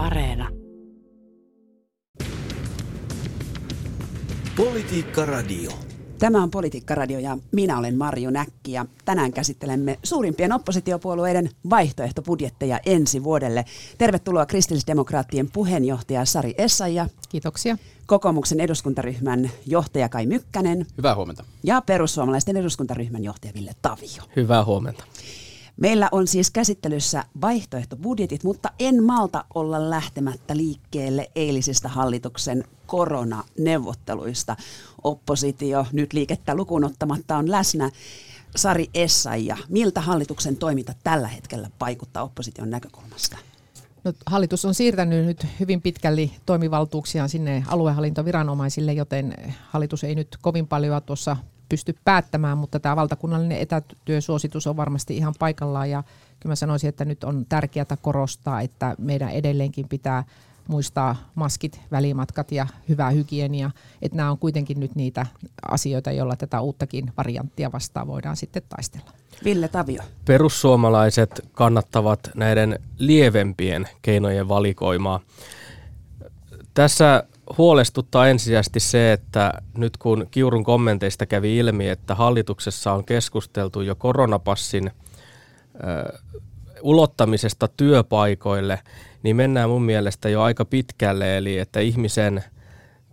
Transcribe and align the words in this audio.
Areena. 0.00 0.48
Politiikka 4.56 5.26
Radio. 5.26 5.70
Tämä 6.18 6.42
on 6.42 6.50
Politiikka 6.50 6.94
Radio 6.94 7.18
ja 7.18 7.38
minä 7.52 7.78
olen 7.78 7.98
Marju 7.98 8.30
Näkki 8.30 8.72
ja 8.72 8.86
tänään 9.04 9.32
käsittelemme 9.32 9.98
suurimpien 10.02 10.52
oppositiopuolueiden 10.52 11.50
vaihtoehtobudjetteja 11.70 12.80
ensi 12.86 13.24
vuodelle. 13.24 13.64
Tervetuloa 13.98 14.46
kristillisdemokraattien 14.46 15.50
puheenjohtaja 15.52 16.24
Sari 16.24 16.54
Essaija. 16.58 17.08
Kiitoksia. 17.28 17.76
Kokoomuksen 18.06 18.60
eduskuntaryhmän 18.60 19.50
johtaja 19.66 20.08
Kai 20.08 20.26
Mykkänen. 20.26 20.86
Hyvää 20.96 21.14
huomenta. 21.14 21.44
Ja 21.62 21.82
perussuomalaisten 21.86 22.56
eduskuntaryhmän 22.56 23.24
johtaja 23.24 23.52
Ville 23.54 23.72
Tavio. 23.82 24.22
Hyvää 24.36 24.64
huomenta. 24.64 25.04
Meillä 25.80 26.08
on 26.12 26.26
siis 26.26 26.50
käsittelyssä 26.50 27.24
vaihtoehtobudjetit, 27.40 28.44
mutta 28.44 28.70
en 28.78 29.04
malta 29.04 29.44
olla 29.54 29.90
lähtemättä 29.90 30.56
liikkeelle 30.56 31.30
eilisistä 31.34 31.88
hallituksen 31.88 32.64
koronaneuvotteluista. 32.86 34.56
Oppositio 35.04 35.86
nyt 35.92 36.12
liikettä 36.12 36.54
lukuun 36.54 36.84
ottamatta 36.84 37.36
on 37.36 37.50
läsnä. 37.50 37.90
Sari 38.56 38.90
Essaija, 38.94 39.56
miltä 39.68 40.00
hallituksen 40.00 40.56
toiminta 40.56 40.94
tällä 41.04 41.28
hetkellä 41.28 41.70
vaikuttaa 41.80 42.22
opposition 42.22 42.70
näkökulmasta? 42.70 43.38
No, 44.04 44.12
hallitus 44.26 44.64
on 44.64 44.74
siirtänyt 44.74 45.26
nyt 45.26 45.46
hyvin 45.60 45.82
pitkälle 45.82 46.30
toimivaltuuksiaan 46.46 47.28
sinne 47.28 47.64
aluehallintoviranomaisille, 47.68 48.92
joten 48.92 49.54
hallitus 49.68 50.04
ei 50.04 50.14
nyt 50.14 50.28
kovin 50.40 50.66
paljon 50.66 51.02
tuossa 51.02 51.36
pysty 51.70 51.94
päättämään, 52.04 52.58
mutta 52.58 52.80
tämä 52.80 52.96
valtakunnallinen 52.96 53.58
etätyösuositus 53.58 54.66
on 54.66 54.76
varmasti 54.76 55.16
ihan 55.16 55.34
paikallaan 55.38 55.90
ja 55.90 56.02
kyllä 56.40 56.50
mä 56.50 56.56
sanoisin, 56.56 56.88
että 56.88 57.04
nyt 57.04 57.24
on 57.24 57.46
tärkeää 57.48 57.96
korostaa, 58.02 58.60
että 58.60 58.94
meidän 58.98 59.30
edelleenkin 59.30 59.88
pitää 59.88 60.24
muistaa 60.68 61.16
maskit, 61.34 61.80
välimatkat 61.90 62.52
ja 62.52 62.66
hyvä 62.88 63.10
hygienia, 63.10 63.70
että 64.02 64.16
nämä 64.16 64.30
on 64.30 64.38
kuitenkin 64.38 64.80
nyt 64.80 64.94
niitä 64.94 65.26
asioita, 65.70 66.12
joilla 66.12 66.36
tätä 66.36 66.60
uuttakin 66.60 67.12
varianttia 67.16 67.72
vastaan 67.72 68.06
voidaan 68.06 68.36
sitten 68.36 68.62
taistella. 68.68 69.10
Ville 69.44 69.68
Tavio. 69.68 70.02
Perussuomalaiset 70.24 71.48
kannattavat 71.52 72.30
näiden 72.34 72.78
lievempien 72.98 73.88
keinojen 74.02 74.48
valikoimaa. 74.48 75.20
Tässä 76.74 77.24
huolestuttaa 77.58 78.28
ensisijaisesti 78.28 78.80
se, 78.80 79.12
että 79.12 79.52
nyt 79.76 79.96
kun 79.96 80.26
Kiurun 80.30 80.64
kommenteista 80.64 81.26
kävi 81.26 81.58
ilmi, 81.58 81.88
että 81.88 82.14
hallituksessa 82.14 82.92
on 82.92 83.04
keskusteltu 83.04 83.80
jo 83.80 83.94
koronapassin 83.94 84.90
ö, 85.74 86.18
ulottamisesta 86.82 87.68
työpaikoille, 87.68 88.78
niin 89.22 89.36
mennään 89.36 89.70
mun 89.70 89.82
mielestä 89.82 90.28
jo 90.28 90.42
aika 90.42 90.64
pitkälle, 90.64 91.36
eli 91.36 91.58
että 91.58 91.80
ihmisen 91.80 92.44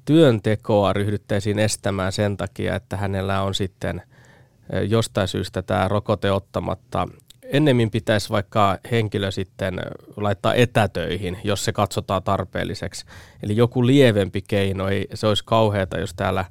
työntekoa 0.05 0.93
ryhdyttäisiin 0.93 1.59
estämään 1.59 2.11
sen 2.11 2.38
takia, 2.38 2.75
että 2.75 2.97
hänellä 2.97 3.41
on 3.41 3.55
sitten 3.55 4.02
jostain 4.88 5.27
syystä 5.27 5.61
tämä 5.61 5.88
rokote 5.88 6.31
ottamatta 6.31 7.08
ennemmin 7.51 7.91
pitäisi 7.91 8.29
vaikka 8.29 8.77
henkilö 8.91 9.31
sitten 9.31 9.81
laittaa 10.17 10.53
etätöihin, 10.53 11.37
jos 11.43 11.65
se 11.65 11.71
katsotaan 11.71 12.23
tarpeelliseksi. 12.23 13.05
Eli 13.43 13.55
joku 13.55 13.85
lievempi 13.85 14.41
keino, 14.41 14.87
ei, 14.87 15.07
se 15.13 15.27
olisi 15.27 15.43
kauheata, 15.45 15.99
jos 15.99 16.13
täällä 16.13 16.45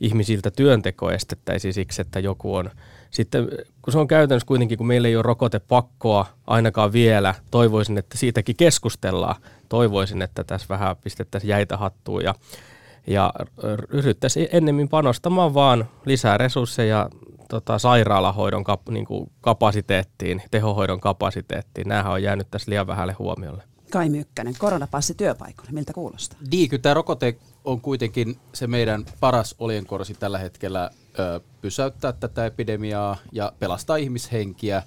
ihmisiltä 0.00 0.50
työnteko 0.50 1.10
estettäisiin 1.10 1.74
siksi, 1.74 2.02
että 2.02 2.20
joku 2.20 2.54
on 2.54 2.70
sitten, 3.10 3.48
kun 3.82 3.92
se 3.92 3.98
on 3.98 4.08
käytännössä 4.08 4.46
kuitenkin, 4.46 4.78
kun 4.78 4.86
meillä 4.86 5.08
ei 5.08 5.16
ole 5.16 5.22
rokotepakkoa 5.22 6.26
ainakaan 6.46 6.92
vielä, 6.92 7.34
toivoisin, 7.50 7.98
että 7.98 8.18
siitäkin 8.18 8.56
keskustellaan. 8.56 9.36
Toivoisin, 9.68 10.22
että 10.22 10.44
tässä 10.44 10.66
vähän 10.68 10.96
pistettäisiin 10.96 11.48
jäitä 11.48 11.76
hattuun 11.76 12.24
ja, 12.24 12.34
ja 13.06 13.32
ryhdyttäisiin 13.90 14.48
ennemmin 14.52 14.88
panostamaan 14.88 15.54
vaan 15.54 15.88
lisää 16.04 16.38
resursseja 16.38 17.10
tota, 17.50 17.78
sairaalahoidon 17.78 18.64
kap, 18.64 18.88
niin 18.88 19.06
kuin 19.06 19.30
kapasiteettiin, 19.40 20.42
tehohoidon 20.50 21.00
kapasiteettiin. 21.00 21.88
Nämähän 21.88 22.12
on 22.12 22.22
jäänyt 22.22 22.50
tässä 22.50 22.70
liian 22.70 22.86
vähälle 22.86 23.12
huomiolle. 23.12 23.62
Kai 23.90 24.08
Mykkänen, 24.08 24.54
koronapassi 24.58 25.14
työpaikoille, 25.14 25.72
miltä 25.72 25.92
kuulostaa? 25.92 26.38
Niin, 26.50 26.68
kyllä 26.68 26.82
tämä 26.82 26.94
rokote 26.94 27.36
on 27.64 27.80
kuitenkin 27.80 28.38
se 28.52 28.66
meidän 28.66 29.04
paras 29.20 29.54
oljenkorsi 29.58 30.14
tällä 30.14 30.38
hetkellä 30.38 30.90
ö, 31.18 31.40
pysäyttää 31.60 32.12
tätä 32.12 32.46
epidemiaa 32.46 33.16
ja 33.32 33.52
pelastaa 33.58 33.96
ihmishenkiä. 33.96 34.82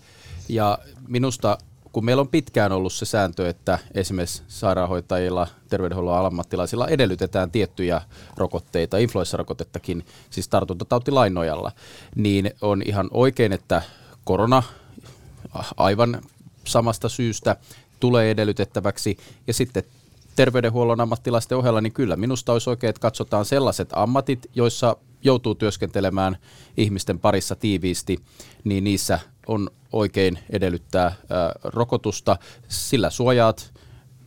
Ja 0.50 0.78
minusta 1.08 1.58
kun 1.94 2.06
meillä 2.06 2.22
on 2.22 2.28
pitkään 2.28 2.72
ollut 2.72 2.94
se 2.94 3.06
sääntö, 3.06 3.50
että 3.50 3.80
esimerkiksi 3.94 4.44
sairaanhoitajilla, 4.48 5.48
terveydenhuollon 5.70 6.26
ammattilaisilla 6.26 6.88
edellytetään 6.88 7.52
tiettyjä 7.52 8.02
rokotteita, 8.38 8.98
influenssarokotettakin, 8.98 10.06
siis 10.30 10.48
tartuntatautilain 10.48 11.34
nojalla, 11.34 11.72
niin 12.16 12.52
on 12.62 12.82
ihan 12.86 13.08
oikein, 13.12 13.54
että 13.54 13.82
korona 14.24 14.64
aivan 15.78 16.22
samasta 16.66 17.10
syystä 17.10 17.56
tulee 18.00 18.32
edellytettäväksi. 18.32 19.18
Ja 19.48 19.54
sitten 19.54 19.84
terveydenhuollon 20.36 21.02
ammattilaisten 21.02 21.58
ohella, 21.58 21.82
niin 21.82 21.94
kyllä 21.94 22.16
minusta 22.16 22.54
olisi 22.54 22.70
oikein, 22.70 22.90
että 22.90 23.00
katsotaan 23.00 23.46
sellaiset 23.46 23.90
ammatit, 23.94 24.50
joissa 24.56 24.98
joutuu 25.24 25.56
työskentelemään 25.56 26.38
ihmisten 26.78 27.20
parissa 27.20 27.56
tiiviisti, 27.56 28.18
niin 28.64 28.84
niissä 28.84 29.20
on 29.48 29.70
oikein 29.92 30.40
edellyttää 30.50 31.04
ää, 31.04 31.52
rokotusta. 31.64 32.38
Sillä 32.68 33.10
suojaat 33.10 33.74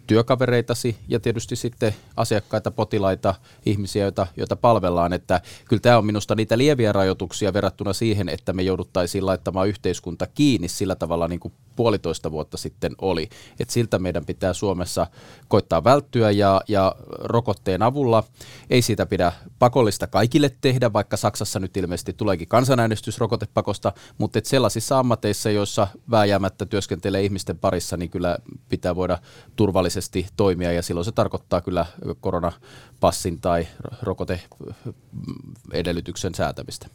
työkavereitasi 0.06 0.96
ja 1.08 1.20
tietysti 1.20 1.56
sitten 1.56 1.94
asiakkaita, 2.16 2.70
potilaita, 2.70 3.34
ihmisiä, 3.66 4.02
joita, 4.02 4.26
joita 4.36 4.56
palvellaan. 4.56 5.12
Että 5.12 5.40
kyllä 5.68 5.80
tämä 5.80 5.98
on 5.98 6.06
minusta 6.06 6.34
niitä 6.34 6.58
lieviä 6.58 6.92
rajoituksia 6.92 7.52
verrattuna 7.52 7.92
siihen, 7.92 8.28
että 8.28 8.52
me 8.52 8.62
jouduttaisiin 8.62 9.26
laittamaan 9.26 9.68
yhteiskunta 9.68 10.26
kiinni 10.26 10.68
sillä 10.68 10.94
tavalla 10.94 11.28
niin 11.28 11.40
kuin 11.40 11.54
puolitoista 11.76 12.30
vuotta 12.30 12.56
sitten 12.56 12.92
oli. 13.00 13.28
Et 13.60 13.70
siltä 13.70 13.98
meidän 13.98 14.26
pitää 14.26 14.52
Suomessa 14.52 15.06
koittaa 15.48 15.84
välttyä 15.84 16.30
ja, 16.30 16.60
ja 16.68 16.94
rokotteen 17.08 17.82
avulla 17.82 18.24
ei 18.70 18.82
siitä 18.82 19.06
pidä 19.06 19.32
pakollista 19.58 20.06
kaikille 20.06 20.50
tehdä, 20.60 20.92
vaikka 20.92 21.16
Saksassa 21.16 21.60
nyt 21.60 21.76
ilmeisesti 21.76 22.12
tuleekin 22.12 22.48
kansanäänestys 22.48 23.18
rokotepakosta, 23.18 23.92
mutta 24.18 24.38
et 24.38 24.46
sellaisissa 24.46 24.98
ammateissa, 24.98 25.50
joissa 25.50 25.86
vääjäämättä 26.10 26.66
työskentelee 26.66 27.22
ihmisten 27.22 27.58
parissa, 27.58 27.96
niin 27.96 28.10
kyllä 28.10 28.38
pitää 28.68 28.96
voida 28.96 29.18
turvallisesti 29.56 29.95
toimia 30.36 30.72
ja 30.72 30.82
silloin 30.82 31.04
se 31.04 31.12
tarkoittaa 31.12 31.60
kyllä 31.60 31.86
koronapassin 32.20 33.40
tai 33.40 33.66
rokoteedellytyksen 34.02 36.34
säätämistä. 36.34 36.88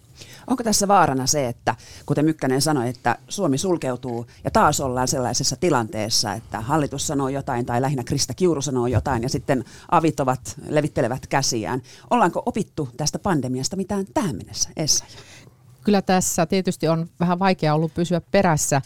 Onko 0.47 0.63
tässä 0.63 0.87
vaarana 0.87 1.27
se, 1.27 1.47
että 1.47 1.75
kuten 2.05 2.25
Mykkänen 2.25 2.61
sanoi, 2.61 2.89
että 2.89 3.17
Suomi 3.27 3.57
sulkeutuu 3.57 4.27
ja 4.43 4.51
taas 4.51 4.79
ollaan 4.79 5.07
sellaisessa 5.07 5.55
tilanteessa, 5.55 6.33
että 6.33 6.61
hallitus 6.61 7.07
sanoo 7.07 7.29
jotain 7.29 7.65
tai 7.65 7.81
lähinnä 7.81 8.03
Krista 8.03 8.33
Kiuru 8.33 8.61
sanoo 8.61 8.87
jotain 8.87 9.23
ja 9.23 9.29
sitten 9.29 9.65
avit 9.91 10.19
ovat, 10.19 10.55
levittelevät 10.67 11.27
käsiään. 11.27 11.81
Ollaanko 12.09 12.43
opittu 12.45 12.89
tästä 12.97 13.19
pandemiasta 13.19 13.75
mitään 13.75 14.05
tähän 14.13 14.35
mennessä, 14.35 14.69
Essa? 14.77 15.05
Kyllä 15.83 16.01
tässä 16.01 16.45
tietysti 16.45 16.87
on 16.87 17.09
vähän 17.19 17.39
vaikea 17.39 17.73
ollut 17.73 17.93
pysyä 17.93 18.21
perässä 18.31 18.81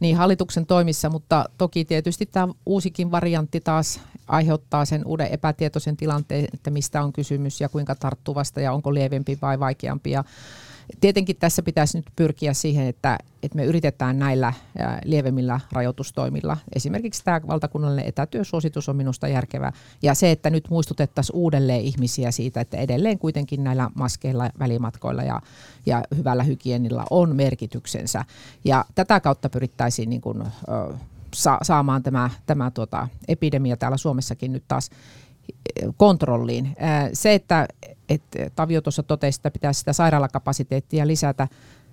niin 0.00 0.16
hallituksen 0.16 0.66
toimissa, 0.66 1.10
mutta 1.10 1.44
toki 1.58 1.84
tietysti 1.84 2.26
tämä 2.26 2.54
uusikin 2.66 3.10
variantti 3.10 3.60
taas 3.60 4.00
aiheuttaa 4.28 4.84
sen 4.84 5.06
uuden 5.06 5.28
epätietoisen 5.32 5.96
tilanteen, 5.96 6.48
että 6.54 6.70
mistä 6.70 7.02
on 7.02 7.12
kysymys 7.12 7.60
ja 7.60 7.68
kuinka 7.68 7.94
tarttuvasta 7.94 8.60
ja 8.60 8.72
onko 8.72 8.94
lievempi 8.94 9.38
vai 9.42 9.60
vaikeampi. 9.60 10.10
Ja 10.10 10.24
Tietenkin 11.00 11.36
tässä 11.36 11.62
pitäisi 11.62 11.98
nyt 11.98 12.06
pyrkiä 12.16 12.54
siihen, 12.54 12.86
että, 12.86 13.18
että 13.42 13.56
me 13.56 13.64
yritetään 13.64 14.18
näillä 14.18 14.52
lievemmillä 15.04 15.60
rajoitustoimilla. 15.72 16.56
Esimerkiksi 16.76 17.24
tämä 17.24 17.40
valtakunnallinen 17.48 18.08
etätyösuositus 18.08 18.88
on 18.88 18.96
minusta 18.96 19.28
järkevä. 19.28 19.72
Ja 20.02 20.14
se, 20.14 20.30
että 20.30 20.50
nyt 20.50 20.70
muistutettaisiin 20.70 21.36
uudelleen 21.36 21.80
ihmisiä 21.80 22.30
siitä, 22.30 22.60
että 22.60 22.76
edelleen 22.76 23.18
kuitenkin 23.18 23.64
näillä 23.64 23.90
maskeilla, 23.94 24.50
välimatkoilla 24.58 25.22
ja, 25.22 25.40
ja 25.86 26.02
hyvällä 26.16 26.42
hygienillä 26.42 27.04
on 27.10 27.36
merkityksensä. 27.36 28.24
Ja 28.64 28.84
tätä 28.94 29.20
kautta 29.20 29.48
pyrittäisiin 29.48 30.10
niin 30.10 30.20
kuin, 30.20 30.42
sa- 31.34 31.58
saamaan 31.62 32.02
tämä, 32.02 32.30
tämä 32.46 32.70
tuota, 32.70 33.08
epidemia 33.28 33.76
täällä 33.76 33.96
Suomessakin 33.96 34.52
nyt 34.52 34.64
taas 34.68 34.90
kontrolliin. 35.96 36.76
Se, 37.12 37.34
että, 37.34 37.68
että 38.08 38.50
Tavio 38.56 38.80
tuossa 38.80 39.02
totesi, 39.02 39.38
että 39.38 39.50
pitäisi 39.50 39.78
sitä 39.78 39.92
sairaalakapasiteettia 39.92 41.06
lisätä, 41.06 41.48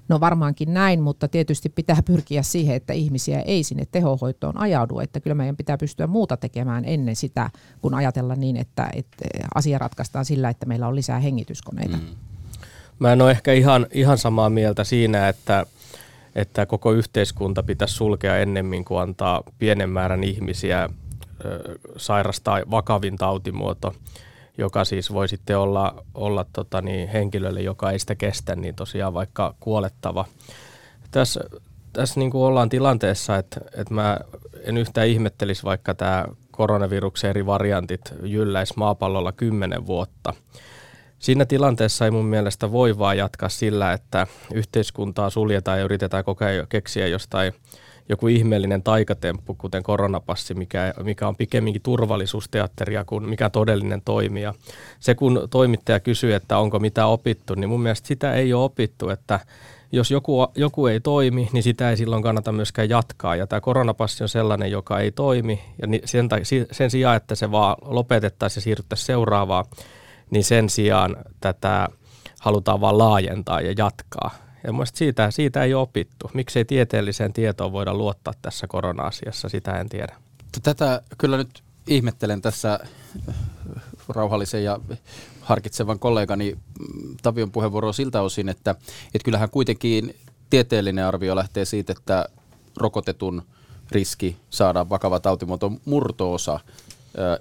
No 0.09 0.19
varmaankin 0.19 0.73
näin, 0.73 1.01
mutta 1.01 1.27
tietysti 1.27 1.69
pitää 1.69 1.97
pyrkiä 2.05 2.43
siihen, 2.43 2.75
että 2.75 2.93
ihmisiä 2.93 3.41
ei 3.41 3.63
sinne 3.63 3.85
tehohoitoon 3.91 4.57
ajaudu. 4.57 4.99
Että 4.99 5.19
kyllä 5.19 5.35
meidän 5.35 5.57
pitää 5.57 5.77
pystyä 5.77 6.07
muuta 6.07 6.37
tekemään 6.37 6.85
ennen 6.85 7.15
sitä, 7.15 7.49
kun 7.81 7.93
ajatella 7.93 8.35
niin, 8.35 8.57
että, 8.57 8.89
että 8.93 9.25
asia 9.55 9.77
ratkaistaan 9.77 10.25
sillä, 10.25 10.49
että 10.49 10.65
meillä 10.65 10.87
on 10.87 10.95
lisää 10.95 11.19
hengityskoneita. 11.19 11.97
Mm. 11.97 12.03
Mä 12.99 13.13
en 13.13 13.21
ole 13.21 13.31
ehkä 13.31 13.53
ihan, 13.53 13.87
ihan 13.91 14.17
samaa 14.17 14.49
mieltä 14.49 14.83
siinä, 14.83 15.29
että, 15.29 15.65
että 16.35 16.65
koko 16.65 16.91
yhteiskunta 16.91 17.63
pitäisi 17.63 17.93
sulkea 17.93 18.37
ennemmin 18.37 18.85
kuin 18.85 19.01
antaa 19.01 19.43
pienen 19.59 19.89
määrän 19.89 20.23
ihmisiä 20.23 20.89
sairastaa 21.97 22.61
vakavin 22.71 23.17
tautimuoto, 23.17 23.95
joka 24.57 24.85
siis 24.85 25.13
voi 25.13 25.27
sitten 25.27 25.57
olla, 25.57 26.03
olla 26.13 26.45
tota 26.53 26.81
niin, 26.81 27.09
henkilölle, 27.09 27.61
joka 27.61 27.91
ei 27.91 27.99
sitä 27.99 28.15
kestä, 28.15 28.55
niin 28.55 28.75
tosiaan 28.75 29.13
vaikka 29.13 29.55
kuolettava. 29.59 30.25
Tässä, 31.11 31.43
tässä 31.93 32.19
niin 32.19 32.31
kuin 32.31 32.43
ollaan 32.43 32.69
tilanteessa, 32.69 33.37
että, 33.37 33.61
että 33.77 33.93
mä 33.93 34.17
en 34.63 34.77
yhtään 34.77 35.07
ihmettelisi, 35.07 35.63
vaikka 35.63 35.93
tämä 35.93 36.25
koronaviruksen 36.51 37.29
eri 37.29 37.45
variantit 37.45 38.01
jylläisi 38.23 38.73
maapallolla 38.77 39.31
kymmenen 39.31 39.87
vuotta. 39.87 40.33
Siinä 41.19 41.45
tilanteessa 41.45 42.05
ei 42.05 42.11
mun 42.11 42.25
mielestä 42.25 42.71
voi 42.71 42.97
vaan 42.97 43.17
jatkaa 43.17 43.49
sillä, 43.49 43.93
että 43.93 44.27
yhteiskuntaa 44.53 45.29
suljetaan 45.29 45.79
ja 45.79 45.85
yritetään 45.85 46.23
koko 46.23 46.45
ajan 46.45 46.67
keksiä 46.67 47.07
jostain 47.07 47.53
joku 48.09 48.27
ihmeellinen 48.27 48.83
taikatemppu, 48.83 49.55
kuten 49.55 49.83
koronapassi, 49.83 50.53
mikä, 50.53 50.93
mikä 51.03 51.27
on 51.27 51.35
pikemminkin 51.35 51.81
turvallisuusteatteria 51.81 53.05
kuin 53.05 53.29
mikä 53.29 53.49
todellinen 53.49 54.01
toimija. 54.05 54.53
Se 54.99 55.15
kun 55.15 55.47
toimittaja 55.49 55.99
kysyy, 55.99 56.33
että 56.33 56.57
onko 56.57 56.79
mitä 56.79 57.05
opittu, 57.05 57.55
niin 57.55 57.69
mun 57.69 57.81
mielestä 57.81 58.07
sitä 58.07 58.33
ei 58.33 58.53
ole 58.53 58.63
opittu, 58.63 59.09
että 59.09 59.39
jos 59.91 60.11
joku, 60.11 60.47
joku 60.55 60.87
ei 60.87 60.99
toimi, 60.99 61.49
niin 61.53 61.63
sitä 61.63 61.89
ei 61.89 61.97
silloin 61.97 62.23
kannata 62.23 62.51
myöskään 62.51 62.89
jatkaa. 62.89 63.35
Ja 63.35 63.47
tämä 63.47 63.61
koronapassi 63.61 64.23
on 64.23 64.29
sellainen, 64.29 64.71
joka 64.71 64.99
ei 64.99 65.11
toimi. 65.11 65.61
Ja 65.81 65.87
sen, 66.05 66.29
sen 66.71 66.91
sijaan, 66.91 67.17
että 67.17 67.35
se 67.35 67.51
vaan 67.51 67.75
lopetettaisiin 67.81 68.61
ja 68.61 68.63
siirryttäisiin 68.63 69.05
seuraavaan, 69.05 69.65
niin 70.29 70.43
sen 70.43 70.69
sijaan 70.69 71.17
tätä 71.39 71.87
halutaan 72.39 72.81
vaan 72.81 72.97
laajentaa 72.97 73.61
ja 73.61 73.73
jatkaa. 73.77 74.42
Ja 74.63 74.71
mielestäni 74.71 74.97
siitä, 74.97 75.31
siitä 75.31 75.63
ei 75.63 75.73
opittu. 75.73 76.31
Miksei 76.33 76.65
tieteelliseen 76.65 77.33
tietoon 77.33 77.71
voida 77.71 77.93
luottaa 77.93 78.33
tässä 78.41 78.67
korona-asiassa, 78.67 79.49
sitä 79.49 79.79
en 79.79 79.89
tiedä. 79.89 80.15
Tätä 80.63 81.01
kyllä 81.17 81.37
nyt 81.37 81.63
ihmettelen 81.87 82.41
tässä 82.41 82.79
rauhallisen 84.09 84.63
ja 84.63 84.79
harkitsevan 85.41 85.99
kollegani 85.99 86.57
Tavion 87.21 87.51
puheenvuoroa 87.51 87.93
siltä 87.93 88.21
osin, 88.21 88.49
että, 88.49 88.71
että 89.05 89.25
kyllähän 89.25 89.49
kuitenkin 89.49 90.15
tieteellinen 90.49 91.05
arvio 91.05 91.35
lähtee 91.35 91.65
siitä, 91.65 91.93
että 91.97 92.29
rokotetun 92.77 93.43
riski 93.91 94.37
saada 94.49 94.89
vakava 94.89 95.19
tautimuoto 95.19 95.71
murtoosa 95.85 96.59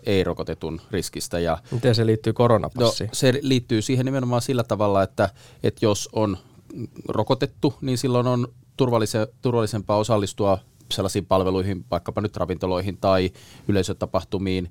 ei-rokotetun 0.06 0.80
riskistä. 0.90 1.38
Ja, 1.38 1.58
Miten 1.70 1.94
se 1.94 2.06
liittyy 2.06 2.32
koronapassiin? 2.32 3.08
No, 3.08 3.14
se 3.14 3.38
liittyy 3.42 3.82
siihen 3.82 4.06
nimenomaan 4.06 4.42
sillä 4.42 4.64
tavalla, 4.64 5.02
että, 5.02 5.28
että 5.62 5.84
jos 5.84 6.08
on 6.12 6.38
rokotettu, 7.08 7.74
niin 7.80 7.98
silloin 7.98 8.26
on 8.26 8.48
turvallise, 8.76 9.28
turvallisempaa 9.42 9.96
osallistua 9.96 10.58
sellaisiin 10.90 11.26
palveluihin, 11.26 11.84
vaikkapa 11.90 12.20
nyt 12.20 12.36
ravintoloihin 12.36 12.98
tai 13.00 13.30
yleisötapahtumiin 13.68 14.70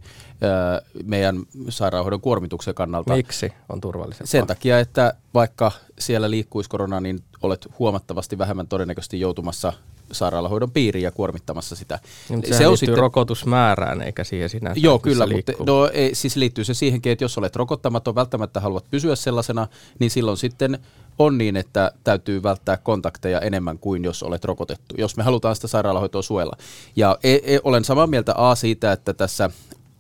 meidän 1.04 1.44
sairaanhoidon 1.70 2.22
kuormituksen 2.22 2.76
kannalta. 2.76 3.16
Miksi 3.16 3.54
on 3.70 3.82
turvallisempaa? 3.82 4.28
Sen 4.28 4.48
takia, 4.48 4.80
että 4.80 5.14
vaikka 5.34 5.72
siellä 6.00 6.32
liikkuisi 6.32 6.70
korona, 6.70 7.00
niin 7.00 7.24
olet 7.42 7.68
huomattavasti 7.80 8.38
vähemmän 8.38 8.68
todennäköisesti 8.68 9.20
joutumassa 9.20 9.74
sairaalahoidon 10.12 10.72
piiriin 10.72 11.04
ja 11.04 11.12
kuormittamassa 11.12 11.76
sitä. 11.76 12.00
Niin, 12.30 12.56
se 12.58 12.68
on 12.68 12.78
sitten 12.78 12.98
rokotusmäärään 12.98 14.02
eikä 14.02 14.24
siihen 14.24 14.50
sinä. 14.50 14.74
Joo, 14.76 15.00
kyllä, 15.00 15.28
mutta 15.28 15.52
no, 15.66 15.90
ei, 15.94 16.16
siis 16.16 16.36
liittyy 16.36 16.64
se 16.64 16.74
siihenkin, 16.74 17.12
että 17.12 17.24
jos 17.24 17.38
olet 17.38 17.56
rokottamaton, 17.56 18.16
välttämättä 18.16 18.60
haluat 18.60 18.86
pysyä 18.92 19.16
sellaisena, 19.16 19.68
niin 20.00 20.12
silloin 20.12 20.38
sitten 20.38 20.80
on 21.26 21.38
niin, 21.38 21.58
että 21.58 21.92
täytyy 22.04 22.44
välttää 22.44 22.78
kontakteja 22.78 23.40
enemmän 23.40 23.80
kuin 23.80 24.04
jos 24.04 24.24
olet 24.24 24.46
rokotettu, 24.46 24.96
jos 24.98 25.18
me 25.18 25.24
halutaan 25.24 25.56
sitä 25.56 25.68
sairaalahoitoa 25.68 26.22
suojella. 26.22 26.58
Ja 26.96 27.18
e, 27.24 27.34
e, 27.34 27.60
olen 27.64 27.86
samaa 27.86 28.08
mieltä 28.08 28.34
A 28.38 28.56
siitä, 28.56 28.92
että 28.92 29.14
tässä 29.14 29.50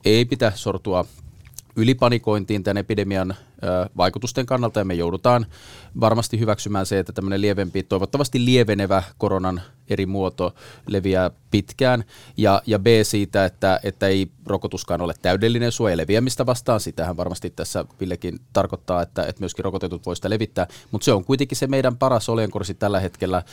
ei 0.06 0.26
pitä 0.26 0.52
sortua 0.56 1.06
ylipanikointiin 1.76 2.64
tämän 2.64 2.78
epidemian 2.78 3.36
vaikutusten 3.98 4.46
kannalta 4.46 4.80
ja 4.80 4.86
me 4.86 4.94
joudutaan 4.94 5.46
varmasti 6.00 6.40
hyväksymään 6.40 6.86
se, 6.86 7.00
että 7.00 7.14
tämmöinen 7.14 7.42
lievempi, 7.42 7.84
toivottavasti 7.84 8.46
lievenevä 8.46 9.04
koronan 9.18 9.62
eri 9.90 10.06
muoto 10.06 10.56
leviää 10.88 11.32
pitkään. 11.52 12.04
Ja, 12.38 12.62
ja 12.66 12.80
B 12.80 12.86
siitä, 13.04 13.46
että, 13.46 13.80
että 13.84 14.08
ei 14.08 14.32
rokotuskaan 14.46 15.02
ole 15.02 15.14
täydellinen 15.22 15.72
suoja 15.72 15.98
leviämistä 15.98 16.46
vastaan. 16.46 16.80
Sitähän 16.80 17.18
varmasti 17.18 17.50
tässä 17.50 17.86
Villekin 18.00 18.40
tarkoittaa, 18.54 19.02
että, 19.02 19.26
että 19.26 19.40
myöskin 19.40 19.66
rokotetut 19.66 20.06
voi 20.06 20.16
sitä 20.16 20.30
levittää, 20.30 20.68
mutta 20.92 21.06
se 21.06 21.14
on 21.14 21.26
kuitenkin 21.26 21.58
se 21.58 21.68
meidän 21.68 21.98
paras 21.98 22.30
oljenkorsi 22.30 22.74
tällä 22.74 23.00
hetkellä 23.00 23.44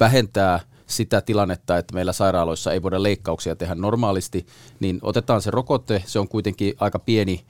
vähentää– 0.00 0.60
sitä 0.88 1.20
tilannetta, 1.20 1.78
että 1.78 1.94
meillä 1.94 2.12
sairaaloissa 2.12 2.72
ei 2.72 2.82
voida 2.82 3.02
leikkauksia 3.02 3.56
tehdä 3.56 3.74
normaalisti, 3.74 4.46
niin 4.80 4.98
otetaan 5.02 5.42
se 5.42 5.50
rokote. 5.50 6.02
Se 6.06 6.18
on 6.18 6.28
kuitenkin 6.28 6.74
aika 6.80 6.98
pieni 6.98 7.44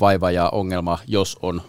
vaiva 0.00 0.30
ja 0.30 0.48
ongelma, 0.48 0.98
jos 1.06 1.38
on 1.42 1.62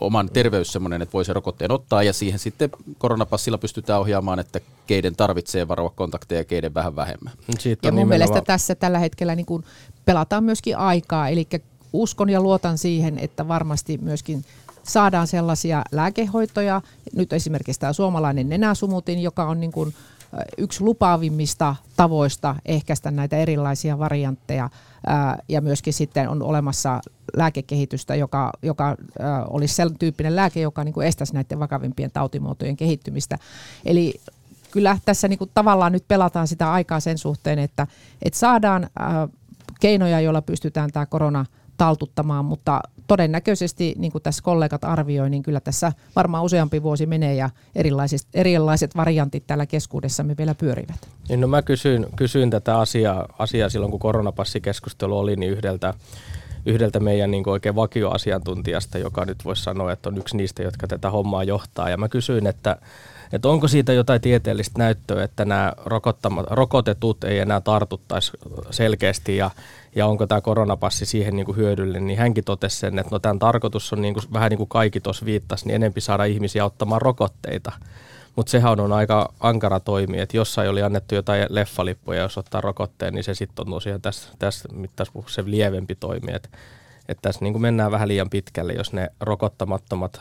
oman 0.00 0.30
terveys 0.32 0.72
sellainen, 0.72 1.02
että 1.02 1.12
voi 1.12 1.24
se 1.24 1.32
rokotteen 1.32 1.72
ottaa 1.72 2.02
ja 2.02 2.12
siihen 2.12 2.38
sitten 2.38 2.70
koronapassilla 2.98 3.58
pystytään 3.58 4.00
ohjaamaan, 4.00 4.38
että 4.38 4.60
keiden 4.86 5.16
tarvitsee 5.16 5.68
varoa 5.68 5.90
kontakteja 5.90 6.40
ja 6.40 6.44
keiden 6.44 6.74
vähän 6.74 6.96
vähemmän. 6.96 7.32
Siitä 7.58 7.86
ja 7.86 7.92
mun 7.92 7.98
nimenomaan... 7.98 8.08
mielestä 8.08 8.46
tässä 8.46 8.74
tällä 8.74 8.98
hetkellä 8.98 9.34
niin 9.34 9.46
kuin 9.46 9.64
pelataan 10.04 10.44
myöskin 10.44 10.76
aikaa, 10.76 11.28
eli 11.28 11.48
uskon 11.92 12.30
ja 12.30 12.40
luotan 12.40 12.78
siihen, 12.78 13.18
että 13.18 13.48
varmasti 13.48 13.98
myöskin 13.98 14.44
saadaan 14.88 15.26
sellaisia 15.26 15.82
lääkehoitoja, 15.92 16.82
nyt 17.16 17.32
esimerkiksi 17.32 17.80
tämä 17.80 17.92
suomalainen 17.92 18.48
nenäsumutin, 18.48 19.22
joka 19.22 19.44
on 19.44 19.60
niin 19.60 19.72
kuin 19.72 19.94
yksi 20.58 20.84
lupaavimmista 20.84 21.76
tavoista 21.96 22.56
ehkäistä 22.64 23.10
näitä 23.10 23.36
erilaisia 23.36 23.98
variantteja. 23.98 24.70
Ja 25.48 25.60
myöskin 25.60 25.92
sitten 25.92 26.28
on 26.28 26.42
olemassa 26.42 27.00
lääkekehitystä, 27.36 28.14
joka, 28.14 28.52
joka 28.62 28.96
olisi 29.50 29.74
sellainen 29.74 29.98
tyyppinen 29.98 30.36
lääke, 30.36 30.60
joka 30.60 30.84
niin 30.84 30.92
kuin 30.92 31.06
estäisi 31.06 31.34
näiden 31.34 31.58
vakavimpien 31.58 32.10
tautimuotojen 32.10 32.76
kehittymistä. 32.76 33.38
Eli 33.84 34.14
kyllä 34.70 34.98
tässä 35.04 35.28
niin 35.28 35.38
kuin 35.38 35.50
tavallaan 35.54 35.92
nyt 35.92 36.08
pelataan 36.08 36.48
sitä 36.48 36.72
aikaa 36.72 37.00
sen 37.00 37.18
suhteen, 37.18 37.58
että, 37.58 37.86
että 38.22 38.38
saadaan 38.38 38.90
keinoja, 39.80 40.20
joilla 40.20 40.42
pystytään 40.42 40.90
tämä 40.92 41.06
korona 41.06 41.46
taltuttamaan, 41.76 42.44
mutta 42.44 42.80
todennäköisesti, 43.06 43.94
niin 43.98 44.12
kuin 44.12 44.22
tässä 44.22 44.42
kollegat 44.42 44.84
arvioi, 44.84 45.30
niin 45.30 45.42
kyllä 45.42 45.60
tässä 45.60 45.92
varmaan 46.16 46.44
useampi 46.44 46.82
vuosi 46.82 47.06
menee 47.06 47.34
ja 47.34 47.50
erilaiset, 47.74 48.26
erilaiset 48.34 48.96
variantit 48.96 49.46
täällä 49.46 49.66
keskuudessamme 49.66 50.36
vielä 50.38 50.54
pyörivät. 50.54 51.08
Niin 51.28 51.40
no 51.40 51.46
mä 51.46 51.62
kysyin, 51.62 52.06
kysyin 52.16 52.50
tätä 52.50 52.78
asiaa, 52.78 53.26
asiaa 53.38 53.68
silloin, 53.68 53.90
kun 53.90 54.00
koronapassikeskustelu 54.00 55.18
oli, 55.18 55.36
niin 55.36 55.52
yhdeltä 55.52 55.94
yhdeltä 56.66 57.00
meidän 57.00 57.30
niin 57.30 57.48
oikein 57.48 57.74
vakioasiantuntijasta, 57.74 58.98
joka 58.98 59.24
nyt 59.24 59.44
voisi 59.44 59.62
sanoa, 59.62 59.92
että 59.92 60.08
on 60.08 60.18
yksi 60.18 60.36
niistä, 60.36 60.62
jotka 60.62 60.86
tätä 60.86 61.10
hommaa 61.10 61.44
johtaa. 61.44 61.90
Ja 61.90 61.96
mä 61.96 62.08
kysyin, 62.08 62.46
että, 62.46 62.76
että 63.34 63.48
onko 63.48 63.68
siitä 63.68 63.92
jotain 63.92 64.20
tieteellistä 64.20 64.78
näyttöä, 64.78 65.24
että 65.24 65.44
nämä 65.44 65.72
rokotetut 66.50 67.24
ei 67.24 67.38
enää 67.38 67.60
tartuttaisi 67.60 68.32
selkeästi 68.70 69.36
ja 69.36 69.50
ja 69.96 70.06
onko 70.06 70.26
tämä 70.26 70.40
koronapassi 70.40 71.06
siihen 71.06 71.36
niin 71.36 71.46
kuin 71.46 71.56
hyödyllinen, 71.56 72.06
niin 72.06 72.18
hänkin 72.18 72.44
totesi 72.44 72.76
sen, 72.76 72.98
että 72.98 73.10
no 73.10 73.18
tämän 73.18 73.38
tarkoitus 73.38 73.92
on 73.92 74.02
niin 74.02 74.14
kuin, 74.14 74.24
vähän 74.32 74.50
niin 74.50 74.58
kuin 74.58 74.68
kaikki 74.68 75.00
tuossa 75.00 75.24
viittasi, 75.24 75.66
niin 75.66 75.74
enempi 75.74 76.00
saada 76.00 76.24
ihmisiä 76.24 76.64
ottamaan 76.64 77.02
rokotteita. 77.02 77.72
Mutta 78.36 78.50
sehän 78.50 78.80
on 78.80 78.92
aika 78.92 79.32
ankara 79.40 79.80
toimi, 79.80 80.20
että 80.20 80.36
jossain 80.36 80.70
oli 80.70 80.82
annettu 80.82 81.14
jotain 81.14 81.46
leffalippuja, 81.48 82.22
jos 82.22 82.38
ottaa 82.38 82.60
rokotteen, 82.60 83.14
niin 83.14 83.24
se 83.24 83.34
sitten 83.34 83.66
on 83.66 83.72
tosiaan 83.72 84.00
tässä, 84.00 84.28
tässä 84.38 84.68
mittaus 84.72 85.12
se 85.26 85.42
lievempi 85.46 85.94
toimi. 85.94 86.32
Että 86.32 86.48
et 87.08 87.18
tässä 87.22 87.40
niin 87.44 87.52
kuin 87.52 87.62
mennään 87.62 87.90
vähän 87.90 88.08
liian 88.08 88.30
pitkälle, 88.30 88.72
jos 88.72 88.92
ne 88.92 89.08
rokottamattomat 89.20 90.20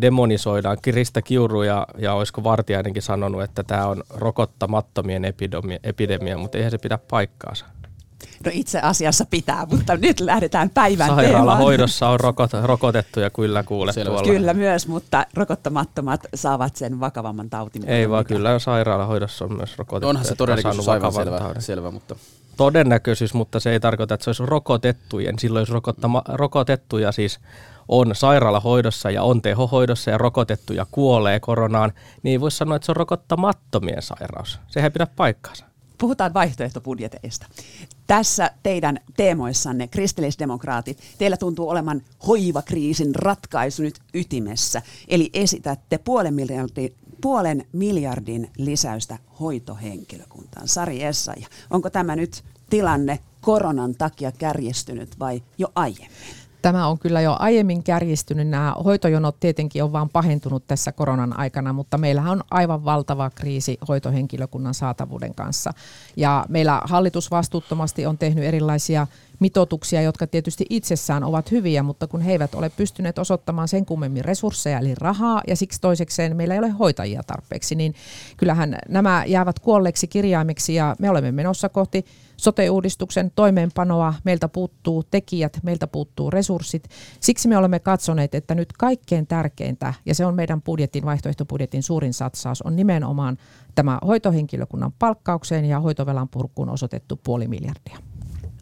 demonisoidaan. 0.00 0.78
Krista 0.82 1.22
Kiuru 1.22 1.62
ja, 1.62 1.86
ja 1.98 2.14
olisiko 2.14 2.44
Vartiainenkin 2.44 3.02
sanonut, 3.02 3.42
että 3.42 3.62
tämä 3.62 3.86
on 3.86 4.02
rokottamattomien 4.10 5.24
epidemia, 5.24 5.78
epidemia, 5.84 6.38
mutta 6.38 6.58
eihän 6.58 6.70
se 6.70 6.78
pidä 6.78 6.98
paikkaansa. 7.10 7.66
No 8.44 8.50
itse 8.54 8.80
asiassa 8.80 9.24
pitää, 9.30 9.66
mutta 9.70 9.96
nyt 9.96 10.20
lähdetään 10.20 10.70
päivän 10.70 11.08
Sairaalahoidossa 11.08 12.08
on 12.08 12.20
rokot, 12.20 12.50
rokotettuja 12.62 13.30
kyllä 13.30 13.62
kuule 13.62 13.92
tuolla. 13.92 14.22
Kyllä 14.22 14.54
myös, 14.54 14.88
mutta 14.88 15.26
rokottamattomat 15.34 16.20
saavat 16.34 16.76
sen 16.76 17.00
vakavamman 17.00 17.50
tautin. 17.50 17.88
Ei 17.88 18.10
vaan 18.10 18.20
mikä. 18.20 18.34
kyllä 18.34 18.58
sairaalahoidossa 18.58 19.44
on 19.44 19.56
myös 19.56 19.78
rokotettu. 19.78 20.08
Onhan 20.08 20.24
se 20.24 20.34
todennäköisyys 20.34 20.88
aivan 20.88 21.12
selvä, 21.12 21.54
selvä, 21.58 21.90
mutta... 21.90 22.16
Todennäköisyys, 22.56 23.34
mutta 23.34 23.60
se 23.60 23.70
ei 23.72 23.80
tarkoita, 23.80 24.14
että 24.14 24.24
se 24.24 24.30
olisi 24.30 24.46
rokotettujen. 24.46 25.38
Silloin 25.38 25.62
jos 25.62 25.70
rokottama, 25.70 26.22
rokotettuja 26.28 27.12
siis 27.12 27.40
on 27.90 28.14
sairaalahoidossa 28.14 29.10
ja 29.10 29.22
on 29.22 29.42
tehohoidossa 29.42 30.10
ja 30.10 30.18
rokotettuja 30.18 30.86
kuolee 30.90 31.40
koronaan, 31.40 31.92
niin 32.22 32.32
ei 32.32 32.40
voi 32.40 32.50
sanoa, 32.50 32.76
että 32.76 32.86
se 32.86 32.92
on 32.92 32.96
rokottamattomien 32.96 34.02
sairaus. 34.02 34.60
Sehän 34.68 34.88
ei 34.88 34.90
pidä 34.90 35.06
paikkaansa 35.16 35.70
puhutaan 36.00 36.34
vaihtoehtobudjeteista. 36.34 37.46
Tässä 38.06 38.50
teidän 38.62 39.00
teemoissanne, 39.16 39.88
kristillisdemokraatit, 39.88 40.98
teillä 41.18 41.36
tuntuu 41.36 41.68
olevan 41.68 42.02
hoivakriisin 42.26 43.14
ratkaisu 43.14 43.82
nyt 43.82 44.00
ytimessä. 44.14 44.82
Eli 45.08 45.30
esitätte 45.32 45.98
puolen 45.98 46.34
miljardin, 46.34 46.94
puolen 47.20 47.66
miljardin 47.72 48.50
lisäystä 48.58 49.18
hoitohenkilökuntaan. 49.40 50.68
Sari 50.68 51.04
Essaja, 51.04 51.46
onko 51.70 51.90
tämä 51.90 52.16
nyt 52.16 52.44
tilanne 52.70 53.18
koronan 53.40 53.94
takia 53.94 54.32
kärjestynyt 54.32 55.18
vai 55.18 55.42
jo 55.58 55.68
aiemmin? 55.74 56.39
Tämä 56.62 56.86
on 56.86 56.98
kyllä 56.98 57.20
jo 57.20 57.36
aiemmin 57.38 57.82
kärjistynyt. 57.82 58.48
Nämä 58.48 58.74
hoitojonot 58.84 59.40
tietenkin 59.40 59.84
on 59.84 59.92
vain 59.92 60.08
pahentunut 60.08 60.66
tässä 60.66 60.92
koronan 60.92 61.38
aikana, 61.38 61.72
mutta 61.72 61.98
meillähän 61.98 62.32
on 62.32 62.42
aivan 62.50 62.84
valtava 62.84 63.30
kriisi 63.30 63.78
hoitohenkilökunnan 63.88 64.74
saatavuuden 64.74 65.34
kanssa. 65.34 65.72
Ja 66.16 66.46
meillä 66.48 66.80
hallitus 66.84 67.30
vastuuttomasti 67.30 68.06
on 68.06 68.18
tehnyt 68.18 68.44
erilaisia 68.44 69.06
mitoituksia, 69.40 70.02
jotka 70.02 70.26
tietysti 70.26 70.66
itsessään 70.70 71.24
ovat 71.24 71.50
hyviä, 71.50 71.82
mutta 71.82 72.06
kun 72.06 72.20
he 72.20 72.32
eivät 72.32 72.54
ole 72.54 72.68
pystyneet 72.68 73.18
osoittamaan 73.18 73.68
sen 73.68 73.86
kummemmin 73.86 74.24
resursseja 74.24 74.78
eli 74.78 74.94
rahaa 74.94 75.42
ja 75.46 75.56
siksi 75.56 75.80
toisekseen 75.80 76.36
meillä 76.36 76.54
ei 76.54 76.58
ole 76.58 76.68
hoitajia 76.68 77.22
tarpeeksi, 77.26 77.74
niin 77.74 77.94
kyllähän 78.36 78.78
nämä 78.88 79.24
jäävät 79.26 79.58
kuolleeksi 79.58 80.06
kirjaimiksi 80.06 80.74
ja 80.74 80.96
me 80.98 81.10
olemme 81.10 81.32
menossa 81.32 81.68
kohti 81.68 82.04
sote-uudistuksen 82.40 83.30
toimeenpanoa, 83.34 84.14
meiltä 84.24 84.48
puuttuu 84.48 85.02
tekijät, 85.10 85.58
meiltä 85.62 85.86
puuttuu 85.86 86.30
resurssit. 86.30 86.88
Siksi 87.20 87.48
me 87.48 87.56
olemme 87.56 87.78
katsoneet, 87.78 88.34
että 88.34 88.54
nyt 88.54 88.72
kaikkein 88.72 89.26
tärkeintä, 89.26 89.94
ja 90.06 90.14
se 90.14 90.26
on 90.26 90.34
meidän 90.34 90.62
budjetin, 90.62 91.04
vaihtoehtobudjetin 91.04 91.82
suurin 91.82 92.14
satsaus, 92.14 92.62
on 92.62 92.76
nimenomaan 92.76 93.36
tämä 93.74 93.98
hoitohenkilökunnan 94.06 94.92
palkkaukseen 94.98 95.64
ja 95.64 95.80
hoitovelan 95.80 96.28
purkuun 96.28 96.68
osoitettu 96.68 97.20
puoli 97.24 97.48
miljardia 97.48 97.98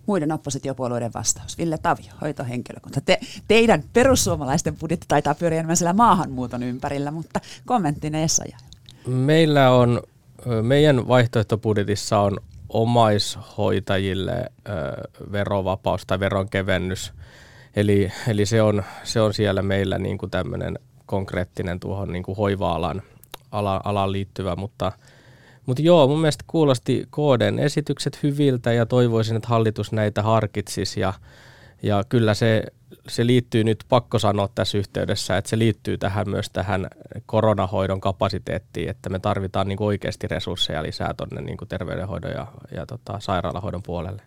muiden 0.06 0.32
oppositiopuolueiden 0.32 1.10
vastaus. 1.14 1.58
Ville 1.58 1.78
Tavio, 1.78 2.12
hoitohenkilökunta. 2.20 3.00
Te, 3.00 3.20
teidän 3.48 3.82
perussuomalaisten 3.92 4.76
budjetti 4.76 5.04
taitaa 5.08 5.34
pyöriä 5.34 5.58
enemmän 5.58 5.76
siellä 5.76 5.92
maahanmuuton 5.92 6.62
ympärillä, 6.62 7.10
mutta 7.10 7.40
kommenttine 7.66 8.24
Essaja. 8.24 8.58
Meillä 9.06 9.70
on, 9.70 10.02
meidän 10.62 11.08
vaihtoehtobudjetissa 11.08 12.18
on 12.18 12.38
omaishoitajille 12.68 14.44
verovapaus 15.32 16.06
tai 16.06 16.20
veronkevennys. 16.20 17.12
Eli, 17.76 18.12
eli 18.28 18.46
se, 18.46 18.62
on, 18.62 18.82
se 19.04 19.20
on 19.20 19.34
siellä 19.34 19.62
meillä 19.62 19.98
niin 19.98 20.18
kuin 20.18 20.30
tämmöinen 20.30 20.78
konkreettinen 21.06 21.80
tuohon 21.80 22.12
niin 22.12 22.22
kuin 22.22 22.36
hoiva-alan 22.36 23.02
ala, 23.52 23.80
alaan 23.84 24.12
liittyvä, 24.12 24.56
mutta, 24.56 24.92
mutta 25.66 25.82
joo, 25.82 26.08
mun 26.08 26.20
mielestä 26.20 26.44
kuulosti 26.46 27.08
KDn 27.10 27.58
esitykset 27.58 28.22
hyviltä 28.22 28.72
ja 28.72 28.86
toivoisin, 28.86 29.36
että 29.36 29.48
hallitus 29.48 29.92
näitä 29.92 30.22
harkitsisi 30.22 31.00
ja, 31.00 31.12
ja 31.82 32.04
kyllä 32.08 32.34
se 32.34 32.62
se 33.08 33.26
liittyy 33.26 33.64
nyt, 33.64 33.84
pakko 33.88 34.18
sanoa 34.18 34.48
tässä 34.54 34.78
yhteydessä, 34.78 35.36
että 35.36 35.50
se 35.50 35.58
liittyy 35.58 35.98
tähän 35.98 36.30
myös 36.30 36.50
tähän 36.50 36.88
koronahoidon 37.26 38.00
kapasiteettiin, 38.00 38.88
että 38.88 39.10
me 39.10 39.18
tarvitaan 39.18 39.68
niin 39.68 39.82
oikeasti 39.82 40.28
resursseja 40.28 40.82
lisää 40.82 41.14
tuonne 41.14 41.40
niin 41.40 41.58
terveydenhoidon 41.68 42.30
ja, 42.30 42.46
ja 42.76 42.86
tota, 42.86 43.20
sairaalahoidon 43.20 43.82
puolelle. 43.82 44.22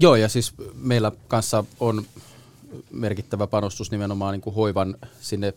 Joo, 0.00 0.16
ja 0.16 0.28
siis 0.28 0.54
meillä 0.74 1.12
kanssa 1.28 1.64
on 1.80 2.04
merkittävä 2.90 3.46
panostus 3.46 3.90
nimenomaan 3.90 4.32
niin 4.32 4.40
kuin 4.40 4.54
hoivan 4.54 4.96
sinne 5.20 5.54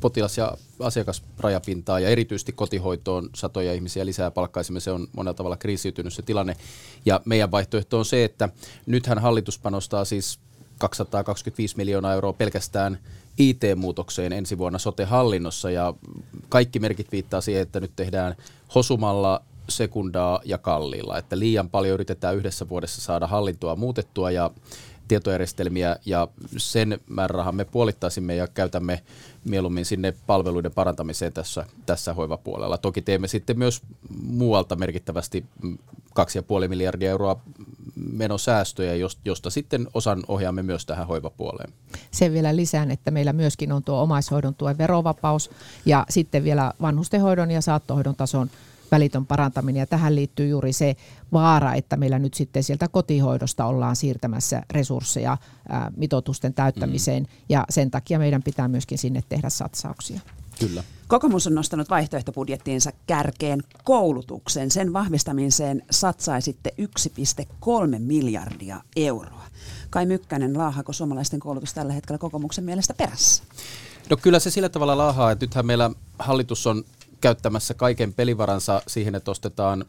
potilas- 0.00 0.38
ja 0.38 0.56
asiakasrajapintaa 0.80 2.00
ja 2.00 2.08
erityisesti 2.08 2.52
kotihoitoon 2.52 3.30
satoja 3.34 3.72
ihmisiä 3.72 4.06
lisää 4.06 4.30
palkkaisimme. 4.30 4.80
Se 4.80 4.90
on 4.90 5.08
monella 5.16 5.34
tavalla 5.34 5.56
kriisiytynyt 5.56 6.12
se 6.12 6.22
tilanne. 6.22 6.56
Ja 7.06 7.20
meidän 7.24 7.50
vaihtoehto 7.50 7.98
on 7.98 8.04
se, 8.04 8.24
että 8.24 8.48
nythän 8.86 9.18
hallitus 9.18 9.58
panostaa 9.58 10.04
siis 10.04 10.38
225 10.88 11.76
miljoonaa 11.76 12.14
euroa 12.14 12.32
pelkästään 12.32 12.98
IT-muutokseen 13.38 14.32
ensi 14.32 14.58
vuonna 14.58 14.78
sote-hallinnossa 14.78 15.70
ja 15.70 15.94
kaikki 16.48 16.78
merkit 16.78 17.12
viittaa 17.12 17.40
siihen, 17.40 17.62
että 17.62 17.80
nyt 17.80 17.92
tehdään 17.96 18.34
hosumalla 18.74 19.42
sekundaa 19.68 20.40
ja 20.44 20.58
kalliilla, 20.58 21.18
että 21.18 21.38
liian 21.38 21.70
paljon 21.70 21.94
yritetään 21.94 22.36
yhdessä 22.36 22.68
vuodessa 22.68 23.00
saada 23.00 23.26
hallintoa 23.26 23.76
muutettua 23.76 24.30
ja 24.30 24.50
tietojärjestelmiä 25.08 25.96
ja 26.06 26.28
sen 26.56 27.00
määrärahan 27.08 27.54
me 27.54 27.64
puolittaisimme 27.64 28.36
ja 28.36 28.46
käytämme 28.46 29.02
mieluummin 29.44 29.84
sinne 29.84 30.14
palveluiden 30.26 30.72
parantamiseen 30.72 31.32
tässä, 31.32 31.66
tässä 31.86 32.14
hoivapuolella. 32.14 32.78
Toki 32.78 33.02
teemme 33.02 33.28
sitten 33.28 33.58
myös 33.58 33.82
muualta 34.22 34.76
merkittävästi 34.76 35.44
2,5 35.64 36.68
miljardia 36.68 37.10
euroa 37.10 37.40
menosäästöjä, 38.12 39.08
josta 39.24 39.50
sitten 39.50 39.88
osan 39.94 40.22
ohjaamme 40.28 40.62
myös 40.62 40.86
tähän 40.86 41.06
hoivapuoleen. 41.06 41.72
Sen 42.10 42.32
vielä 42.32 42.56
lisään, 42.56 42.90
että 42.90 43.10
meillä 43.10 43.32
myöskin 43.32 43.72
on 43.72 43.82
tuo 43.82 44.02
omaishoidon 44.02 44.54
tuen 44.54 44.78
verovapaus 44.78 45.50
ja 45.86 46.06
sitten 46.10 46.44
vielä 46.44 46.72
vanhustenhoidon 46.80 47.50
ja 47.50 47.60
saattohoidon 47.60 48.16
tason 48.16 48.50
välitön 48.90 49.26
parantaminen. 49.26 49.80
Ja 49.80 49.86
tähän 49.86 50.14
liittyy 50.14 50.48
juuri 50.48 50.72
se 50.72 50.96
vaara, 51.32 51.74
että 51.74 51.96
meillä 51.96 52.18
nyt 52.18 52.34
sitten 52.34 52.62
sieltä 52.62 52.88
kotihoidosta 52.88 53.64
ollaan 53.64 53.96
siirtämässä 53.96 54.62
resursseja 54.70 55.36
ää, 55.68 55.92
mitoitusten 55.96 56.54
täyttämiseen. 56.54 57.22
Mm. 57.22 57.28
Ja 57.48 57.64
sen 57.70 57.90
takia 57.90 58.18
meidän 58.18 58.42
pitää 58.42 58.68
myöskin 58.68 58.98
sinne 58.98 59.22
tehdä 59.28 59.50
satsauksia. 59.50 60.20
Kyllä. 60.60 60.84
Kokoomus 61.08 61.46
on 61.46 61.54
nostanut 61.54 61.90
vaihtoehtobudjettiinsa 61.90 62.92
kärkeen 63.06 63.62
koulutuksen. 63.84 64.70
Sen 64.70 64.92
vahvistamiseen 64.92 65.82
satsaisitte 65.90 66.74
1,3 66.80 67.98
miljardia 67.98 68.80
euroa. 68.96 69.44
Kai 69.90 70.06
Mykkänen, 70.06 70.58
laahako 70.58 70.92
suomalaisten 70.92 71.40
koulutus 71.40 71.74
tällä 71.74 71.92
hetkellä 71.92 72.18
kokoomuksen 72.18 72.64
mielestä 72.64 72.94
perässä? 72.94 73.42
No 74.10 74.16
kyllä 74.16 74.38
se 74.38 74.50
sillä 74.50 74.68
tavalla 74.68 74.98
laahaa, 74.98 75.30
että 75.30 75.46
nythän 75.46 75.66
meillä 75.66 75.90
hallitus 76.18 76.66
on 76.66 76.84
käyttämässä 77.20 77.74
kaiken 77.74 78.14
pelivaransa 78.14 78.82
siihen, 78.86 79.14
että 79.14 79.30
ostetaan 79.30 79.84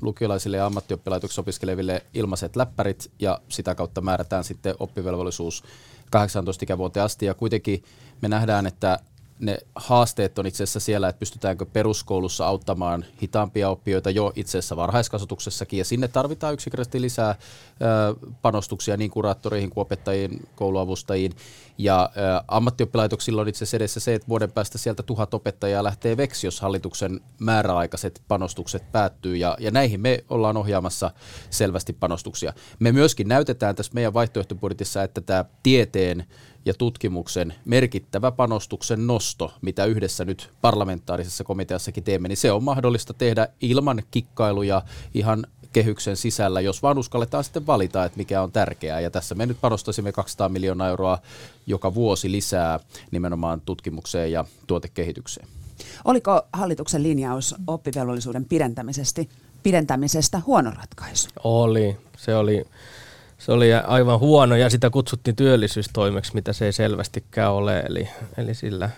lukiolaisille 0.00 0.56
ja 0.56 0.66
ammattioppilaitoksissa 0.66 1.40
opiskeleville 1.40 2.04
ilmaiset 2.14 2.56
läppärit 2.56 3.10
ja 3.18 3.40
sitä 3.48 3.74
kautta 3.74 4.00
määrätään 4.00 4.44
sitten 4.44 4.74
oppivelvollisuus 4.78 5.64
18 6.10 6.64
ikävuoteen 6.64 7.04
asti. 7.04 7.26
Ja 7.26 7.34
kuitenkin 7.34 7.82
me 8.20 8.28
nähdään, 8.28 8.66
että 8.66 8.98
ne 9.40 9.58
haasteet 9.74 10.38
on 10.38 10.46
itse 10.46 10.62
asiassa 10.62 10.80
siellä, 10.80 11.08
että 11.08 11.18
pystytäänkö 11.18 11.66
peruskoulussa 11.66 12.46
auttamaan 12.46 13.04
hitaampia 13.22 13.70
oppijoita 13.70 14.10
jo 14.10 14.32
itse 14.36 14.58
asiassa 14.58 14.76
varhaiskasvatuksessakin, 14.76 15.78
ja 15.78 15.84
sinne 15.84 16.08
tarvitaan 16.08 16.54
yksinkertaisesti 16.54 17.00
lisää 17.00 17.34
panostuksia 18.42 18.96
niin 18.96 19.10
kuraattoreihin 19.10 19.70
kuin 19.70 19.82
opettajiin, 19.82 20.48
kouluavustajiin, 20.54 21.32
ja 21.78 22.10
ammattioppilaitoksilla 22.48 23.40
on 23.40 23.48
itse 23.48 23.64
asiassa 23.64 23.76
edessä 23.76 24.00
se, 24.00 24.14
että 24.14 24.28
vuoden 24.28 24.52
päästä 24.52 24.78
sieltä 24.78 25.02
tuhat 25.02 25.34
opettajaa 25.34 25.84
lähtee 25.84 26.16
veksi, 26.16 26.46
jos 26.46 26.60
hallituksen 26.60 27.20
määräaikaiset 27.38 28.22
panostukset 28.28 28.92
päättyy, 28.92 29.36
ja, 29.36 29.56
ja 29.60 29.70
näihin 29.70 30.00
me 30.00 30.24
ollaan 30.28 30.56
ohjaamassa 30.56 31.10
selvästi 31.50 31.92
panostuksia. 31.92 32.52
Me 32.78 32.92
myöskin 32.92 33.28
näytetään 33.28 33.76
tässä 33.76 33.92
meidän 33.94 34.14
vaihtoehtobudjetissa, 34.14 35.02
että 35.02 35.20
tämä 35.20 35.44
tieteen 35.62 36.26
ja 36.64 36.74
tutkimuksen 36.74 37.54
merkittävä 37.64 38.30
panostuksen 38.30 39.06
nosto, 39.06 39.52
mitä 39.62 39.84
yhdessä 39.84 40.24
nyt 40.24 40.50
parlamentaarisessa 40.60 41.44
komiteassakin 41.44 42.04
teemme, 42.04 42.28
niin 42.28 42.36
se 42.36 42.52
on 42.52 42.64
mahdollista 42.64 43.14
tehdä 43.14 43.48
ilman 43.60 44.02
kikkailuja 44.10 44.82
ihan 45.14 45.46
kehyksen 45.72 46.16
sisällä, 46.16 46.60
jos 46.60 46.82
vaan 46.82 46.98
uskalletaan 46.98 47.44
sitten 47.44 47.66
valita, 47.66 48.04
että 48.04 48.18
mikä 48.18 48.42
on 48.42 48.52
tärkeää. 48.52 49.00
Ja 49.00 49.10
tässä 49.10 49.34
me 49.34 49.46
nyt 49.46 49.60
panostaisimme 49.60 50.12
200 50.12 50.48
miljoonaa 50.48 50.88
euroa 50.88 51.18
joka 51.66 51.94
vuosi 51.94 52.32
lisää 52.32 52.80
nimenomaan 53.10 53.60
tutkimukseen 53.60 54.32
ja 54.32 54.44
tuotekehitykseen. 54.66 55.48
Oliko 56.04 56.42
hallituksen 56.52 57.02
linjaus 57.02 57.54
oppivelvollisuuden 57.66 58.44
pidentämisestä, 58.44 59.22
pidentämisestä 59.62 60.40
huono 60.46 60.70
ratkaisu? 60.70 61.28
Oli. 61.44 61.96
Se 62.16 62.36
oli 62.36 62.64
se 63.40 63.52
oli 63.52 63.74
aivan 63.74 64.20
huono 64.20 64.56
ja 64.56 64.70
sitä 64.70 64.90
kutsuttiin 64.90 65.36
työllisyystoimeksi, 65.36 66.34
mitä 66.34 66.52
se 66.52 66.66
ei 66.66 66.72
selvästikään 66.72 67.52
ole. 67.52 67.80
Eli, 67.80 68.08
eli 68.36 68.54
sillä 68.54 68.90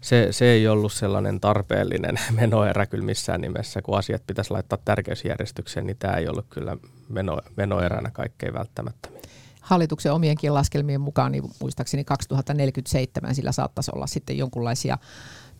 se, 0.00 0.28
se 0.30 0.44
ei 0.44 0.68
ollut 0.68 0.92
sellainen 0.92 1.40
tarpeellinen 1.40 2.18
menoerä 2.40 2.86
kyllä 2.86 3.04
missään 3.04 3.40
nimessä, 3.40 3.82
kun 3.82 3.98
asiat 3.98 4.22
pitäisi 4.26 4.50
laittaa 4.50 4.78
tärkeysjärjestykseen, 4.84 5.86
niin 5.86 5.96
tämä 5.98 6.14
ei 6.14 6.28
ollut 6.28 6.46
kyllä 6.50 6.76
meno, 7.08 7.38
menoeränä 7.56 8.10
kaikkein 8.10 8.54
välttämättömin. 8.54 9.22
Hallituksen 9.60 10.12
omienkin 10.12 10.54
laskelmien 10.54 11.00
mukaan, 11.00 11.32
niin 11.32 11.44
muistaakseni 11.60 12.04
2047 12.04 13.34
sillä 13.34 13.52
saattaisi 13.52 13.90
olla 13.94 14.06
sitten 14.06 14.38
jonkunlaisia 14.38 14.98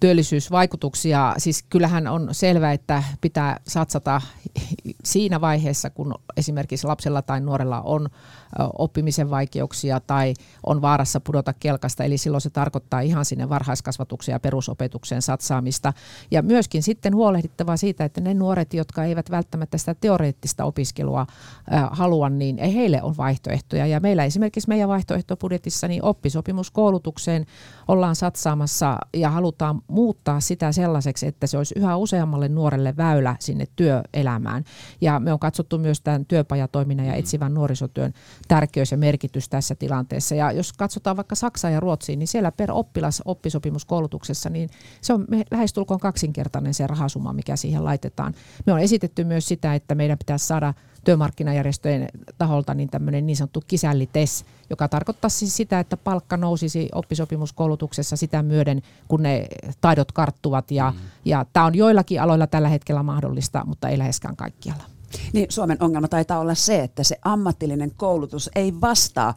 työllisyysvaikutuksia. 0.00 1.34
Siis 1.38 1.64
kyllähän 1.70 2.06
on 2.06 2.28
selvää, 2.32 2.72
että 2.72 3.02
pitää 3.20 3.60
satsata 3.66 4.20
siinä 5.06 5.40
vaiheessa, 5.40 5.90
kun 5.90 6.14
esimerkiksi 6.36 6.86
lapsella 6.86 7.22
tai 7.22 7.40
nuorella 7.40 7.80
on 7.80 8.08
oppimisen 8.78 9.30
vaikeuksia 9.30 10.00
tai 10.00 10.34
on 10.66 10.82
vaarassa 10.82 11.20
pudota 11.20 11.52
kelkasta. 11.60 12.04
Eli 12.04 12.18
silloin 12.18 12.40
se 12.40 12.50
tarkoittaa 12.50 13.00
ihan 13.00 13.24
sinne 13.24 13.48
varhaiskasvatukseen 13.48 14.34
ja 14.34 14.40
perusopetukseen 14.40 15.22
satsaamista. 15.22 15.92
Ja 16.30 16.42
myöskin 16.42 16.82
sitten 16.82 17.14
huolehdittava 17.14 17.76
siitä, 17.76 18.04
että 18.04 18.20
ne 18.20 18.34
nuoret, 18.34 18.74
jotka 18.74 19.04
eivät 19.04 19.30
välttämättä 19.30 19.78
sitä 19.78 19.94
teoreettista 19.94 20.64
opiskelua 20.64 21.26
halua, 21.90 22.28
niin 22.28 22.58
heille 22.58 23.02
on 23.02 23.16
vaihtoehtoja. 23.16 23.86
Ja 23.86 24.00
meillä 24.00 24.24
esimerkiksi 24.24 24.68
meidän 24.68 24.88
vaihtoehtobudjetissa 24.88 25.88
niin 25.88 26.04
oppisopimuskoulutukseen 26.04 27.46
ollaan 27.88 28.16
satsaamassa 28.16 28.98
ja 29.14 29.30
halutaan 29.30 29.82
muuttaa 29.88 30.40
sitä 30.40 30.72
sellaiseksi, 30.72 31.26
että 31.26 31.46
se 31.46 31.58
olisi 31.58 31.74
yhä 31.78 31.96
useammalle 31.96 32.48
nuorelle 32.48 32.96
väylä 32.96 33.36
sinne 33.38 33.64
työelämään. 33.76 34.64
Ja 35.00 35.20
me 35.20 35.32
on 35.32 35.38
katsottu 35.38 35.78
myös 35.78 36.00
tämän 36.00 36.26
työpajatoiminnan 36.26 37.06
ja 37.06 37.14
etsivän 37.14 37.54
nuorisotyön 37.54 38.12
tärkeys 38.48 38.90
ja 38.90 38.96
merkitys 38.96 39.48
tässä 39.48 39.74
tilanteessa. 39.74 40.34
Ja 40.34 40.52
jos 40.52 40.72
katsotaan 40.72 41.16
vaikka 41.16 41.34
Saksaa 41.34 41.70
ja 41.70 41.80
Ruotsiin, 41.80 42.18
niin 42.18 42.28
siellä 42.28 42.52
per 42.52 42.72
oppilas 42.72 43.22
oppisopimuskoulutuksessa, 43.24 44.50
niin 44.50 44.70
se 45.00 45.12
on 45.12 45.26
lähestulkoon 45.50 46.00
kaksinkertainen 46.00 46.74
se 46.74 46.86
rahasumma, 46.86 47.32
mikä 47.32 47.56
siihen 47.56 47.84
laitetaan. 47.84 48.34
Me 48.66 48.72
on 48.72 48.80
esitetty 48.80 49.24
myös 49.24 49.48
sitä, 49.48 49.74
että 49.74 49.94
meidän 49.94 50.18
pitäisi 50.18 50.46
saada 50.46 50.74
työmarkkinajärjestöjen 51.06 52.08
taholta 52.38 52.74
niin 52.74 52.88
tämmöinen 52.88 53.26
niin 53.26 53.36
sanottu 53.36 53.62
kisällites, 53.66 54.44
joka 54.70 54.88
tarkoittaa 54.88 55.30
siis 55.30 55.56
sitä, 55.56 55.80
että 55.80 55.96
palkka 55.96 56.36
nousisi 56.36 56.88
oppisopimuskoulutuksessa 56.94 58.16
sitä 58.16 58.42
myöden, 58.42 58.82
kun 59.08 59.22
ne 59.22 59.46
taidot 59.80 60.12
karttuvat. 60.12 60.70
Ja, 60.70 60.90
mm. 60.90 60.98
ja 61.24 61.46
tämä 61.52 61.66
on 61.66 61.74
joillakin 61.74 62.22
aloilla 62.22 62.46
tällä 62.46 62.68
hetkellä 62.68 63.02
mahdollista, 63.02 63.62
mutta 63.66 63.88
ei 63.88 63.98
läheskään 63.98 64.36
kaikkialla. 64.36 64.84
Niin 65.32 65.46
Suomen 65.48 65.76
ongelma 65.80 66.08
taitaa 66.08 66.38
olla 66.38 66.54
se, 66.54 66.82
että 66.82 67.04
se 67.04 67.16
ammatillinen 67.24 67.92
koulutus 67.96 68.50
ei 68.54 68.80
vastaa 68.80 69.34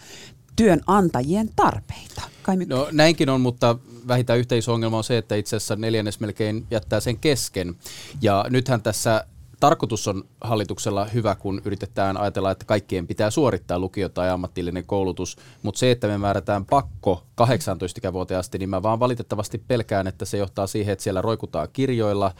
työnantajien 0.55 1.49
tarpeita. 1.55 2.21
Kai 2.43 2.55
no 2.55 2.87
näinkin 2.91 3.29
on, 3.29 3.41
mutta 3.41 3.77
vähintään 4.07 4.39
yhteisongelma 4.39 4.97
on 4.97 5.03
se, 5.03 5.17
että 5.17 5.35
itse 5.35 5.55
asiassa 5.55 5.75
neljännes 5.75 6.19
melkein 6.19 6.67
jättää 6.71 6.99
sen 6.99 7.17
kesken. 7.17 7.75
Ja 8.21 8.45
nythän 8.49 8.81
tässä 8.81 9.25
tarkoitus 9.59 10.07
on 10.07 10.23
hallituksella 10.41 11.05
hyvä, 11.05 11.35
kun 11.35 11.61
yritetään 11.65 12.17
ajatella, 12.17 12.51
että 12.51 12.65
kaikkien 12.65 13.07
pitää 13.07 13.29
suorittaa 13.29 13.79
lukio 13.79 14.09
tai 14.09 14.29
ammatillinen 14.29 14.85
koulutus, 14.85 15.37
mutta 15.63 15.79
se, 15.79 15.91
että 15.91 16.07
me 16.07 16.17
määrätään 16.17 16.65
pakko 16.65 17.23
18-ikävuotiaasti, 17.41 18.57
niin 18.57 18.69
mä 18.69 18.83
vaan 18.83 18.99
valitettavasti 18.99 19.63
pelkään, 19.67 20.07
että 20.07 20.25
se 20.25 20.37
johtaa 20.37 20.67
siihen, 20.67 20.93
että 20.93 21.03
siellä 21.03 21.21
roikutaan 21.21 21.67
kirjoilla, 21.73 22.31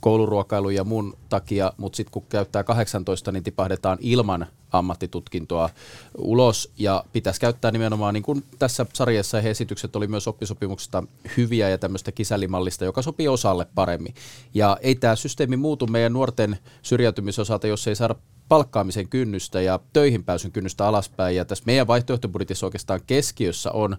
kouluruokailu 0.00 0.70
ja 0.70 0.84
muun 0.84 1.16
takia, 1.28 1.72
mutta 1.76 1.96
sitten 1.96 2.12
kun 2.12 2.22
käyttää 2.28 2.64
18, 2.64 3.32
niin 3.32 3.42
tipahdetaan 3.42 3.98
ilman 4.00 4.46
ammattitutkintoa 4.72 5.70
ulos 6.18 6.70
ja 6.78 7.04
pitäisi 7.12 7.40
käyttää 7.40 7.70
nimenomaan, 7.70 8.14
niin 8.14 8.22
kuin 8.22 8.44
tässä 8.58 8.86
sarjassa 8.92 9.40
he 9.40 9.50
esitykset 9.50 9.96
oli 9.96 10.06
myös 10.06 10.28
oppisopimuksesta 10.28 11.02
hyviä 11.36 11.68
ja 11.68 11.78
tämmöistä 11.78 12.12
kisällimallista, 12.12 12.84
joka 12.84 13.02
sopii 13.02 13.28
osalle 13.28 13.66
paremmin. 13.74 14.14
Ja 14.54 14.76
ei 14.80 14.94
tämä 14.94 15.16
systeemi 15.16 15.56
muutu 15.56 15.86
meidän 15.86 16.12
nuorten 16.12 16.58
syrjäytymisosalta, 16.82 17.66
jos 17.66 17.88
ei 17.88 17.96
saada 17.96 18.14
palkkaamisen 18.48 19.08
kynnystä 19.08 19.60
ja 19.60 19.80
töihin 19.92 20.24
pääsyn 20.24 20.52
kynnystä 20.52 20.88
alaspäin. 20.88 21.36
Ja 21.36 21.44
tässä 21.44 21.64
meidän 21.66 21.86
vaihtoehtobudjetissa 21.86 22.66
oikeastaan 22.66 23.00
keskiössä 23.06 23.72
on 23.72 23.96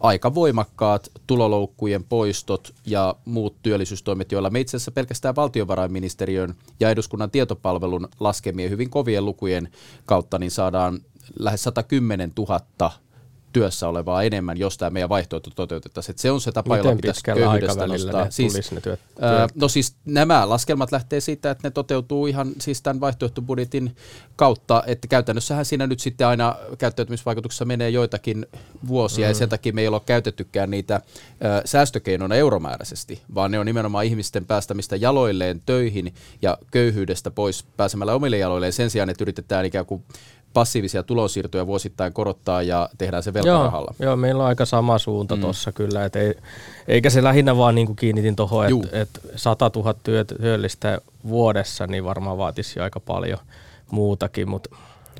aika 0.00 0.34
voimakkaat 0.34 1.08
tuloloukkujen 1.26 2.04
poistot 2.04 2.74
ja 2.86 3.14
muut 3.24 3.56
työllisyystoimet, 3.62 4.32
joilla 4.32 4.50
me 4.50 4.60
itse 4.60 4.76
asiassa 4.76 4.90
pelkästään 4.90 5.36
valtiovarainministeriön 5.36 6.54
ja 6.80 6.90
eduskunnan 6.90 7.30
tietopalvelun 7.30 8.08
laskemien 8.20 8.70
hyvin 8.70 8.90
kovien 8.90 9.24
lukujen 9.24 9.68
kautta 10.08 10.38
niin 10.38 10.50
saadaan 10.50 11.00
lähes 11.38 11.62
110 11.62 12.32
000 12.38 12.60
työssä 13.58 13.88
olevaa 13.88 14.22
enemmän, 14.22 14.58
jos 14.58 14.78
tämä 14.78 14.90
meidän 14.90 15.08
vaihtoehto 15.08 15.50
toteutettaisiin. 15.50 16.12
Että 16.12 16.22
se 16.22 16.30
on 16.30 16.40
se 16.40 16.52
tapa, 16.52 16.74
Miten 16.74 16.84
jolla 16.84 16.96
pitäisi 16.96 17.20
köyhyydestä 17.24 17.86
nostaa. 17.86 18.24
Ne 18.24 18.30
siis, 18.30 18.72
ne 18.72 18.80
työt, 18.80 19.00
työt? 19.20 19.54
no 19.54 19.68
siis 19.68 19.96
nämä 20.04 20.48
laskelmat 20.48 20.92
lähtee 20.92 21.20
siitä, 21.20 21.50
että 21.50 21.68
ne 21.68 21.70
toteutuu 21.70 22.26
ihan 22.26 22.52
siis 22.60 22.82
tämän 22.82 23.00
vaihtoehtobudjetin 23.00 23.96
kautta, 24.36 24.82
että 24.86 25.08
käytännössähän 25.08 25.64
siinä 25.64 25.86
nyt 25.86 26.00
sitten 26.00 26.26
aina 26.26 26.56
käyttäytymisvaikutuksessa 26.78 27.64
menee 27.64 27.90
joitakin 27.90 28.46
vuosia, 28.88 29.26
mm. 29.26 29.30
ja 29.30 29.34
sen 29.34 29.48
takia 29.48 29.72
me 29.72 29.80
ei 29.80 29.88
ole 29.88 30.00
käytettykään 30.06 30.70
niitä 30.70 30.94
ö, 30.94 31.00
säästökeinoina 31.64 32.34
euromääräisesti, 32.34 33.22
vaan 33.34 33.50
ne 33.50 33.58
on 33.58 33.66
nimenomaan 33.66 34.04
ihmisten 34.04 34.46
päästämistä 34.46 34.96
jaloilleen 34.96 35.62
töihin 35.66 36.14
ja 36.42 36.58
köyhyydestä 36.70 37.30
pois 37.30 37.64
pääsemällä 37.76 38.14
omille 38.14 38.38
jaloilleen 38.38 38.72
sen 38.72 38.90
sijaan, 38.90 39.10
että 39.10 39.24
yritetään 39.24 39.64
ikään 39.64 39.86
kuin 39.86 40.02
passiivisia 40.52 41.02
tulonsiirtoja 41.02 41.66
vuosittain 41.66 42.12
korottaa 42.12 42.62
ja 42.62 42.88
tehdään 42.98 43.22
se 43.22 43.34
velkarahalla. 43.34 43.94
Joo, 43.98 44.08
joo 44.08 44.16
meillä 44.16 44.42
on 44.42 44.48
aika 44.48 44.64
sama 44.64 44.98
suunta 44.98 45.36
mm. 45.36 45.40
tuossa 45.40 45.72
kyllä, 45.72 46.04
et 46.04 46.16
ei, 46.16 46.34
eikä 46.88 47.10
se 47.10 47.22
lähinnä 47.22 47.56
vaan 47.56 47.74
niin 47.74 47.86
kuin 47.86 47.96
kiinnitin 47.96 48.36
tuohon, 48.36 48.66
että 48.66 48.88
et 48.92 49.08
100 49.36 49.70
000 49.76 49.94
työt, 50.02 50.34
työllistä 50.40 51.00
vuodessa, 51.28 51.86
niin 51.86 52.04
varmaan 52.04 52.38
vaatisi 52.38 52.80
aika 52.80 53.00
paljon 53.00 53.38
muutakin, 53.90 54.48
mut, 54.48 54.68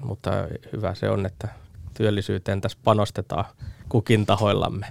mutta 0.03 0.31
hyvä 0.73 0.95
se 0.95 1.11
on, 1.11 1.27
että 1.27 1.49
työllisyyteen 1.95 2.61
tässä 2.61 2.79
panostetaan 2.85 3.45
kukin 3.89 4.27
tahoillamme. 4.27 4.87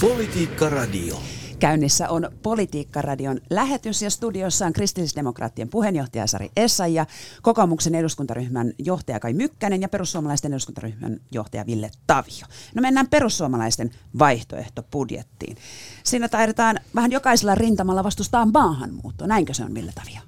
Politiikka 0.00 0.68
Radio. 0.68 1.16
Käynnissä 1.58 2.08
on 2.08 2.30
Politiikka-radion 2.42 3.40
lähetys 3.50 4.02
ja 4.02 4.10
studiossa 4.10 4.66
on 4.66 4.72
kristillisdemokraattien 4.72 5.68
puheenjohtaja 5.68 6.26
Sari 6.26 6.50
Essa 6.56 6.86
ja 6.86 7.06
kokoomuksen 7.42 7.94
eduskuntaryhmän 7.94 8.72
johtaja 8.78 9.20
Kai 9.20 9.32
Mykkänen 9.32 9.82
ja 9.82 9.88
perussuomalaisten 9.88 10.52
eduskuntaryhmän 10.52 11.20
johtaja 11.30 11.66
Ville 11.66 11.90
Tavio. 12.06 12.46
No 12.74 12.82
mennään 12.82 13.08
perussuomalaisten 13.08 13.90
vaihtoehtobudjettiin. 14.18 15.56
Siinä 16.04 16.28
taidetaan 16.28 16.80
vähän 16.94 17.12
jokaisella 17.12 17.54
rintamalla 17.54 18.04
vastustaa 18.04 18.46
maahanmuuttoa. 18.46 19.26
Näinkö 19.26 19.54
se 19.54 19.64
on, 19.64 19.74
Ville 19.74 19.92
Tavio? 19.94 20.20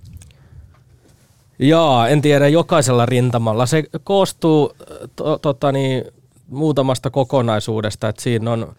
Jaa, 1.58 2.08
en 2.08 2.22
tiedä 2.22 2.48
jokaisella 2.48 3.06
rintamalla. 3.06 3.66
Se 3.66 3.84
koostuu 4.04 4.72
to, 5.16 5.38
tota 5.38 5.72
niin, 5.72 6.04
muutamasta 6.48 7.10
kokonaisuudesta, 7.10 8.08
että 8.08 8.22
siinä 8.22 8.52
on 8.52 8.76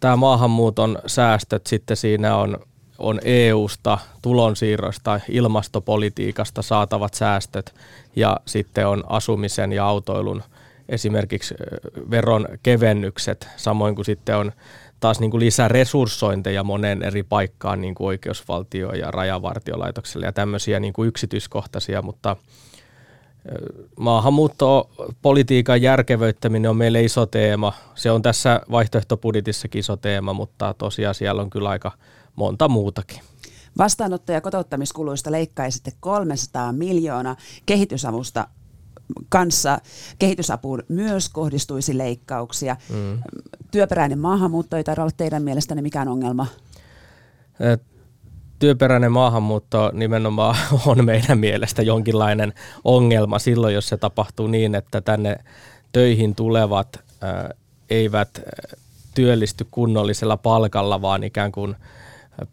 tämä 0.00 0.16
maahanmuuton 0.16 0.98
säästöt 1.06 1.66
sitten 1.66 1.96
siinä 1.96 2.36
on, 2.36 2.58
on 2.98 3.20
EU-sta, 3.24 3.98
tulonsiirroista, 4.22 5.20
ilmastopolitiikasta 5.28 6.62
saatavat 6.62 7.14
säästöt 7.14 7.74
ja 8.16 8.36
sitten 8.46 8.86
on 8.86 9.04
asumisen 9.06 9.72
ja 9.72 9.86
autoilun 9.86 10.42
esimerkiksi 10.88 11.54
veron 12.10 12.48
kevennykset, 12.62 13.48
samoin 13.56 13.94
kuin 13.94 14.04
sitten 14.04 14.36
on 14.36 14.52
taas 15.00 15.20
niin 15.20 15.30
kuin 15.30 15.40
lisäresurssointeja 15.40 16.64
monen 16.64 17.02
eri 17.02 17.22
paikkaan 17.22 17.80
niin 17.80 17.94
kuin 17.94 18.06
oikeusvaltio- 18.06 18.92
ja 18.92 19.10
rajavartiolaitokselle 19.10 20.26
ja 20.26 20.32
tämmöisiä 20.32 20.80
niin 20.80 20.92
kuin 20.92 21.08
yksityiskohtaisia, 21.08 22.02
mutta– 22.02 22.36
Maahanmuuttopolitiikan 23.98 25.82
järkevöittäminen 25.82 26.70
on 26.70 26.76
meille 26.76 27.02
iso 27.02 27.26
teema. 27.26 27.72
Se 27.94 28.10
on 28.10 28.22
tässä 28.22 28.60
vaihtoehtobudjetissakin 28.70 29.78
iso 29.78 29.96
teema, 29.96 30.32
mutta 30.32 30.74
tosiaan 30.74 31.14
siellä 31.14 31.42
on 31.42 31.50
kyllä 31.50 31.68
aika 31.68 31.92
monta 32.36 32.68
muutakin. 32.68 33.20
Vastaanotto- 33.78 34.32
ja 34.32 34.40
kotouttamiskuluista 34.40 35.32
leikkaisitte 35.32 35.92
300 36.00 36.72
miljoonaa 36.72 37.36
kehitysavusta 37.66 38.48
kanssa 39.28 39.78
kehitysapuun 40.18 40.82
myös 40.88 41.28
kohdistuisi 41.28 41.98
leikkauksia. 41.98 42.76
Mm. 42.88 43.22
Työperäinen 43.70 44.18
maahanmuutto 44.18 44.76
ei 44.76 44.84
taida 44.84 45.02
olla 45.02 45.12
teidän 45.16 45.42
mielestänne 45.42 45.82
mikään 45.82 46.08
ongelma? 46.08 46.46
Työperäinen 48.62 49.12
maahanmuutto 49.12 49.90
nimenomaan 49.92 50.56
on 50.86 51.04
meidän 51.04 51.38
mielestä 51.38 51.82
jonkinlainen 51.82 52.52
ongelma 52.84 53.38
silloin, 53.38 53.74
jos 53.74 53.88
se 53.88 53.96
tapahtuu 53.96 54.46
niin, 54.46 54.74
että 54.74 55.00
tänne 55.00 55.36
töihin 55.92 56.34
tulevat 56.34 57.00
ää, 57.20 57.50
eivät 57.90 58.28
työllisty 59.14 59.66
kunnollisella 59.70 60.36
palkalla, 60.36 61.02
vaan 61.02 61.24
ikään 61.24 61.52
kuin 61.52 61.76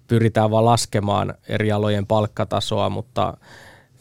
pyritään 0.07 0.51
vaan 0.51 0.65
laskemaan 0.65 1.33
eri 1.49 1.71
alojen 1.71 2.05
palkkatasoa, 2.05 2.89
mutta 2.89 3.37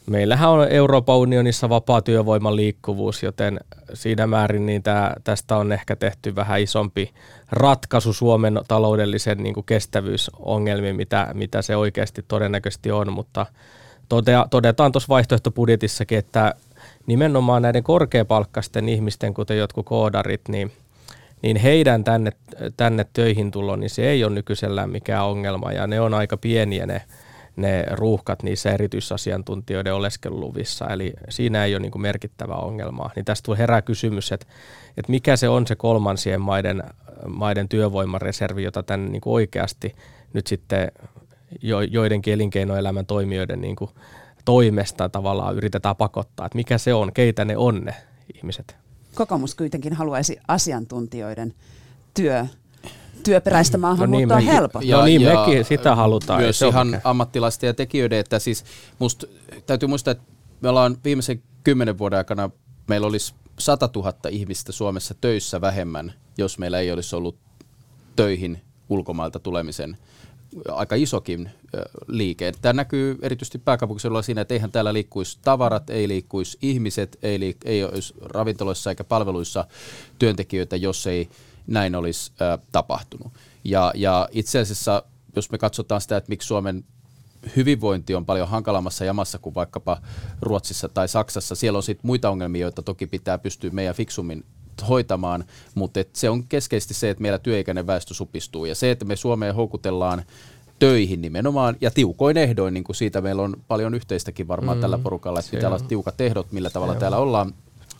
meillähän 0.09 0.49
on 0.49 0.67
Euroopan 0.67 1.17
unionissa 1.17 1.69
vapaa 1.69 2.01
työvoiman 2.01 2.55
liikkuvuus, 2.55 3.23
joten 3.23 3.59
siinä 3.93 4.27
määrin 4.27 4.65
niin 4.65 4.83
tää, 4.83 5.15
tästä 5.23 5.57
on 5.57 5.71
ehkä 5.71 5.95
tehty 5.95 6.35
vähän 6.35 6.61
isompi 6.61 7.13
ratkaisu 7.51 8.13
Suomen 8.13 8.61
taloudellisen 8.67 9.37
niin 9.37 9.65
kestävyysongelmiin, 9.65 10.95
mitä, 10.95 11.27
mitä 11.33 11.61
se 11.61 11.75
oikeasti 11.75 12.25
todennäköisesti 12.27 12.91
on, 12.91 13.13
mutta 13.13 13.45
todea, 14.09 14.45
todetaan 14.49 14.91
tuossa 14.91 15.09
vaihtoehtobudjetissakin, 15.09 16.17
että 16.17 16.55
nimenomaan 17.07 17.61
näiden 17.61 17.83
korkeapalkkaisten 17.83 18.89
ihmisten, 18.89 19.33
kuten 19.33 19.57
jotkut 19.57 19.85
koodarit, 19.85 20.41
niin, 20.47 20.71
niin 21.41 21.57
heidän 21.57 22.03
tänne, 22.03 22.31
tänne 22.77 23.05
töihin 23.13 23.51
tulo, 23.51 23.75
niin 23.75 23.89
se 23.89 24.09
ei 24.09 24.23
ole 24.23 24.33
nykyisellään 24.33 24.89
mikään 24.89 25.25
ongelma 25.25 25.71
ja 25.71 25.87
ne 25.87 26.01
on 26.01 26.13
aika 26.13 26.37
pieniä 26.37 26.85
ne 26.85 27.01
ne 27.55 27.85
ruuhkat 27.91 28.43
niissä 28.43 28.71
erityisasiantuntijoiden 28.71 29.93
oleskeluluvissa, 29.93 30.87
eli 30.87 31.13
siinä 31.29 31.65
ei 31.65 31.73
ole 31.75 31.81
niin 31.81 31.91
kuin 31.91 32.01
merkittävää 32.01 32.57
ongelmaa. 32.57 33.11
Niin 33.15 33.25
tästä 33.25 33.55
herää 33.55 33.81
kysymys, 33.81 34.31
että, 34.31 34.47
että 34.97 35.11
mikä 35.11 35.35
se 35.35 35.49
on 35.49 35.67
se 35.67 35.75
kolmansien 35.75 36.41
maiden, 36.41 36.83
maiden 37.27 37.69
työvoimareservi, 37.69 38.63
jota 38.63 38.83
tänne 38.83 39.09
niin 39.09 39.21
kuin 39.21 39.33
oikeasti 39.33 39.95
nyt 40.33 40.47
sitten 40.47 40.91
jo, 41.61 41.81
joidenkin 41.81 42.33
elinkeinoelämän 42.33 43.05
toimijoiden 43.05 43.61
niin 43.61 43.75
kuin 43.75 43.91
toimesta 44.45 45.09
tavallaan 45.09 45.55
yritetään 45.55 45.95
pakottaa, 45.95 46.45
että 46.45 46.55
mikä 46.55 46.77
se 46.77 46.93
on, 46.93 47.13
keitä 47.13 47.45
ne 47.45 47.57
on 47.57 47.81
ne 47.81 47.95
ihmiset. 48.35 48.75
Kokoomus 49.15 49.55
kuitenkin 49.55 49.93
haluaisi 49.93 50.37
asiantuntijoiden 50.47 51.53
työ 52.13 52.45
työperäistä 53.23 53.77
maahanmuuttoa 53.77 54.37
no 54.37 54.39
niin, 54.39 54.51
helpottaa. 54.51 54.81
Ja, 54.81 54.97
no 54.97 55.05
niin, 55.05 55.21
ja 55.21 55.39
mekin 55.39 55.65
sitä 55.65 55.95
halutaan. 55.95 56.41
Myös 56.41 56.61
ihan 56.61 57.01
ammattilaisten 57.03 57.67
ja 57.67 57.73
tekijöiden, 57.73 58.19
että 58.19 58.39
siis 58.39 58.65
musta 58.99 59.27
täytyy 59.65 59.89
muistaa, 59.89 60.11
että 60.11 60.23
me 60.61 60.69
ollaan 60.69 60.97
viimeisen 61.03 61.43
kymmenen 61.63 61.97
vuoden 61.97 62.17
aikana, 62.17 62.49
meillä 62.87 63.07
olisi 63.07 63.33
100 63.59 63.89
000 63.95 64.13
ihmistä 64.29 64.71
Suomessa 64.71 65.15
töissä 65.21 65.61
vähemmän, 65.61 66.13
jos 66.37 66.57
meillä 66.57 66.79
ei 66.79 66.91
olisi 66.91 67.15
ollut 67.15 67.37
töihin 68.15 68.61
ulkomailta 68.89 69.39
tulemisen 69.39 69.97
aika 70.71 70.95
isokin 70.95 71.49
liike. 72.07 72.53
Tämä 72.61 72.73
näkyy 72.73 73.17
erityisesti 73.21 73.57
pääkaupunkiseudulla 73.57 74.21
siinä, 74.21 74.41
että 74.41 74.53
eihän 74.53 74.71
täällä 74.71 74.93
liikkuisi 74.93 75.39
tavarat, 75.41 75.89
ei 75.89 76.07
liikkuisi 76.07 76.57
ihmiset, 76.61 77.19
ei, 77.21 77.37
liik- 77.37 77.65
ei 77.65 77.83
olisi 77.83 78.13
ravintoloissa 78.21 78.89
eikä 78.89 79.03
palveluissa 79.03 79.65
työntekijöitä, 80.19 80.75
jos 80.75 81.07
ei 81.07 81.29
näin 81.69 81.95
olisi 81.95 82.31
äh, 82.41 82.59
tapahtunut. 82.71 83.33
Ja, 83.63 83.91
ja 83.95 84.29
itse 84.31 84.59
asiassa, 84.59 85.03
jos 85.35 85.51
me 85.51 85.57
katsotaan 85.57 86.01
sitä, 86.01 86.17
että 86.17 86.29
miksi 86.29 86.47
Suomen 86.47 86.83
hyvinvointi 87.55 88.15
on 88.15 88.25
paljon 88.25 88.47
hankalammassa 88.47 89.05
jamassa 89.05 89.39
kuin 89.39 89.55
vaikkapa 89.55 90.01
Ruotsissa 90.41 90.89
tai 90.89 91.07
Saksassa. 91.07 91.55
Siellä 91.55 91.77
on 91.77 91.83
sitten 91.83 92.07
muita 92.07 92.29
ongelmia, 92.29 92.61
joita 92.61 92.81
toki 92.81 93.07
pitää 93.07 93.37
pystyä 93.37 93.69
meidän 93.69 93.95
fiksummin 93.95 94.45
hoitamaan, 94.89 95.43
mutta 95.75 95.99
et 95.99 96.15
se 96.15 96.29
on 96.29 96.47
keskeisesti 96.47 96.93
se, 96.93 97.09
että 97.09 97.21
meillä 97.21 97.39
työikäinen 97.39 97.87
väestö 97.87 98.13
supistuu 98.13 98.65
ja 98.65 98.75
se, 98.75 98.91
että 98.91 99.05
me 99.05 99.15
Suomeen 99.15 99.55
houkutellaan 99.55 100.23
töihin 100.79 101.21
nimenomaan 101.21 101.75
ja 101.81 101.91
tiukoin 101.91 102.37
ehdoin, 102.37 102.73
niin 102.73 102.83
kuin 102.83 102.95
siitä 102.95 103.21
meillä 103.21 103.41
on 103.41 103.55
paljon 103.67 103.93
yhteistäkin 103.93 104.47
varmaan 104.47 104.77
mm, 104.77 104.81
tällä 104.81 104.97
porukalla, 104.97 105.39
että 105.39 105.51
pitää 105.51 105.69
olla 105.69 105.79
tiukat 105.79 106.21
ehdot, 106.21 106.51
millä 106.51 106.69
tavalla 106.69 106.95
täällä 106.95 107.17
ollaan 107.17 107.53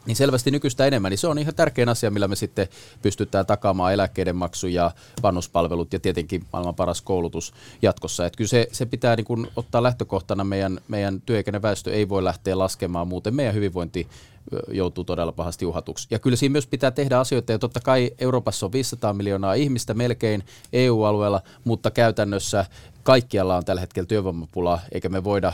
niin 0.09 0.15
selvästi 0.15 0.51
nykyistä 0.51 0.85
enemmän, 0.85 1.09
niin 1.09 1.17
se 1.17 1.27
on 1.27 1.37
ihan 1.37 1.55
tärkein 1.55 1.89
asia, 1.89 2.11
millä 2.11 2.27
me 2.27 2.35
sitten 2.35 2.67
pystytään 3.01 3.45
takaamaan 3.45 3.93
eläkkeiden 3.93 4.35
maksu 4.35 4.67
ja 4.67 4.91
vanhuspalvelut 5.23 5.93
ja 5.93 5.99
tietenkin 5.99 6.45
maailman 6.53 6.75
paras 6.75 7.01
koulutus 7.01 7.53
jatkossa. 7.81 8.25
Että 8.25 8.37
kyllä 8.37 8.49
se, 8.49 8.67
se 8.71 8.85
pitää 8.85 9.15
niin 9.15 9.25
kuin 9.25 9.47
ottaa 9.55 9.83
lähtökohtana, 9.83 10.43
meidän, 10.43 10.79
meidän 10.87 11.21
työikäinen 11.21 11.61
väestö 11.61 11.93
ei 11.93 12.09
voi 12.09 12.23
lähteä 12.23 12.57
laskemaan, 12.57 13.07
muuten 13.07 13.35
meidän 13.35 13.55
hyvinvointi 13.55 14.07
joutuu 14.71 15.03
todella 15.03 15.31
pahasti 15.31 15.65
uhatuksi. 15.65 16.07
Ja 16.11 16.19
kyllä 16.19 16.37
siinä 16.37 16.51
myös 16.51 16.67
pitää 16.67 16.91
tehdä 16.91 17.19
asioita, 17.19 17.51
ja 17.51 17.59
totta 17.59 17.79
kai 17.79 18.11
Euroopassa 18.19 18.65
on 18.65 18.71
500 18.71 19.13
miljoonaa 19.13 19.53
ihmistä 19.53 19.93
melkein 19.93 20.43
EU-alueella, 20.73 21.41
mutta 21.63 21.91
käytännössä 21.91 22.65
kaikkialla 23.03 23.57
on 23.57 23.65
tällä 23.65 23.81
hetkellä 23.81 24.07
työvoimapula, 24.07 24.79
eikä 24.91 25.09
me 25.09 25.23
voida, 25.23 25.53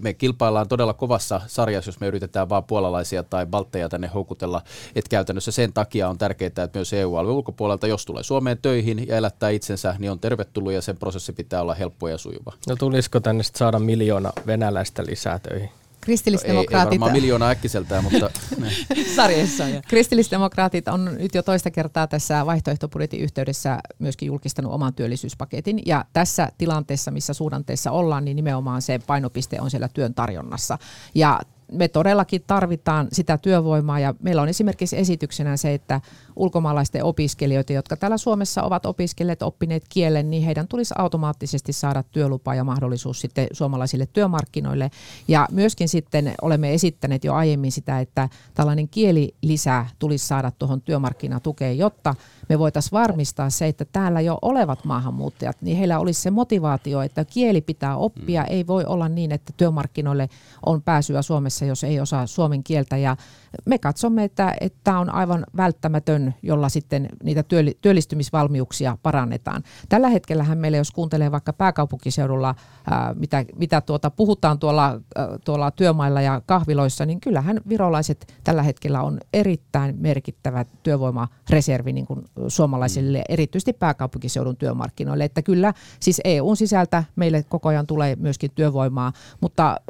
me 0.00 0.14
kilpaillaan 0.14 0.68
todella 0.68 0.92
kovassa 0.92 1.40
sarjassa, 1.46 1.88
jos 1.88 2.00
me 2.00 2.06
yritetään 2.06 2.48
vain 2.48 2.64
puolalaisia 2.64 3.22
tai 3.22 3.46
baltteja 3.46 3.88
tänne 3.88 4.10
houkutella, 4.14 4.62
että 4.94 5.10
käytännössä 5.10 5.50
sen 5.50 5.72
takia 5.72 6.08
on 6.08 6.18
tärkeää, 6.18 6.46
että 6.46 6.68
myös 6.74 6.92
EU-alueen 6.92 7.36
ulkopuolelta, 7.36 7.86
jos 7.86 8.06
tulee 8.06 8.22
Suomeen 8.22 8.58
töihin 8.62 9.08
ja 9.08 9.16
elättää 9.16 9.50
itsensä, 9.50 9.94
niin 9.98 10.10
on 10.10 10.18
tervetullut 10.18 10.72
ja 10.72 10.82
sen 10.82 10.96
prosessi 10.96 11.32
pitää 11.32 11.62
olla 11.62 11.74
helppo 11.74 12.08
ja 12.08 12.18
sujuva. 12.18 12.52
No 12.68 12.76
tulisiko 12.76 13.20
tänne 13.20 13.42
saada 13.42 13.78
miljoona 13.78 14.32
venäläistä 14.46 15.06
lisää 15.06 15.38
töihin? 15.38 15.70
Kristillisdemokraatit... 16.08 16.92
Ei, 16.92 16.96
ei 16.96 17.00
varmaan 17.00 17.12
miljoona 17.12 17.48
äkkiseltään, 17.48 18.04
mutta... 18.04 18.30
Sarjassa. 19.16 19.64
Kristillisdemokraatit 19.88 20.88
on 20.88 21.04
nyt 21.04 21.34
jo 21.34 21.42
toista 21.42 21.70
kertaa 21.70 22.06
tässä 22.06 22.46
vaihtoehtobudjetin 22.46 23.20
yhteydessä 23.20 23.78
myöskin 23.98 24.26
julkistanut 24.26 24.72
oman 24.72 24.94
työllisyyspaketin. 24.94 25.82
Ja 25.86 26.04
tässä 26.12 26.48
tilanteessa, 26.58 27.10
missä 27.10 27.34
suhdanteessa 27.34 27.90
ollaan, 27.90 28.24
niin 28.24 28.36
nimenomaan 28.36 28.82
se 28.82 29.00
painopiste 29.06 29.60
on 29.60 29.70
siellä 29.70 29.88
työn 29.88 30.14
tarjonnassa. 30.14 30.78
Ja 31.14 31.40
me 31.72 31.88
todellakin 31.88 32.44
tarvitaan 32.46 33.08
sitä 33.12 33.38
työvoimaa 33.38 34.00
ja 34.00 34.14
meillä 34.22 34.42
on 34.42 34.48
esimerkiksi 34.48 34.98
esityksenä 34.98 35.56
se, 35.56 35.74
että 35.74 36.00
ulkomaalaisten 36.36 37.04
opiskelijoita, 37.04 37.72
jotka 37.72 37.96
täällä 37.96 38.16
Suomessa 38.16 38.62
ovat 38.62 38.86
opiskelleet, 38.86 39.42
oppineet 39.42 39.84
kielen, 39.88 40.30
niin 40.30 40.42
heidän 40.42 40.68
tulisi 40.68 40.94
automaattisesti 40.98 41.72
saada 41.72 42.02
työlupa 42.02 42.54
ja 42.54 42.64
mahdollisuus 42.64 43.20
sitten 43.20 43.46
suomalaisille 43.52 44.08
työmarkkinoille. 44.12 44.90
Ja 45.28 45.48
myöskin 45.50 45.88
sitten 45.88 46.34
olemme 46.42 46.74
esittäneet 46.74 47.24
jo 47.24 47.34
aiemmin 47.34 47.72
sitä, 47.72 48.00
että 48.00 48.28
tällainen 48.54 48.88
kielilisä 48.88 49.86
tulisi 49.98 50.26
saada 50.26 50.52
tuohon 50.58 50.80
työmarkkinatukeen, 50.80 51.78
jotta 51.78 52.14
me 52.48 52.58
voitaisiin 52.58 52.92
varmistaa 52.92 53.50
se, 53.50 53.66
että 53.66 53.84
täällä 53.84 54.20
jo 54.20 54.38
olevat 54.42 54.84
maahanmuuttajat, 54.84 55.56
niin 55.62 55.76
heillä 55.76 55.98
olisi 55.98 56.22
se 56.22 56.30
motivaatio, 56.30 57.02
että 57.02 57.24
kieli 57.24 57.60
pitää 57.60 57.96
oppia. 57.96 58.42
Mm. 58.42 58.48
Ei 58.50 58.66
voi 58.66 58.84
olla 58.84 59.08
niin, 59.08 59.32
että 59.32 59.52
työmarkkinoille 59.56 60.28
on 60.66 60.82
pääsyä 60.82 61.22
Suomessa, 61.22 61.64
jos 61.64 61.84
ei 61.84 62.00
osaa 62.00 62.26
suomen 62.26 62.64
kieltä. 62.64 62.96
Ja 62.96 63.16
me 63.64 63.78
katsomme, 63.78 64.24
että 64.24 64.54
tämä 64.84 65.00
on 65.00 65.10
aivan 65.10 65.46
välttämätön, 65.56 66.34
jolla 66.42 66.68
sitten 66.68 67.08
niitä 67.22 67.44
työllistymisvalmiuksia 67.80 68.98
parannetaan. 69.02 69.62
Tällä 69.88 70.08
hetkellähän 70.08 70.58
meillä, 70.58 70.76
jos 70.78 70.90
kuuntelee 70.90 71.32
vaikka 71.32 71.52
pääkaupunkiseudulla, 71.52 72.54
ää, 72.90 73.14
mitä, 73.14 73.44
mitä 73.56 73.80
tuota, 73.80 74.10
puhutaan 74.10 74.58
tuolla, 74.58 75.00
ää, 75.16 75.28
tuolla 75.44 75.70
työmailla 75.70 76.20
ja 76.20 76.42
kahviloissa, 76.46 77.06
niin 77.06 77.20
kyllähän 77.20 77.60
virolaiset 77.68 78.34
tällä 78.44 78.62
hetkellä 78.62 79.02
on 79.02 79.18
erittäin 79.32 79.96
merkittävä 79.98 80.64
työvoimareservi 80.82 81.92
niin 81.92 82.06
kuin 82.06 82.24
suomalaisille, 82.48 83.22
erityisesti 83.28 83.72
pääkaupunkiseudun 83.72 84.56
työmarkkinoille. 84.56 85.24
Että 85.24 85.42
kyllä 85.42 85.74
siis 86.00 86.20
EUn 86.24 86.56
sisältä 86.56 87.04
meille 87.16 87.44
koko 87.48 87.68
ajan 87.68 87.86
tulee 87.86 88.16
myöskin 88.16 88.50
työvoimaa, 88.54 89.12
mutta 89.40 89.80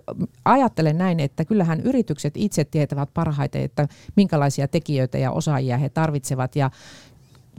ajattelen 0.45 0.99
näin, 0.99 1.21
että 1.21 1.45
kyllähän 1.45 1.81
yritykset 1.81 2.35
itse 2.37 2.65
tietävät 2.65 3.09
parhaiten, 3.15 3.48
parhaiten, 3.49 3.63
että 3.63 3.89
minkälaisia 4.17 4.69
tekijöitä 4.69 5.19
ja 5.19 5.31
osaajia 5.31 5.79
he 5.79 5.89
tarvitsevat. 5.89 6.57
Ja 6.57 6.71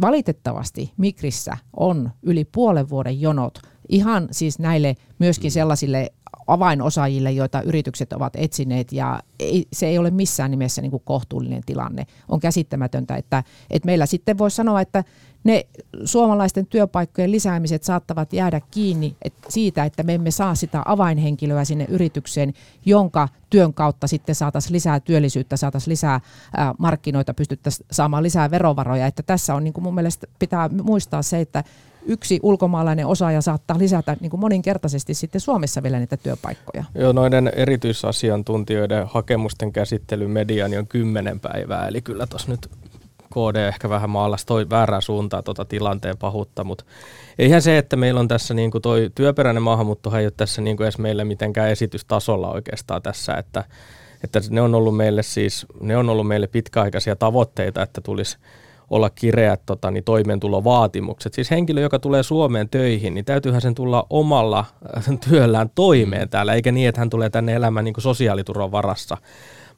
valitettavasti 0.01 0.93
Mikrissä 0.97 1.57
on 1.73 2.11
yli 2.23 2.45
puolen 2.45 2.89
vuoden 2.89 3.21
jonot 3.21 3.59
ihan 3.89 4.27
siis 4.31 4.59
näille 4.59 4.95
myöskin 5.19 5.51
sellaisille 5.51 6.11
avainosaajille, 6.49 7.31
joita 7.31 7.61
yritykset 7.61 8.13
ovat 8.13 8.33
etsineet 8.35 8.91
ja 8.91 9.19
ei, 9.39 9.67
se 9.73 9.87
ei 9.87 9.97
ole 9.97 10.11
missään 10.11 10.51
nimessä 10.51 10.81
niin 10.81 10.91
kuin 10.91 11.03
kohtuullinen 11.05 11.63
tilanne. 11.65 12.07
On 12.29 12.39
käsittämätöntä, 12.39 13.15
että, 13.15 13.43
että 13.69 13.85
meillä 13.85 14.05
sitten 14.05 14.37
voi 14.37 14.51
sanoa, 14.51 14.81
että 14.81 15.03
ne 15.43 15.65
suomalaisten 16.05 16.65
työpaikkojen 16.65 17.31
lisäämiset 17.31 17.83
saattavat 17.83 18.33
jäädä 18.33 18.61
kiinni 18.71 19.15
siitä, 19.49 19.85
että 19.85 20.03
me 20.03 20.13
emme 20.13 20.31
saa 20.31 20.55
sitä 20.55 20.81
avainhenkilöä 20.85 21.65
sinne 21.65 21.85
yritykseen, 21.89 22.53
jonka 22.85 23.27
työn 23.49 23.73
kautta 23.73 24.07
sitten 24.07 24.35
saataisiin 24.35 24.73
lisää 24.73 24.99
työllisyyttä, 24.99 25.57
saataisiin 25.57 25.91
lisää 25.91 26.21
markkinoita, 26.77 27.33
pystyttäisiin 27.33 27.87
saamaan 27.91 28.23
lisää 28.23 28.51
verovaroja. 28.51 29.07
Että 29.07 29.23
tässä 29.23 29.55
on 29.55 29.63
niin 29.63 29.73
kuin 29.73 29.83
mun 29.83 29.95
mielestä 29.95 30.27
pitää 30.39 30.69
muistaa 30.83 31.21
se, 31.21 31.39
että 31.39 31.63
yksi 32.09 32.39
ulkomaalainen 32.43 33.07
osaaja 33.07 33.41
saattaa 33.41 33.79
lisätä 33.79 34.17
niin 34.19 34.29
kuin 34.29 34.39
moninkertaisesti 34.41 35.13
sitten 35.13 35.41
Suomessa 35.41 35.83
vielä 35.83 35.99
niitä 35.99 36.17
työpaikkoja. 36.17 36.83
Joo, 36.95 37.11
noiden 37.11 37.51
erityisasiantuntijoiden 37.55 39.07
hakemusten 39.07 39.71
käsittely 39.71 40.27
mediani 40.27 40.77
on 40.77 40.87
kymmenen 40.87 41.39
päivää, 41.39 41.87
eli 41.87 42.01
kyllä 42.01 42.27
tuossa 42.27 42.51
nyt 42.51 42.69
KD 43.33 43.55
ehkä 43.55 43.89
vähän 43.89 44.09
maalasi 44.09 44.45
toi 44.45 44.69
väärää 44.69 45.01
suuntaa 45.01 45.41
tota 45.41 45.65
tilanteen 45.65 46.17
pahuutta, 46.17 46.63
mutta 46.63 46.85
eihän 47.39 47.61
se, 47.61 47.77
että 47.77 47.95
meillä 47.95 48.19
on 48.19 48.27
tässä 48.27 48.53
niin 48.53 48.71
kuin 48.71 48.81
toi 48.81 49.11
työperäinen 49.15 49.63
maahanmuutto 49.63 50.17
ei 50.17 50.25
ole 50.25 50.33
tässä 50.37 50.61
niin 50.61 50.77
kuin 50.77 50.85
edes 50.85 50.97
meille 50.97 51.23
mitenkään 51.23 51.69
esitystasolla 51.69 52.51
oikeastaan 52.51 53.01
tässä, 53.01 53.35
että, 53.35 53.63
että 54.23 54.41
ne 54.49 54.61
on 54.61 54.75
ollut 54.75 54.97
meille 54.97 55.23
siis, 55.23 55.65
ne 55.81 55.97
on 55.97 56.09
ollut 56.09 56.27
meille 56.27 56.47
pitkäaikaisia 56.47 57.15
tavoitteita, 57.15 57.81
että 57.81 58.01
tulisi 58.01 58.37
olla 58.89 59.09
kireät 59.09 59.61
tota, 59.65 59.91
niin 59.91 60.03
toimeentulovaatimukset. 60.03 61.33
Siis 61.33 61.51
henkilö, 61.51 61.81
joka 61.81 61.99
tulee 61.99 62.23
Suomeen 62.23 62.69
töihin, 62.69 63.13
niin 63.13 63.25
täytyyhän 63.25 63.61
sen 63.61 63.75
tulla 63.75 64.05
omalla 64.09 64.65
äh, 64.97 65.03
työllään 65.29 65.69
toimeen 65.75 66.29
täällä, 66.29 66.53
eikä 66.53 66.71
niin, 66.71 66.89
että 66.89 67.01
hän 67.01 67.09
tulee 67.09 67.29
tänne 67.29 67.53
elämään 67.55 67.85
niin 67.85 67.95
sosiaaliturvan 67.97 68.71
varassa. 68.71 69.17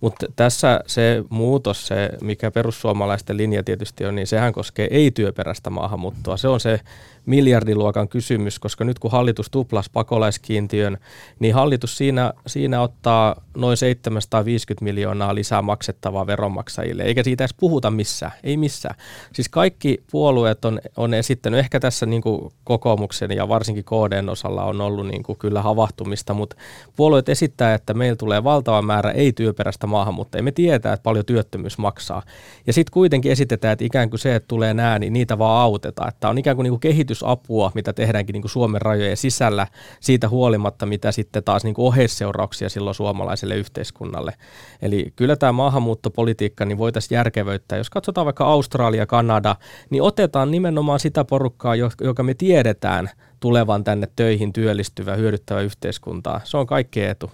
Mutta 0.01 0.25
tässä 0.35 0.79
se 0.87 1.23
muutos, 1.29 1.87
se 1.87 2.09
mikä 2.21 2.51
perussuomalaisten 2.51 3.37
linja 3.37 3.63
tietysti 3.63 4.05
on, 4.05 4.15
niin 4.15 4.27
sehän 4.27 4.53
koskee 4.53 4.87
ei-työperäistä 4.91 5.69
maahanmuuttoa. 5.69 6.37
Se 6.37 6.47
on 6.47 6.59
se 6.59 6.79
miljardiluokan 7.25 8.07
kysymys, 8.07 8.59
koska 8.59 8.83
nyt 8.83 8.99
kun 8.99 9.11
hallitus 9.11 9.49
tuplas 9.49 9.89
pakolaiskiintiön, 9.89 10.97
niin 11.39 11.53
hallitus 11.53 11.97
siinä, 11.97 12.33
siinä 12.47 12.81
ottaa 12.81 13.35
noin 13.57 13.77
750 13.77 14.83
miljoonaa 14.83 15.35
lisää 15.35 15.61
maksettavaa 15.61 16.27
veronmaksajille, 16.27 17.03
eikä 17.03 17.23
siitä 17.23 17.43
edes 17.43 17.53
puhuta 17.53 17.91
missään, 17.91 18.31
ei 18.43 18.57
missään. 18.57 18.95
Siis 19.33 19.49
kaikki 19.49 20.03
puolueet 20.11 20.65
on, 20.65 20.79
on 20.97 21.13
esittänyt, 21.13 21.59
ehkä 21.59 21.79
tässä 21.79 22.05
niin 22.05 22.21
kuin 22.21 22.51
kokoomuksen 22.63 23.31
ja 23.31 23.47
varsinkin 23.47 23.85
KDn 23.85 24.29
osalla 24.29 24.63
on 24.63 24.81
ollut 24.81 25.07
niin 25.07 25.23
kuin 25.23 25.37
kyllä 25.37 25.61
havahtumista, 25.61 26.33
mutta 26.33 26.55
puolueet 26.95 27.29
esittää, 27.29 27.73
että 27.73 27.93
meillä 27.93 28.15
tulee 28.15 28.43
valtava 28.43 28.81
määrä 28.81 29.11
ei-työperäistä 29.11 29.87
maahanmuuttajia. 29.91 30.43
Me 30.43 30.51
tietää, 30.51 30.93
että 30.93 31.04
paljon 31.04 31.25
työttömyys 31.25 31.77
maksaa. 31.77 32.23
Ja 32.67 32.73
sitten 32.73 32.93
kuitenkin 32.93 33.32
esitetään, 33.32 33.73
että 33.73 33.86
ikään 33.86 34.10
kuin 34.10 34.19
se, 34.19 34.36
että 34.36 34.47
tulee 34.47 34.73
nää, 34.73 34.99
niin 34.99 35.13
niitä 35.13 35.38
vaan 35.38 35.62
autetaan. 35.62 36.10
Että 36.10 36.30
on 36.30 36.38
ikään 36.38 36.56
kuin, 36.56 36.63
niin 36.63 36.71
kuin 36.71 36.80
kehitysapua, 36.80 37.71
mitä 37.75 37.93
tehdäänkin 37.93 38.34
niin 38.34 38.41
kuin 38.41 38.51
Suomen 38.51 38.82
rajojen 38.82 39.17
sisällä, 39.17 39.67
siitä 39.99 40.30
huolimatta, 40.30 40.86
mitä 40.86 41.12
sitten 41.12 41.43
taas 41.43 41.63
niin 41.63 41.73
kuin 41.73 41.86
oheisseurauksia 41.86 42.69
silloin 42.69 42.95
suomalaiselle 42.95 43.56
yhteiskunnalle. 43.56 44.34
Eli 44.82 45.13
kyllä 45.15 45.36
tämä 45.36 45.51
maahanmuuttopolitiikka 45.51 46.65
niin 46.65 46.77
voitaisiin 46.77 47.15
järkevöittää. 47.15 47.77
Jos 47.77 47.89
katsotaan 47.89 48.25
vaikka 48.25 48.45
Australia, 48.45 49.06
Kanada, 49.06 49.56
niin 49.89 50.04
otetaan 50.04 50.51
nimenomaan 50.51 50.99
sitä 50.99 51.25
porukkaa, 51.25 51.75
joka 52.01 52.23
me 52.23 52.34
tiedetään 52.34 53.10
tulevan 53.39 53.84
tänne 53.84 54.08
töihin 54.15 54.54
työllistyvä, 54.54 55.15
hyödyttävä 55.15 55.62
yhteiskuntaa. 55.62 56.41
Se 56.43 56.58
on 56.58 56.67
kaikki 56.67 57.04
etu. 57.04 57.32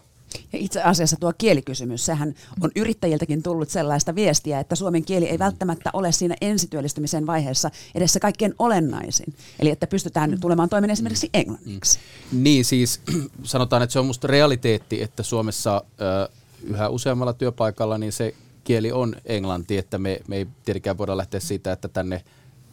Ja 0.54 0.60
itse 0.60 0.82
asiassa 0.82 1.18
tuo 1.20 1.34
kielikysymys, 1.38 2.06
sehän 2.06 2.36
on 2.62 2.72
yrittäjiltäkin 2.76 3.44
tullut 3.44 3.70
sellaista 3.70 4.16
viestiä, 4.16 4.60
että 4.60 4.76
suomen 4.76 5.04
kieli 5.06 5.26
ei 5.26 5.40
välttämättä 5.40 5.90
ole 5.94 6.12
siinä 6.12 6.36
ensityöllistymisen 6.42 7.28
vaiheessa 7.28 7.72
edes 7.96 8.14
se 8.14 8.20
kaikkein 8.20 8.56
olennaisin. 8.60 9.34
Eli 9.60 9.70
että 9.70 9.88
pystytään 9.88 10.38
tulemaan 10.42 10.70
toimeen 10.70 10.92
esimerkiksi 10.92 11.30
englanniksi. 11.34 12.00
Niin 12.32 12.66
siis 12.66 13.02
sanotaan, 13.44 13.84
että 13.84 13.94
se 13.94 14.00
on 14.00 14.06
musta 14.06 14.28
realiteetti, 14.28 15.02
että 15.02 15.24
Suomessa 15.24 15.84
yhä 16.64 16.90
useammalla 16.90 17.34
työpaikalla 17.34 17.98
niin 17.98 18.12
se 18.12 18.34
kieli 18.64 18.92
on 18.92 19.16
englanti, 19.26 19.78
että 19.78 19.98
me, 19.98 20.20
me 20.28 20.36
ei 20.36 20.48
tietenkään 20.66 20.98
voida 20.98 21.18
lähteä 21.18 21.40
siitä, 21.40 21.72
että 21.72 21.88
tänne 21.88 22.24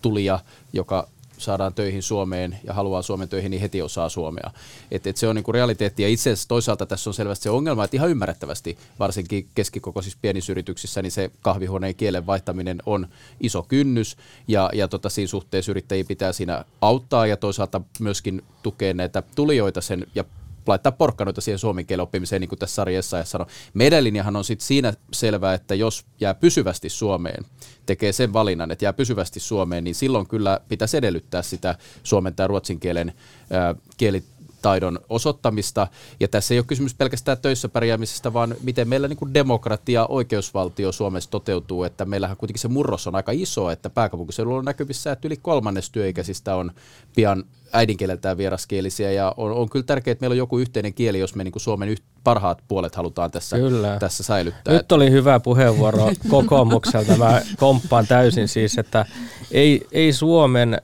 tulija, 0.02 0.40
joka 0.72 1.08
saadaan 1.38 1.74
töihin 1.74 2.02
Suomeen 2.02 2.58
ja 2.64 2.74
haluaa 2.74 3.02
Suomen 3.02 3.28
töihin, 3.28 3.50
niin 3.50 3.60
heti 3.60 3.82
osaa 3.82 4.08
suomea. 4.08 4.50
Et, 4.90 5.06
et 5.06 5.16
se 5.16 5.28
on 5.28 5.36
niinku 5.36 5.52
realiteetti 5.52 6.02
ja 6.02 6.08
itse 6.08 6.30
asiassa 6.30 6.48
toisaalta 6.48 6.86
tässä 6.86 7.10
on 7.10 7.14
selvästi 7.14 7.42
se 7.42 7.50
ongelma, 7.50 7.84
että 7.84 7.96
ihan 7.96 8.10
ymmärrettävästi, 8.10 8.78
varsinkin 8.98 9.48
keskikokoisissa 9.54 10.18
pienissä 10.22 10.52
yrityksissä, 10.52 11.02
niin 11.02 11.12
se 11.12 11.30
kahvihuoneen 11.42 11.94
kielen 11.94 12.26
vaihtaminen 12.26 12.82
on 12.86 13.08
iso 13.40 13.62
kynnys 13.62 14.16
ja, 14.48 14.70
ja 14.72 14.88
tota, 14.88 15.08
siinä 15.08 15.28
suhteessa 15.28 15.72
yrittäjiä 15.72 16.04
pitää 16.04 16.32
siinä 16.32 16.64
auttaa 16.80 17.26
ja 17.26 17.36
toisaalta 17.36 17.80
myöskin 18.00 18.42
tukea 18.62 18.94
näitä 18.94 19.22
tulijoita 19.34 19.80
sen 19.80 20.06
ja 20.14 20.24
laittaa 20.66 20.92
porkkanoita 20.92 21.40
siihen 21.40 21.58
suomen 21.58 21.86
kielen 21.86 22.02
oppimiseen, 22.02 22.40
niin 22.40 22.48
kuin 22.48 22.58
tässä 22.58 22.74
sarjassa 22.74 23.18
ja 23.18 23.24
sanoi. 23.24 23.46
Meidän 23.74 24.04
linjahan 24.04 24.36
on 24.36 24.44
sitten 24.44 24.66
siinä 24.66 24.92
selvää, 25.12 25.54
että 25.54 25.74
jos 25.74 26.04
jää 26.20 26.34
pysyvästi 26.34 26.88
Suomeen, 26.88 27.44
tekee 27.86 28.12
sen 28.12 28.32
valinnan, 28.32 28.70
että 28.70 28.84
jää 28.84 28.92
pysyvästi 28.92 29.40
Suomeen, 29.40 29.84
niin 29.84 29.94
silloin 29.94 30.28
kyllä 30.28 30.60
pitäisi 30.68 30.96
edellyttää 30.96 31.42
sitä 31.42 31.78
suomen 32.02 32.34
tai 32.34 32.48
ruotsin 32.48 32.80
kielen 32.80 33.12
ää, 33.50 33.74
kieli 33.96 34.24
taidon 34.64 34.98
osoittamista. 35.08 35.86
Ja 36.20 36.28
tässä 36.28 36.54
ei 36.54 36.58
ole 36.58 36.64
kysymys 36.66 36.94
pelkästään 36.94 37.38
töissä 37.38 37.68
pärjäämisestä, 37.68 38.32
vaan 38.32 38.54
miten 38.62 38.88
meillä 38.88 39.08
niin 39.08 39.16
kuin 39.16 39.34
demokratia, 39.34 40.06
oikeusvaltio 40.06 40.92
Suomessa 40.92 41.30
toteutuu. 41.30 41.84
Että 41.84 42.04
meillähän 42.04 42.36
kuitenkin 42.36 42.60
se 42.60 42.68
murros 42.68 43.06
on 43.06 43.14
aika 43.14 43.32
iso, 43.34 43.70
että 43.70 43.90
pääkaupunkiseudulla 43.90 44.58
on 44.58 44.64
näkyvissä, 44.64 45.12
että 45.12 45.28
yli 45.28 45.36
kolmannes 45.36 45.90
työikäisistä 45.90 46.56
on 46.56 46.70
pian 47.16 47.44
äidinkieleltään 47.72 48.38
vieraskielisiä 48.38 49.12
ja 49.12 49.34
on, 49.36 49.52
on 49.52 49.70
kyllä 49.70 49.84
tärkeää, 49.84 50.12
että 50.12 50.22
meillä 50.22 50.34
on 50.34 50.38
joku 50.38 50.58
yhteinen 50.58 50.94
kieli, 50.94 51.18
jos 51.18 51.34
me 51.34 51.44
niin 51.44 51.52
kuin 51.52 51.62
Suomen 51.62 51.88
yht, 51.88 52.04
parhaat 52.24 52.62
puolet 52.68 52.94
halutaan 52.94 53.30
tässä, 53.30 53.56
kyllä. 53.56 53.96
tässä 54.00 54.22
säilyttää. 54.22 54.74
Nyt 54.74 54.92
oli 54.92 55.10
hyvä 55.10 55.40
puheenvuoro 55.40 56.10
kokoomukselta. 56.30 57.16
Mä 57.16 57.42
komppaan 57.56 58.06
täysin 58.06 58.48
siis, 58.48 58.78
että 58.78 59.06
ei, 59.50 59.86
ei 59.92 60.12
Suomen 60.12 60.82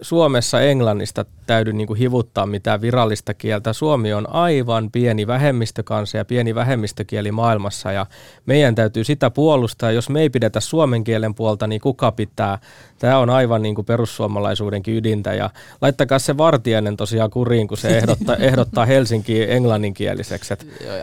Suomessa 0.00 0.60
englannista 0.60 1.24
täydy 1.48 1.72
niin 1.72 1.86
kuin 1.86 1.98
hivuttaa 1.98 2.46
mitään 2.46 2.80
virallista 2.80 3.34
kieltä. 3.34 3.72
Suomi 3.72 4.12
on 4.12 4.34
aivan 4.34 4.90
pieni 4.90 5.26
vähemmistökansa 5.26 6.16
ja 6.16 6.24
pieni 6.24 6.54
vähemmistökieli 6.54 7.32
maailmassa 7.32 7.92
ja 7.92 8.06
meidän 8.46 8.74
täytyy 8.74 9.04
sitä 9.04 9.30
puolustaa. 9.30 9.92
Jos 9.92 10.08
me 10.08 10.20
ei 10.20 10.30
pidetä 10.30 10.60
suomen 10.60 11.04
kielen 11.04 11.34
puolta, 11.34 11.66
niin 11.66 11.80
kuka 11.80 12.12
pitää? 12.12 12.58
Tämä 12.98 13.18
on 13.18 13.30
aivan 13.30 13.62
niin 13.62 13.74
kuin 13.74 13.84
perussuomalaisuudenkin 13.84 14.96
ydintä 14.96 15.34
ja 15.34 15.50
laittakaa 15.80 16.18
se 16.18 16.36
Vartiainen 16.36 16.96
tosiaan 16.96 17.30
kuriin, 17.30 17.68
kun 17.68 17.78
se 17.78 17.98
ehdottaa, 17.98 18.36
ehdottaa 18.50 18.86
Helsinkiin 18.86 19.50
englanninkieliseksi. 19.50 20.54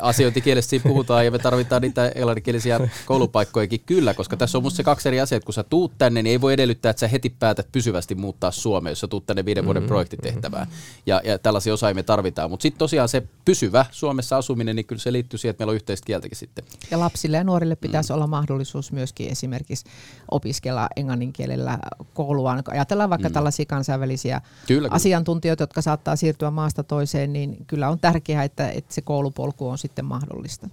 Asiointikielessä 0.02 0.78
puhutaan 0.84 1.26
ja 1.26 1.32
me 1.32 1.40
tarvitaan 1.40 1.82
niitä 1.82 2.12
englanninkielisiä 2.16 2.80
koulupaikkojakin 3.06 3.82
kyllä, 3.86 4.14
koska 4.14 4.38
tässä 4.38 4.58
on 4.58 4.64
musta 4.64 4.78
se 4.78 4.84
kaksi 4.84 5.10
eri 5.10 5.20
asiaa, 5.20 5.42
kun 5.46 5.54
sä 5.54 5.64
tuut 5.64 5.92
tänne, 5.98 6.24
niin 6.24 6.32
ei 6.32 6.42
voi 6.42 6.54
edellyttää, 6.54 6.90
että 6.90 7.00
sä 7.00 7.08
heti 7.08 7.30
päätät 7.40 7.68
pysyvästi 7.72 8.16
muuttaa 8.16 8.52
Suomeen, 8.52 8.92
jos 8.92 9.00
sä 9.00 9.08
tuut 9.08 9.26
tänne 9.26 9.46
viiden 9.46 9.66
vuoden 9.66 9.84
mm-hmm. 9.84 10.35
Projektitehtävään. 10.42 10.68
Ja, 11.06 11.22
ja 11.24 11.40
tällaisia 11.40 11.74
osaajia 11.74 11.96
me 11.96 12.04
tarvitaan. 12.04 12.50
Mutta 12.50 12.62
sitten 12.62 12.80
tosiaan 12.80 13.10
se 13.10 13.24
pysyvä 13.46 13.86
Suomessa 13.92 14.38
asuminen, 14.38 14.76
niin 14.76 14.86
kyllä 14.86 15.02
se 15.02 15.12
liittyy 15.12 15.40
siihen, 15.40 15.52
että 15.52 15.62
meillä 15.62 15.72
on 15.72 15.76
yhteistä 15.76 16.06
kieltäkin 16.06 16.38
sitten. 16.38 16.66
Ja 16.92 17.00
lapsille 17.00 17.38
ja 17.38 17.44
nuorille 17.44 17.76
pitäisi 17.76 18.12
mm. 18.12 18.16
olla 18.16 18.28
mahdollisuus 18.28 18.92
myöskin 18.92 19.32
esimerkiksi 19.32 19.86
opiskella 20.32 20.88
englannin 20.96 21.34
kielellä 21.34 21.80
kouluaan. 22.14 22.64
Ajatellaan 22.68 23.10
vaikka 23.10 23.30
mm. 23.30 23.34
tällaisia 23.34 23.66
kansainvälisiä 23.66 24.42
kyllä, 24.68 24.88
asiantuntijoita, 24.92 25.64
jotka 25.64 25.82
saattaa 25.82 26.16
siirtyä 26.16 26.52
maasta 26.52 26.84
toiseen, 26.84 27.34
niin 27.34 27.58
kyllä 27.68 27.90
on 27.90 28.00
tärkeää, 28.00 28.44
että, 28.44 28.70
että 28.70 28.94
se 28.94 29.02
koulupolku 29.02 29.68
on 29.68 29.78
sitten 29.78 30.06
mahdollista 30.06 30.70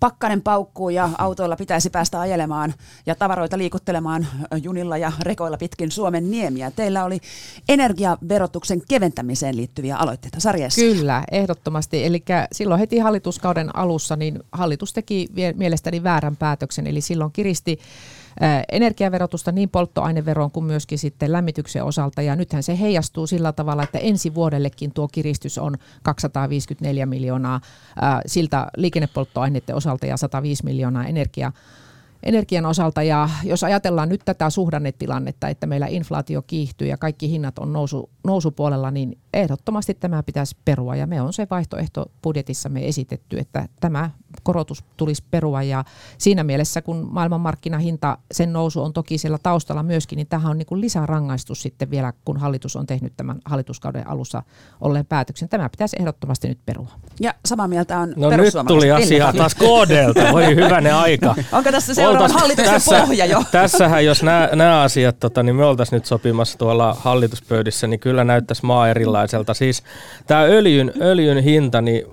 pakkanen 0.00 0.42
paukkuu 0.42 0.90
ja 0.90 1.10
autoilla 1.18 1.56
pitäisi 1.56 1.90
päästä 1.90 2.20
ajelemaan 2.20 2.74
ja 3.06 3.14
tavaroita 3.14 3.58
liikuttelemaan 3.58 4.26
junilla 4.62 4.96
ja 4.96 5.12
rekoilla 5.20 5.56
pitkin 5.56 5.90
Suomen 5.90 6.30
niemiä. 6.30 6.70
Teillä 6.70 7.04
oli 7.04 7.20
energiaverotuksen 7.68 8.82
keventämiseen 8.88 9.56
liittyviä 9.56 9.96
aloitteita 9.96 10.40
sarjassa. 10.40 10.80
Kyllä, 10.80 11.24
ehdottomasti. 11.32 12.04
Eli 12.04 12.24
silloin 12.52 12.78
heti 12.78 12.98
hallituskauden 12.98 13.76
alussa 13.76 14.16
niin 14.16 14.38
hallitus 14.52 14.92
teki 14.92 15.28
mielestäni 15.54 16.02
väärän 16.02 16.36
päätöksen, 16.36 16.86
eli 16.86 17.00
silloin 17.00 17.32
kiristi 17.32 17.78
energiaverotusta 18.72 19.52
niin 19.52 19.68
polttoaineveroon 19.68 20.50
kuin 20.50 20.64
myöskin 20.64 20.98
sitten 20.98 21.32
lämmityksen 21.32 21.84
osalta. 21.84 22.22
Ja 22.22 22.36
nythän 22.36 22.62
se 22.62 22.78
heijastuu 22.80 23.26
sillä 23.26 23.52
tavalla, 23.52 23.82
että 23.82 23.98
ensi 23.98 24.34
vuodellekin 24.34 24.92
tuo 24.94 25.08
kiristys 25.08 25.58
on 25.58 25.76
254 26.02 27.06
miljoonaa 27.06 27.60
siltä 28.26 28.66
liikennepolttoaineiden 28.76 29.76
osalta 29.76 30.06
ja 30.06 30.16
105 30.16 30.64
miljoonaa 30.64 31.06
energia 31.06 31.52
energian 32.22 32.66
osalta. 32.66 33.02
Ja 33.02 33.28
jos 33.44 33.64
ajatellaan 33.64 34.08
nyt 34.08 34.20
tätä 34.24 34.50
suhdannetilannetta, 34.50 35.48
että 35.48 35.66
meillä 35.66 35.86
inflaatio 35.86 36.42
kiihtyy 36.42 36.88
ja 36.88 36.96
kaikki 36.96 37.30
hinnat 37.30 37.58
on 37.58 37.72
nousu, 37.72 38.10
nousupuolella, 38.24 38.90
niin 38.90 39.18
ehdottomasti 39.34 39.94
tämä 39.94 40.22
pitäisi 40.22 40.56
perua. 40.64 40.96
Ja 40.96 41.06
me 41.06 41.22
on 41.22 41.32
se 41.32 41.46
vaihtoehto 41.50 42.06
budjetissamme 42.22 42.88
esitetty, 42.88 43.38
että 43.38 43.68
tämä 43.80 44.10
korotus 44.42 44.84
tulisi 44.96 45.24
perua. 45.30 45.62
Ja 45.62 45.84
siinä 46.18 46.44
mielessä, 46.44 46.82
kun 46.82 47.08
maailmanmarkkinahinta, 47.10 48.18
sen 48.32 48.52
nousu 48.52 48.82
on 48.82 48.92
toki 48.92 49.18
siellä 49.18 49.38
taustalla 49.42 49.82
myöskin, 49.82 50.16
niin 50.16 50.26
tähän 50.26 50.50
on 50.50 50.58
niin 50.58 50.66
kuin 50.66 50.80
lisärangaistus 50.80 51.62
sitten 51.62 51.90
vielä, 51.90 52.12
kun 52.24 52.36
hallitus 52.36 52.76
on 52.76 52.86
tehnyt 52.86 53.12
tämän 53.16 53.38
hallituskauden 53.44 54.08
alussa 54.08 54.42
olleen 54.80 55.06
päätöksen. 55.06 55.48
Tämä 55.48 55.68
pitäisi 55.68 55.96
ehdottomasti 56.00 56.48
nyt 56.48 56.58
perua. 56.66 56.88
Ja 57.20 57.34
samaa 57.44 57.68
mieltä 57.68 57.98
on 57.98 58.14
No 58.16 58.30
nyt 58.30 58.54
tuli 58.66 58.90
asiaa 58.90 59.32
taas 59.32 59.54
KDlta, 59.54 60.32
voi 60.32 60.54
hyvänen 60.54 60.94
aika. 60.94 61.34
Onko 61.52 61.72
tässä 61.72 61.94
hallituksen 62.16 62.74
tässä, 62.74 63.00
pohja 63.00 63.26
jo? 63.26 63.44
Tässähän, 63.52 64.04
jos 64.04 64.22
nämä 64.52 64.80
asiat, 64.82 65.20
tota, 65.20 65.42
niin 65.42 65.56
me 65.56 65.64
oltaisiin 65.64 65.96
nyt 65.96 66.06
sopimassa 66.06 66.58
tuolla 66.58 66.96
hallituspöydissä, 67.00 67.86
niin 67.86 68.00
kyllä 68.00 68.24
näyttäisi 68.24 68.66
maa 68.66 68.88
erilaiselta. 68.88 69.54
Siis 69.54 69.82
tämä 70.26 70.42
öljyn, 70.42 70.92
öljyn 71.00 71.38
hinta, 71.38 71.80
niin 71.80 72.04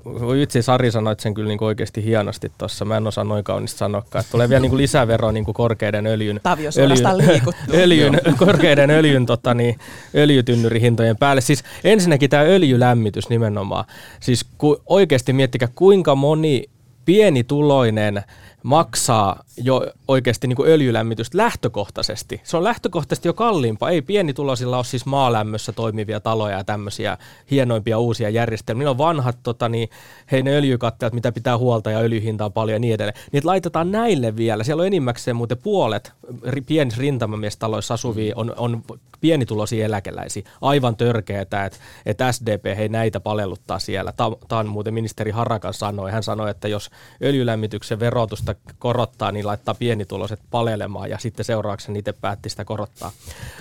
itse 0.42 0.62
Sari 0.62 0.92
sanoit 0.92 1.20
sen 1.20 1.34
kyllä 1.34 1.48
niin 1.48 1.64
oikeasti 1.64 2.04
hienosti 2.04 2.52
tuossa. 2.58 2.86
Mä 2.86 2.98
en 2.98 3.08
osaa 3.08 3.24
noin 3.24 3.44
kaunista 3.44 3.78
sanoakaan. 3.78 4.20
Että 4.20 4.32
tulee 4.32 4.50
vielä 4.50 4.62
niin 4.62 4.70
kuin 4.70 4.82
lisävero 4.82 5.32
niin 5.32 5.46
kuin 5.46 5.56
korkeiden 5.56 6.08
öljyn, 6.08 6.40
öljyn, 6.78 7.54
öljyn, 7.84 8.22
korkeiden 8.46 8.90
öljyn 8.90 9.26
tota, 9.26 9.54
niin, 9.54 9.76
öljytynnyrihintojen 10.16 11.18
päälle. 11.18 11.42
Siis 11.42 11.64
ensinnäkin 11.84 12.30
tämä 12.30 12.44
öljylämmitys 12.44 13.30
nimenomaan. 13.30 13.86
Siis 14.20 14.46
ku, 14.58 14.82
oikeasti 14.86 15.34
miettikää, 15.34 15.70
kuinka 15.76 16.16
moni 16.16 16.64
pienituloinen 17.06 18.24
maksaa 18.64 19.44
jo 19.58 19.86
oikeasti 20.08 20.48
niin 20.48 20.56
kuin 20.56 20.70
öljylämmitystä 20.70 21.38
lähtökohtaisesti. 21.38 22.42
Se 22.44 22.58
on 22.58 22.64
lähtökohtaisesti 22.64 23.28
jo 23.28 23.34
kalliimpaa. 23.34 23.90
Ei 23.90 24.02
pienituloisilla 24.02 24.78
ole 24.78 24.86
siis 24.86 25.06
maalämmössä 25.06 25.72
toimivia 25.72 26.20
taloja 26.20 26.58
ja 26.58 26.64
tämmöisiä 26.64 27.18
hienoimpia 27.52 28.00
uusia 28.00 28.30
järjestelmiä. 28.30 28.80
Niillä 28.80 28.92
on 28.92 28.98
vanhat 28.98 29.38
tota, 29.44 29.70
niin, 29.70 29.90
heidän 30.32 30.54
öljykatteet, 30.54 31.14
mitä 31.14 31.32
pitää 31.32 31.58
huolta 31.58 31.92
ja 31.92 32.00
öljyhinta 32.00 32.46
on 32.46 32.54
paljon 32.54 32.76
ja 32.76 32.80
niin 32.80 32.94
edelleen. 32.94 33.18
Niitä 33.32 33.48
laitetaan 33.48 33.92
näille 33.92 34.36
vielä. 34.36 34.64
Siellä 34.64 34.82
on 34.82 34.88
enimmäkseen 34.88 35.36
muuten 35.36 35.58
puolet 35.58 36.12
pienissä 36.66 37.02
rintamamiestaloissa 37.02 37.94
asuvia 37.94 38.34
on, 38.38 38.54
on 38.58 38.84
pienituloisia 39.22 39.86
eläkeläisiä. 39.86 40.50
Aivan 40.62 40.96
törkeetä, 40.96 41.66
että, 41.66 41.80
että 42.06 42.32
SDP 42.32 42.78
hei 42.78 42.90
näitä 42.90 43.20
palelluttaa 43.20 43.80
siellä. 43.80 44.14
Tämä 44.48 44.60
on 44.60 44.68
muuten 44.68 44.94
ministeri 44.94 45.32
Harakan 45.32 45.74
sanoi. 45.74 46.12
Hän 46.12 46.24
sanoi, 46.24 46.50
että 46.50 46.68
jos 46.68 46.90
öljylämmityksen 47.24 48.00
verotusta 48.00 48.56
korottaa, 48.80 49.32
niin 49.32 49.45
laittaa 49.46 49.76
pienituloiset 49.76 50.40
palelemaan 50.52 51.10
ja 51.10 51.18
sitten 51.18 51.46
seuraavaksi 51.46 51.92
niitä 51.92 52.14
päätti 52.14 52.50
sitä 52.50 52.66
korottaa. 52.66 53.12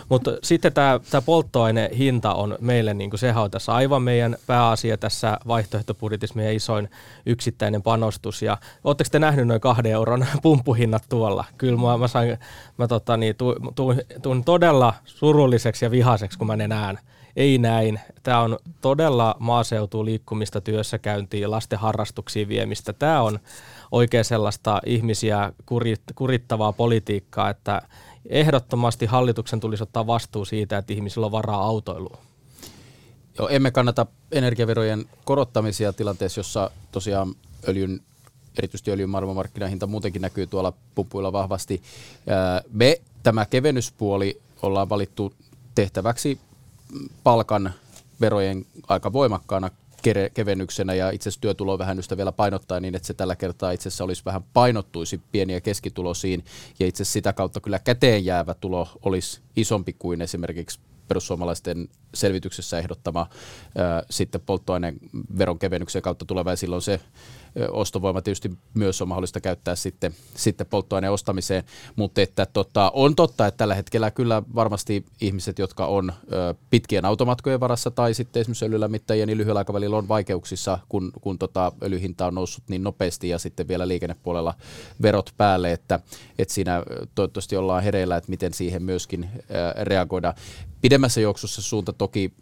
Mutta 0.09 0.31
sitten 0.43 0.73
tämä, 0.73 1.01
tämä 1.11 1.23
polttoainehinta 1.23 2.35
on 2.35 2.59
meille, 2.61 2.95
niin 2.95 3.11
kuin 3.11 3.21
sehän 3.21 3.45
on 3.45 3.51
tässä 3.51 3.75
aivan 3.75 4.03
meidän 4.03 4.37
pääasia 4.47 4.99
tässä 4.99 5.39
vaihtoehtobudjetissa, 5.47 6.37
meidän 6.37 6.55
isoin 6.55 6.91
yksittäinen 7.27 7.83
panostus. 7.83 8.43
Ja 8.43 8.59
oletteko 8.85 9.09
te 9.13 9.19
nähnyt 9.19 9.47
noin 9.47 9.61
kahden 9.61 9.93
euron 9.93 10.27
pumppuhinnat 10.43 11.03
tuolla? 11.09 11.45
Kyllä 11.59 11.81
mä, 11.81 11.99
mä, 11.99 12.09
sain, 12.09 12.39
mä 12.77 12.89
tota, 12.89 13.17
niin, 13.17 13.37
tuun, 13.37 13.73
tuun, 13.75 13.97
tuun 14.23 14.45
todella 14.45 14.95
surulliseksi 15.05 15.85
ja 15.85 15.91
vihaseksi, 15.91 16.39
kun 16.39 16.47
mä 16.47 16.57
ne 16.57 16.69
näen 16.69 16.99
ei 17.37 17.59
näin. 17.59 18.01
Tämä 18.23 18.41
on 18.41 18.59
todella 18.81 19.37
maaseutu 19.39 20.05
liikkumista, 20.05 20.61
työssäkäyntiä, 20.61 21.51
lasten 21.51 21.79
harrastuksiin 21.79 22.49
viemistä. 22.49 22.93
Tämä 22.93 23.23
on 23.23 23.39
oikein 23.95 24.25
sellaista 24.25 24.81
ihmisiä 24.87 25.53
kurittavaa 26.15 26.73
politiikkaa, 26.73 27.51
että 27.51 27.83
ehdottomasti 28.29 29.07
hallituksen 29.07 29.61
tulisi 29.61 29.83
ottaa 29.83 30.07
vastuu 30.07 30.45
siitä, 30.45 30.79
että 30.79 30.93
ihmisillä 30.93 31.27
on 31.27 31.33
varaa 31.33 31.65
autoiluun. 31.65 32.19
Joo, 33.39 33.49
emme 33.49 33.71
kannata 33.71 34.07
energiaverojen 34.33 35.05
korottamisia 35.25 35.93
tilanteessa, 35.93 36.39
jossa 36.39 36.71
tosiaan 36.93 37.35
öljyn 37.69 38.01
erityisesti 38.59 38.91
öljyn 38.91 39.11
maailmanmarkkinahinta 39.11 39.87
muutenkin 39.87 40.23
näkyy 40.23 40.47
tuolla 40.47 40.73
pupuilla 40.95 41.33
vahvasti. 41.33 41.83
Me 42.73 43.01
tämä 43.23 43.47
kevennyspuoli 43.47 44.41
ollaan 44.63 44.89
valittu 44.89 45.33
tehtäväksi 45.75 46.41
palkan 47.25 47.73
verojen 48.21 48.67
aika 48.89 49.13
voimakkaana 49.13 49.71
kevennyksenä 50.35 50.95
ja 50.95 51.11
itse 51.11 51.29
asiassa 51.29 51.41
työtulovähennystä 51.41 52.17
vielä 52.17 52.33
painottaa 52.33 52.81
niin, 52.81 52.95
että 52.95 53.07
se 53.07 53.15
tällä 53.15 53.37
kertaa 53.37 53.71
itse 53.71 53.89
asiassa 53.89 54.05
olisi 54.05 54.23
vähän 54.25 54.43
painottuisi 54.53 55.21
pieni- 55.33 55.53
ja 55.53 55.61
keskitulosiin 55.61 56.45
ja 56.79 56.87
itse 56.87 57.03
asiassa 57.03 57.13
sitä 57.13 57.33
kautta 57.33 57.61
kyllä 57.61 57.79
käteen 57.79 58.25
jäävä 58.25 58.55
tulo 58.55 58.89
olisi 59.03 59.41
isompi 59.57 59.93
kuin 59.99 60.23
esimerkiksi 60.23 60.81
perussuomalaisten 61.09 61.89
selvityksessä 62.15 62.79
ehdottama 62.79 63.27
ää, 63.77 64.03
sitten 64.11 64.41
polttoaineen 64.41 64.99
veron 65.39 65.59
kevennyksen 65.59 66.03
kautta 66.03 66.25
tuleva. 66.25 66.51
Ja 66.51 66.57
silloin 66.57 66.83
se 66.83 67.01
ostovoima 67.73 68.23
tietysti 68.23 68.51
myös 68.75 69.03
on 69.03 69.09
mahdollista 69.09 69.41
käyttää 69.41 69.77
sitten, 69.77 70.15
sitten 70.35 70.67
polttoaineen 70.67 71.13
ostamiseen, 71.13 71.65
mutta 71.97 72.21
että 72.21 72.47
tota, 72.47 72.91
on 72.95 73.17
totta, 73.17 73.47
että 73.47 73.59
tällä 73.59 73.75
hetkellä 73.75 74.11
kyllä 74.11 74.43
varmasti 74.55 75.05
ihmiset, 75.21 75.59
jotka 75.59 75.87
on 75.87 76.13
ö, 76.33 76.55
pitkien 76.71 77.05
automatkojen 77.05 77.61
varassa 77.61 77.91
tai 77.91 78.15
sitten 78.15 78.41
esimerkiksi 78.41 78.65
öljylämmittäjien, 78.65 79.27
niin 79.27 79.39
lyhyellä 79.39 79.59
aikavälillä 79.59 79.97
on 79.97 80.09
vaikeuksissa, 80.09 80.79
kun, 80.89 81.13
kun 81.21 81.39
tota, 81.39 81.73
öljyhinta 81.83 82.27
on 82.27 82.35
noussut 82.35 82.65
niin 82.69 82.83
nopeasti 82.83 83.29
ja 83.29 83.39
sitten 83.39 83.69
vielä 83.69 83.89
liikennepuolella 83.89 84.55
verot 85.03 85.35
päälle, 85.37 85.73
että, 85.73 86.01
että 86.39 86.55
siinä 86.55 86.83
toivottavasti 87.15 87.57
ollaan 87.57 87.83
hereillä, 87.83 88.17
että 88.17 88.31
miten 88.31 88.55
siihen 88.55 88.83
myöskin 88.83 89.29
ö, 89.35 89.85
reagoida. 89.85 90.35
Pidemmässä 90.81 91.21
juoksussa 91.21 91.63
suunta 91.63 91.93
toki 91.93 92.33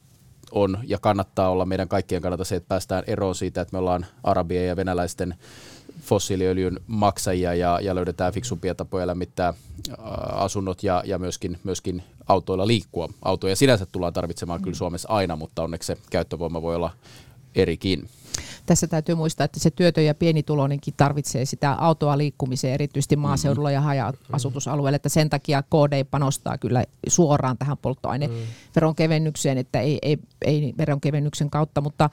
on 0.53 0.79
ja 0.87 0.99
kannattaa 0.99 1.49
olla 1.49 1.67
meidän 1.67 1.89
kaikkien 1.89 2.23
kannalta 2.23 2.45
se, 2.45 2.57
että 2.57 2.69
päästään 2.69 3.05
eroon 3.07 3.35
siitä, 3.35 3.61
että 3.61 3.73
me 3.73 3.79
ollaan 3.79 4.07
arabien 4.25 4.67
ja 4.67 4.77
venäläisten 4.77 5.35
fossiiliöljyn 6.03 6.81
maksajia 6.87 7.55
ja, 7.55 7.79
ja 7.83 7.95
löydetään 7.95 8.33
fiksumpia 8.33 8.75
tapoja 8.75 9.07
lämmittää 9.07 9.55
asunnot 10.33 10.83
ja, 10.83 11.03
ja 11.07 11.19
myöskin, 11.19 11.59
myöskin 11.65 12.03
autoilla 12.29 12.67
liikkua. 12.67 13.09
Autoja 13.23 13.57
sinänsä 13.57 13.87
tullaan 13.87 14.13
tarvitsemaan 14.13 14.61
mm. 14.61 14.65
kyllä 14.65 14.77
Suomessa 14.77 15.09
aina, 15.09 15.37
mutta 15.37 15.63
onneksi 15.63 15.87
se 15.87 15.97
käyttövoima 16.11 16.63
voi 16.63 16.77
olla 16.77 16.91
erikin. 17.55 18.09
Tässä 18.67 18.87
täytyy 18.87 19.15
muistaa, 19.15 19.45
että 19.45 19.61
se 19.61 19.71
työtön 19.71 20.05
ja 20.05 20.15
pienituloinenkin 20.15 20.95
tarvitsee 20.97 21.45
sitä 21.45 21.73
autoa 21.73 22.19
liikkumiseen, 22.19 22.75
erityisesti 22.75 23.17
mm-hmm. 23.17 23.29
maaseudulla 23.29 23.71
ja 23.71 23.81
haja-asutusalueella, 23.81 24.97
että 24.97 25.09
sen 25.09 25.31
takia 25.31 25.63
KD 25.63 26.05
panostaa 26.11 26.59
kyllä 26.59 26.85
suoraan 27.09 27.59
tähän 27.59 27.79
polttoaineveron 27.79 28.95
kevennykseen, 28.97 29.59
että 29.59 29.81
ei, 29.81 29.99
ei, 30.03 30.19
ei 30.43 30.75
veronkevennyksen 30.79 31.51
kautta, 31.51 31.81
mutta 31.81 32.11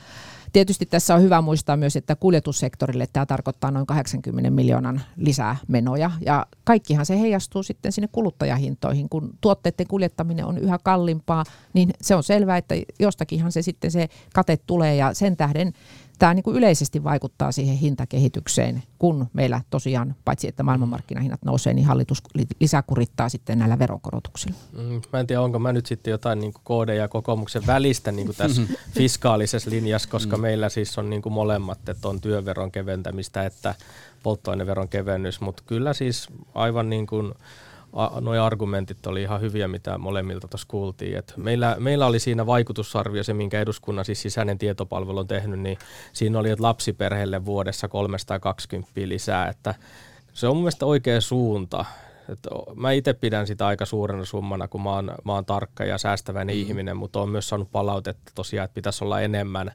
Tietysti 0.54 0.86
tässä 0.86 1.16
on 1.16 1.22
hyvä 1.22 1.42
muistaa 1.42 1.78
myös, 1.78 1.96
että 1.96 2.16
kuljetussektorille 2.16 3.08
tämä 3.14 3.26
tarkoittaa 3.26 3.72
noin 3.72 3.86
80 3.86 4.50
miljoonan 4.50 5.02
lisää 5.18 5.56
menoja 5.68 6.12
ja 6.22 6.46
kaikkihan 6.64 7.06
se 7.06 7.20
heijastuu 7.20 7.64
sitten 7.64 7.92
sinne 7.92 8.10
kuluttajahintoihin. 8.12 9.10
Kun 9.10 9.34
tuotteiden 9.42 9.88
kuljettaminen 9.88 10.46
on 10.46 10.58
yhä 10.58 10.80
kalliimpaa, 10.84 11.44
niin 11.74 11.90
se 12.02 12.16
on 12.16 12.24
selvää, 12.24 12.58
että 12.58 12.76
jostakinhan 13.00 13.52
se 13.52 13.62
sitten 13.62 13.92
se 13.92 14.10
kate 14.34 14.58
tulee 14.58 14.96
ja 14.96 15.14
sen 15.14 15.38
tähden 15.38 15.74
tämä 16.20 16.34
niin 16.34 16.44
kuin 16.44 16.58
yleisesti 16.58 17.04
vaikuttaa 17.04 17.52
siihen 17.52 17.78
hintakehitykseen, 17.78 18.84
kun 19.00 19.28
meillä 19.34 19.62
tosiaan, 19.70 20.16
paitsi 20.26 20.48
että 20.48 20.64
maailmanmarkkinahinnat 20.64 21.44
nousee, 21.46 21.74
niin 21.74 21.86
hallitus 21.86 22.24
lisäkurittaa 22.60 23.30
sitten 23.30 23.60
näillä 23.60 23.80
veronkorotuksilla. 23.80 24.58
Mm, 24.78 25.02
mä 25.14 25.20
en 25.20 25.28
tiedä, 25.28 25.42
onko 25.42 25.60
mä 25.60 25.74
nyt 25.74 25.86
sitten 25.86 26.12
jotain 26.12 26.40
niin 26.40 26.54
kuin 26.54 26.86
KD 26.86 26.96
ja 26.96 27.08
kokoomuksen 27.08 27.68
välistä 27.68 28.12
niin 28.12 28.26
kuin 28.26 28.38
tässä 28.38 28.62
fiskaalisessa 28.98 29.70
linjassa, 29.70 30.10
koska 30.10 30.38
mm. 30.38 30.42
meillä 30.42 30.70
siis 30.70 30.98
on 30.98 31.10
niin 31.10 31.22
kuin 31.22 31.34
molemmat, 31.34 31.90
että 31.90 32.08
on 32.08 32.22
työveron 32.22 32.72
keventämistä, 32.72 33.46
että 33.46 33.76
polttoaineveron 34.24 34.90
kevennys, 34.90 35.42
mutta 35.42 35.64
kyllä 35.66 35.94
siis 35.94 36.28
aivan 36.54 36.90
niin 36.90 37.08
kuin 37.08 37.34
nuo 38.22 38.44
argumentit 38.44 39.08
oli 39.08 39.22
ihan 39.22 39.42
hyviä, 39.42 39.68
mitä 39.68 39.98
molemmilta 39.98 40.48
tuossa 40.48 40.68
kuultiin. 40.68 41.18
Et 41.18 41.34
meillä, 41.38 41.76
meillä 41.80 42.06
oli 42.06 42.20
siinä 42.20 42.46
vaikutusarvio, 42.46 43.24
se 43.24 43.34
minkä 43.34 43.62
eduskunnan 43.62 44.06
siis 44.06 44.22
sisäinen 44.22 44.58
tietopalvelu 44.58 45.18
on 45.18 45.28
tehnyt, 45.28 45.60
niin 45.60 45.78
siinä 46.14 46.40
oli, 46.40 46.50
että 46.50 46.64
lapsiperheelle 46.64 47.46
vuodessa 47.46 47.88
320 47.88 48.92
lisää, 48.96 49.48
että 49.48 49.76
se 50.34 50.48
on 50.48 50.56
mun 50.56 50.64
mielestä 50.64 50.86
oikea 50.86 51.22
suunta. 51.22 51.86
Et 52.30 52.40
mä 52.76 52.92
itse 52.92 53.14
pidän 53.14 53.48
sitä 53.48 53.68
aika 53.68 53.86
suurena 53.86 54.26
summana, 54.26 54.68
kun 54.68 54.82
mä 54.82 54.90
oon, 54.90 55.12
mä 55.24 55.34
oon 55.34 55.46
tarkka 55.46 55.86
ja 55.86 55.98
säästäväinen 55.98 56.56
mm. 56.56 56.62
ihminen, 56.62 56.98
mutta 56.98 57.22
on 57.22 57.30
myös 57.30 57.50
saanut 57.50 57.72
palautetta 57.72 58.32
tosiaan, 58.36 58.66
että 58.66 58.76
pitäisi 58.76 59.04
olla 59.04 59.22
enemmän 59.22 59.72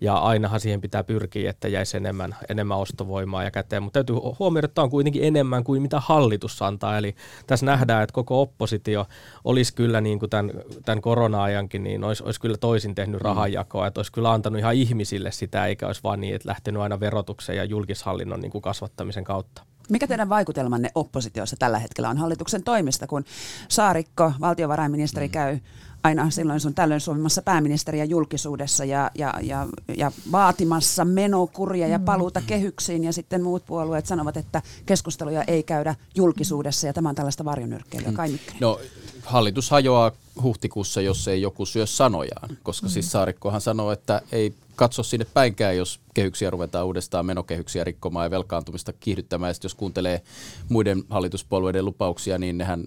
ja 0.00 0.14
ainahan 0.14 0.60
siihen 0.60 0.80
pitää 0.80 1.04
pyrkiä, 1.04 1.50
että 1.50 1.68
jäisi 1.68 1.96
enemmän, 1.96 2.36
enemmän 2.48 2.78
ostovoimaa 2.78 3.44
ja 3.44 3.50
käteen, 3.50 3.82
mutta 3.82 3.96
täytyy 3.96 4.16
huomioida, 4.38 4.64
että 4.64 4.82
on 4.82 4.90
kuitenkin 4.90 5.24
enemmän 5.24 5.64
kuin 5.64 5.82
mitä 5.82 6.00
hallitus 6.00 6.62
antaa, 6.62 6.98
eli 6.98 7.14
tässä 7.46 7.66
nähdään, 7.66 8.02
että 8.02 8.14
koko 8.14 8.42
oppositio 8.42 9.06
olisi 9.44 9.74
kyllä 9.74 10.00
niin 10.00 10.18
kuin 10.18 10.30
tämän, 10.30 10.52
tämän 10.84 11.02
korona-ajankin, 11.02 11.84
niin 11.84 12.04
olisi, 12.04 12.24
olisi 12.24 12.40
kyllä 12.40 12.56
toisin 12.56 12.94
tehnyt 12.94 13.20
mm. 13.20 13.24
rahanjakoa, 13.24 13.86
että 13.86 13.98
olisi 13.98 14.12
kyllä 14.12 14.32
antanut 14.32 14.58
ihan 14.58 14.74
ihmisille 14.74 15.32
sitä, 15.32 15.66
eikä 15.66 15.86
olisi 15.86 16.00
vaan 16.04 16.20
niin, 16.20 16.34
että 16.34 16.48
lähtenyt 16.48 16.82
aina 16.82 17.00
verotuksen 17.00 17.56
ja 17.56 17.64
julkishallinnon 17.64 18.40
niin 18.40 18.52
kuin 18.52 18.62
kasvattamisen 18.62 19.24
kautta. 19.24 19.62
Mikä 19.88 20.06
teidän 20.06 20.28
vaikutelmanne 20.28 20.90
oppositiossa 20.94 21.56
tällä 21.58 21.78
hetkellä 21.78 22.08
on 22.08 22.16
hallituksen 22.16 22.62
toimista, 22.62 23.06
kun 23.06 23.24
Saarikko, 23.68 24.32
valtiovarainministeri, 24.40 25.26
mm. 25.26 25.32
käy 25.32 25.58
aina 26.06 26.30
silloin 26.30 26.60
sun 26.60 26.74
tällöin 26.74 27.00
suomimassa 27.00 27.42
pääministeriä 27.42 28.04
julkisuudessa 28.04 28.84
ja, 28.84 29.10
ja, 29.14 29.34
ja, 29.42 29.66
ja 29.96 30.12
vaatimassa 30.32 31.04
menokuria 31.04 31.88
ja 31.88 31.98
mm. 31.98 32.04
paluuta 32.04 32.42
kehyksiin 32.46 33.04
ja 33.04 33.12
sitten 33.12 33.42
muut 33.42 33.66
puolueet 33.66 34.06
sanovat, 34.06 34.36
että 34.36 34.62
keskusteluja 34.86 35.42
ei 35.42 35.62
käydä 35.62 35.94
julkisuudessa 36.14 36.86
ja 36.86 36.92
tämä 36.92 37.08
on 37.08 37.14
tällaista 37.14 37.44
varjonyrkkeilyä. 37.44 38.12
Kai 38.12 38.28
mm. 38.28 38.38
No 38.60 38.80
hallitus 39.22 39.70
hajoaa 39.70 40.12
huhtikuussa, 40.42 41.00
jos 41.00 41.28
ei 41.28 41.42
joku 41.42 41.66
syö 41.66 41.86
sanojaan, 41.86 42.56
koska 42.62 42.86
mm. 42.86 42.90
siis 42.90 43.12
Saarikkohan 43.12 43.60
sanoo, 43.60 43.92
että 43.92 44.22
ei 44.32 44.54
katso 44.76 45.02
sinne 45.02 45.26
päinkään, 45.34 45.76
jos 45.76 46.00
kehyksiä 46.14 46.50
ruvetaan 46.50 46.86
uudestaan 46.86 47.26
menokehyksiä 47.26 47.84
rikkomaan 47.84 48.26
ja 48.26 48.30
velkaantumista 48.30 48.92
kiihdyttämään. 48.92 49.50
Ja 49.50 49.54
jos 49.62 49.74
kuuntelee 49.74 50.22
muiden 50.68 51.04
hallituspuolueiden 51.10 51.84
lupauksia, 51.84 52.38
niin 52.38 52.58
nehän 52.58 52.84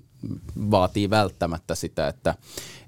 vaatii 0.71 1.09
välttämättä 1.09 1.75
sitä, 1.75 2.07
että, 2.07 2.35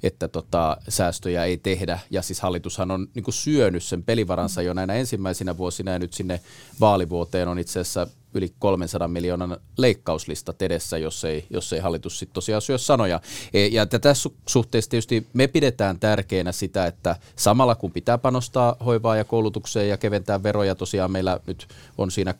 että 0.03 0.27
tota, 0.27 0.77
säästöjä 0.89 1.45
ei 1.45 1.57
tehdä. 1.57 1.99
Ja 2.09 2.21
siis 2.21 2.41
hallitushan 2.41 2.91
on 2.91 3.07
niin 3.13 3.33
syönyt 3.33 3.83
sen 3.83 4.03
pelivaransa 4.03 4.61
jo 4.61 4.73
näinä 4.73 4.93
ensimmäisinä 4.93 5.57
vuosina 5.57 5.91
ja 5.91 5.99
nyt 5.99 6.13
sinne 6.13 6.39
vaalivuoteen 6.79 7.47
on 7.47 7.59
itse 7.59 7.79
asiassa 7.79 8.07
yli 8.33 8.53
300 8.59 9.07
miljoonan 9.07 9.57
leikkauslista 9.77 10.53
edessä, 10.59 10.97
jos 10.97 11.23
ei, 11.23 11.45
jos 11.49 11.73
ei 11.73 11.79
hallitus 11.79 12.19
sitten 12.19 12.33
tosiaan 12.33 12.61
syö 12.61 12.77
sanoja. 12.77 13.19
E, 13.53 13.67
ja 13.67 13.85
tässä 13.85 14.29
suhteessa 14.47 14.91
tietysti 14.91 15.27
me 15.33 15.47
pidetään 15.47 15.99
tärkeänä 15.99 16.51
sitä, 16.51 16.85
että 16.85 17.15
samalla 17.35 17.75
kun 17.75 17.91
pitää 17.91 18.17
panostaa 18.17 18.75
hoivaa 18.85 19.15
ja 19.15 19.23
koulutukseen 19.23 19.89
ja 19.89 19.97
keventää 19.97 20.43
veroja, 20.43 20.75
tosiaan 20.75 21.11
meillä 21.11 21.39
nyt 21.47 21.67
on 21.97 22.11
siinä 22.11 22.35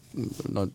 noin 0.51 0.73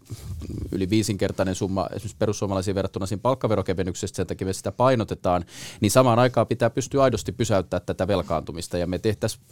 yli 0.72 0.90
viisinkertainen 0.90 1.54
summa 1.54 1.86
esimerkiksi 1.86 2.16
perussuomalaisiin 2.18 2.74
verrattuna 2.74 3.06
siinä 3.06 3.22
palkkaverokevennyksestä, 3.22 4.16
sen 4.16 4.26
takia 4.26 4.46
me 4.46 4.52
sitä 4.52 4.72
painotetaan, 4.72 5.44
niin 5.80 5.90
samaan 5.90 6.18
aikaan 6.18 6.46
pitää 6.46 6.70
pystyä 6.70 7.02
aidosti 7.02 7.32
pysäyttää 7.32 7.80
tätä 7.80 8.08
velkaantumista. 8.08 8.78
Ja 8.78 8.86
me 8.86 8.98
tehtäisiin 8.98 9.42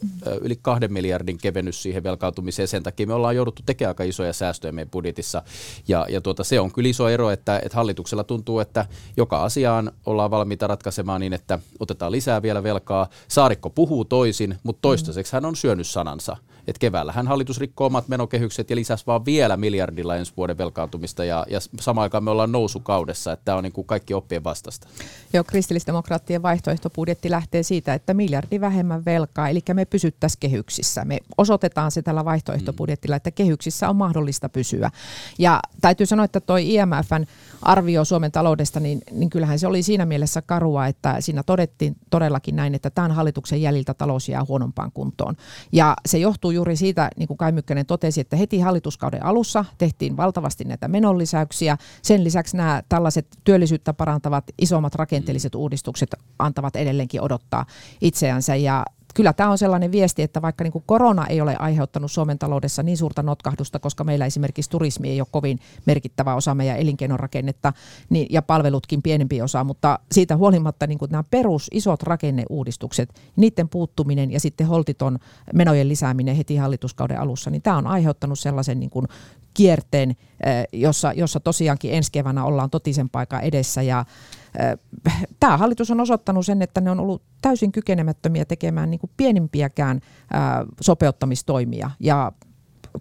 yli 0.40 0.59
kahden 0.62 0.92
miljardin 0.92 1.38
kevennys 1.38 1.83
siihen 1.83 2.03
velkaantumiseen, 2.03 2.68
sen 2.68 2.83
takia 2.83 3.07
me 3.07 3.14
ollaan 3.14 3.37
jouduttu 3.37 3.62
tekemään 3.66 3.90
aika 3.90 4.05
isoja 4.05 4.33
säästöjä 4.33 4.72
meidän 4.72 4.90
budjetissa 4.90 5.42
ja, 5.88 6.06
ja 6.08 6.20
tuota, 6.20 6.44
se 6.44 6.60
on 6.60 6.72
kyllä 6.72 6.88
iso 6.88 7.08
ero, 7.08 7.30
että, 7.30 7.58
että 7.58 7.76
hallituksella 7.76 8.24
tuntuu, 8.24 8.60
että 8.60 8.86
joka 9.16 9.44
asiaan 9.44 9.92
ollaan 10.06 10.30
valmiita 10.30 10.66
ratkaisemaan 10.66 11.20
niin, 11.20 11.32
että 11.32 11.58
otetaan 11.80 12.12
lisää 12.12 12.42
vielä 12.42 12.62
velkaa. 12.62 13.08
Saarikko 13.28 13.70
puhuu 13.70 14.04
toisin, 14.04 14.58
mutta 14.62 14.83
toistaiseksi 14.83 15.33
hän 15.33 15.44
on 15.44 15.56
syönyt 15.56 15.87
sanansa. 15.87 16.37
Että 16.67 16.81
keväällähän 16.81 17.27
hallitus 17.27 17.60
rikkoo 17.60 17.87
omat 17.87 18.08
menokehykset 18.08 18.71
ja 18.71 18.77
lisäsi 18.77 19.06
vaan 19.06 19.25
vielä 19.25 19.56
miljardilla 19.56 20.17
ensi 20.17 20.33
vuoden 20.37 20.58
velkaantumista 20.58 21.25
ja, 21.25 21.46
ja 21.50 21.60
samaan 21.81 22.02
aikaan 22.02 22.25
me 22.25 22.31
ollaan 22.31 22.52
nousukaudessa, 22.52 23.33
että 23.33 23.44
tämä 23.44 23.58
on 23.58 23.65
niin 23.65 23.73
kuin 23.73 23.87
kaikki 23.87 24.15
oppien 24.15 24.44
vastasta. 24.44 24.88
Joo, 25.33 25.44
kristillisdemokraattien 25.44 26.42
vaihtoehtobudjetti 26.42 27.31
lähtee 27.31 27.62
siitä, 27.62 27.94
että 27.94 28.15
miljardi 28.15 28.60
vähemmän 28.60 29.04
velkaa, 29.04 29.48
eli 29.48 29.60
me 29.75 29.85
pysyttäisiin 29.85 30.40
kehyksissä. 30.40 31.04
Me 31.04 31.19
osoitetaan 31.38 31.90
se 31.90 32.02
tällä 32.02 32.25
vaihtoehtobudjetilla, 32.25 33.17
että 33.17 33.31
kehyksissä 33.31 33.88
on 33.88 33.96
mahdollista 33.96 34.48
pysyä. 34.48 34.90
Ja 35.38 35.60
täytyy 35.81 36.06
sanoa, 36.06 36.25
että 36.25 36.40
tuo 36.40 36.56
IMFn 36.56 37.27
arvio 37.62 38.04
Suomen 38.04 38.33
taloudesta, 38.33 38.81
niin, 38.81 39.00
niin 39.10 39.31
kyllähän 39.31 39.58
se 39.58 39.67
oli 39.67 39.83
siinä 39.83 40.06
mielessä 40.06 40.42
karua, 40.42 40.87
että 40.87 41.21
siinä 41.21 41.42
todettiin 41.42 41.96
todellakin 42.10 42.56
näin, 42.56 42.75
että 42.75 42.90
tämän 42.90 43.12
hallituksen 43.12 43.62
jäljiltä 43.62 43.94
talous 43.94 44.29
jää 44.29 44.44
huonompaan 44.48 44.92
kuntoon. 44.92 45.37
Ja 45.73 45.96
se 46.06 46.19
johtuu 46.19 46.50
juuri 46.55 46.77
siitä, 46.77 47.11
niin 47.17 47.27
kuin 47.27 47.37
Kai 47.37 47.52
Mykkänen 47.52 47.87
totesi, 47.87 48.21
että 48.21 48.37
heti 48.37 48.61
hallituskauden 48.61 49.25
alussa 49.25 49.65
tehtiin 49.79 50.17
valtavasti 50.17 50.65
näitä 50.65 50.88
menonlisäyksiä. 50.88 51.77
Sen 52.02 52.25
lisäksi 52.25 52.57
nämä 52.57 52.83
tällaiset 52.88 53.27
työllisyyttä 53.44 53.94
parantavat 53.94 54.44
isommat 54.59 54.94
rakenteelliset 54.94 55.55
uudistukset 55.55 56.15
antavat 56.38 56.77
edelleenkin 56.77 57.21
odottaa 57.21 57.67
itseänsä. 58.00 58.57
Ja 58.57 58.85
kyllä 59.15 59.33
tämä 59.33 59.50
on 59.50 59.58
sellainen 59.58 59.92
viesti, 59.92 60.23
että 60.23 60.42
vaikka 60.42 60.65
niin 60.65 60.73
kuin 60.73 60.85
korona 60.87 61.27
ei 61.27 61.40
ole 61.40 61.56
aiheuttanut 61.58 62.12
Suomen 62.12 62.38
taloudessa 62.38 62.83
niin 62.83 62.96
suurta 62.96 63.23
notkahdusta, 63.23 63.79
koska 63.79 64.04
meillä 64.04 64.27
esimerkiksi 64.27 64.71
turismi 64.71 65.10
ei 65.10 65.21
ole 65.21 65.29
kovin 65.31 65.58
merkittävä 65.87 66.35
osa 66.35 66.54
meidän 66.54 66.79
elinkeinorakennetta 66.79 67.73
niin, 68.10 68.27
ja 68.31 68.42
palvelutkin 68.42 69.02
pienempi 69.02 69.42
osa, 69.42 69.65
mutta 69.65 69.98
siitä 70.12 70.37
huolimatta 70.37 70.87
niin 70.87 70.98
kuin 70.98 71.10
nämä 71.10 71.25
perus 71.31 71.69
isot 71.73 72.02
rakenneuudistukset, 72.02 73.21
niiden 73.37 73.69
puuttuminen 73.69 74.31
ja 74.31 74.40
sitten 74.40 74.67
holtiton 74.67 75.19
menojen 75.54 75.88
lisääminen 75.88 76.37
heti 76.37 76.56
hallituskauden 76.56 77.21
alussa, 77.21 77.50
niin 77.50 77.62
tämä 77.62 77.77
on 77.77 77.87
aiheuttanut 77.87 78.38
sellaisen 78.38 78.81
niin 78.81 78.90
kuin 78.90 79.06
kierteen, 79.55 80.17
jossa, 80.73 81.13
jossa 81.13 81.40
tosiaankin 81.40 81.92
ensi 81.92 82.13
keväänä 82.13 82.44
ollaan 82.44 82.71
totisen 82.71 83.11
paikan 83.11 83.42
edessä 83.42 83.83
ja 83.83 84.05
Tämä 85.40 85.57
hallitus 85.57 85.90
on 85.90 86.00
osoittanut 86.00 86.46
sen, 86.46 86.63
että 86.63 86.81
ne 86.81 86.90
on 86.90 87.00
ollut 87.00 87.23
täysin 87.42 87.73
kykenemättömiä 87.73 88.44
tekemään 88.44 88.90
niin 88.90 88.98
kuin 88.98 89.11
pienimpiäkään 89.17 90.00
sopeuttamistoimia. 90.81 91.90
Ja 92.00 92.33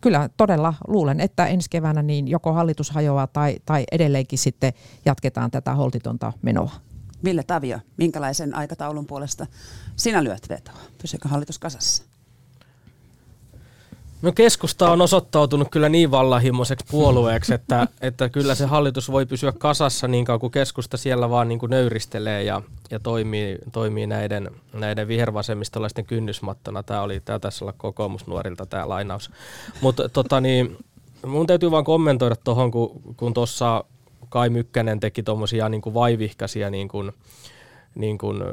kyllä 0.02 0.30
todella 0.38 0.74
luulen, 0.88 1.20
että 1.20 1.48
ensi 1.48 1.70
keväänä 1.70 2.02
niin 2.02 2.28
joko 2.28 2.54
hallitus 2.54 2.92
hajoaa 2.92 3.28
tai, 3.28 3.56
tai 3.66 3.84
edelleenkin 3.92 4.40
sitten 4.40 4.74
jatketaan 5.06 5.52
tätä 5.52 5.76
holtitonta 5.76 6.34
menoa. 6.42 6.72
Ville 7.24 7.44
Tavio, 7.44 7.80
minkälaisen 7.98 8.56
aikataulun 8.56 9.08
puolesta 9.08 9.48
sinä 9.96 10.24
lyöt 10.24 10.50
vetoa? 10.50 10.78
Pysyykö 11.02 11.30
hallitus 11.30 11.60
kasassa? 11.60 12.04
No 14.24 14.32
keskusta 14.32 14.92
on 14.92 15.02
osoittautunut 15.02 15.68
kyllä 15.72 15.90
niin 15.90 16.12
vallahimoiseksi 16.12 16.86
puolueeksi, 16.92 17.54
että, 17.54 17.88
että 18.02 18.30
kyllä 18.30 18.56
se 18.56 18.66
hallitus 18.66 19.12
voi 19.12 19.26
pysyä 19.26 19.52
kasassa 19.52 20.08
niin 20.08 20.26
kauan 20.26 20.40
kuin 20.40 20.52
keskusta 20.52 20.98
siellä 20.98 21.30
vaan 21.30 21.48
niin 21.48 21.60
kuin 21.60 21.70
nöyristelee 21.70 22.44
ja, 22.44 22.62
ja 22.92 23.00
toimii, 23.00 23.58
toimii 23.72 24.08
näiden, 24.08 24.52
näiden 24.74 25.08
vihervasemmistolaisten 25.08 26.06
kynnysmattona. 26.06 26.84
Tämä 26.84 27.02
oli 27.02 27.20
tämä 27.20 27.40
tässä 27.40 27.66
olla 27.66 27.74
kokoomusnuorilta 27.78 28.66
tämä 28.66 28.90
lainaus. 28.90 29.32
Mutta 29.82 30.10
tota 30.10 30.42
niin, 30.42 30.78
mun 31.26 31.48
täytyy 31.48 31.72
vaan 31.72 31.84
kommentoida 31.84 32.36
tuohon, 32.36 32.72
kun, 32.72 33.02
kun 33.18 33.34
tuossa 33.34 33.84
Kai 34.30 34.50
Mykkänen 34.50 35.00
teki 35.00 35.24
tuommoisia 35.24 35.70
niin 35.70 35.82
kuin 35.82 35.94
vaivihkaisia 35.94 36.70
niin 36.70 36.88
kuin, 36.88 37.12
niin 37.96 38.18
kuin 38.18 38.44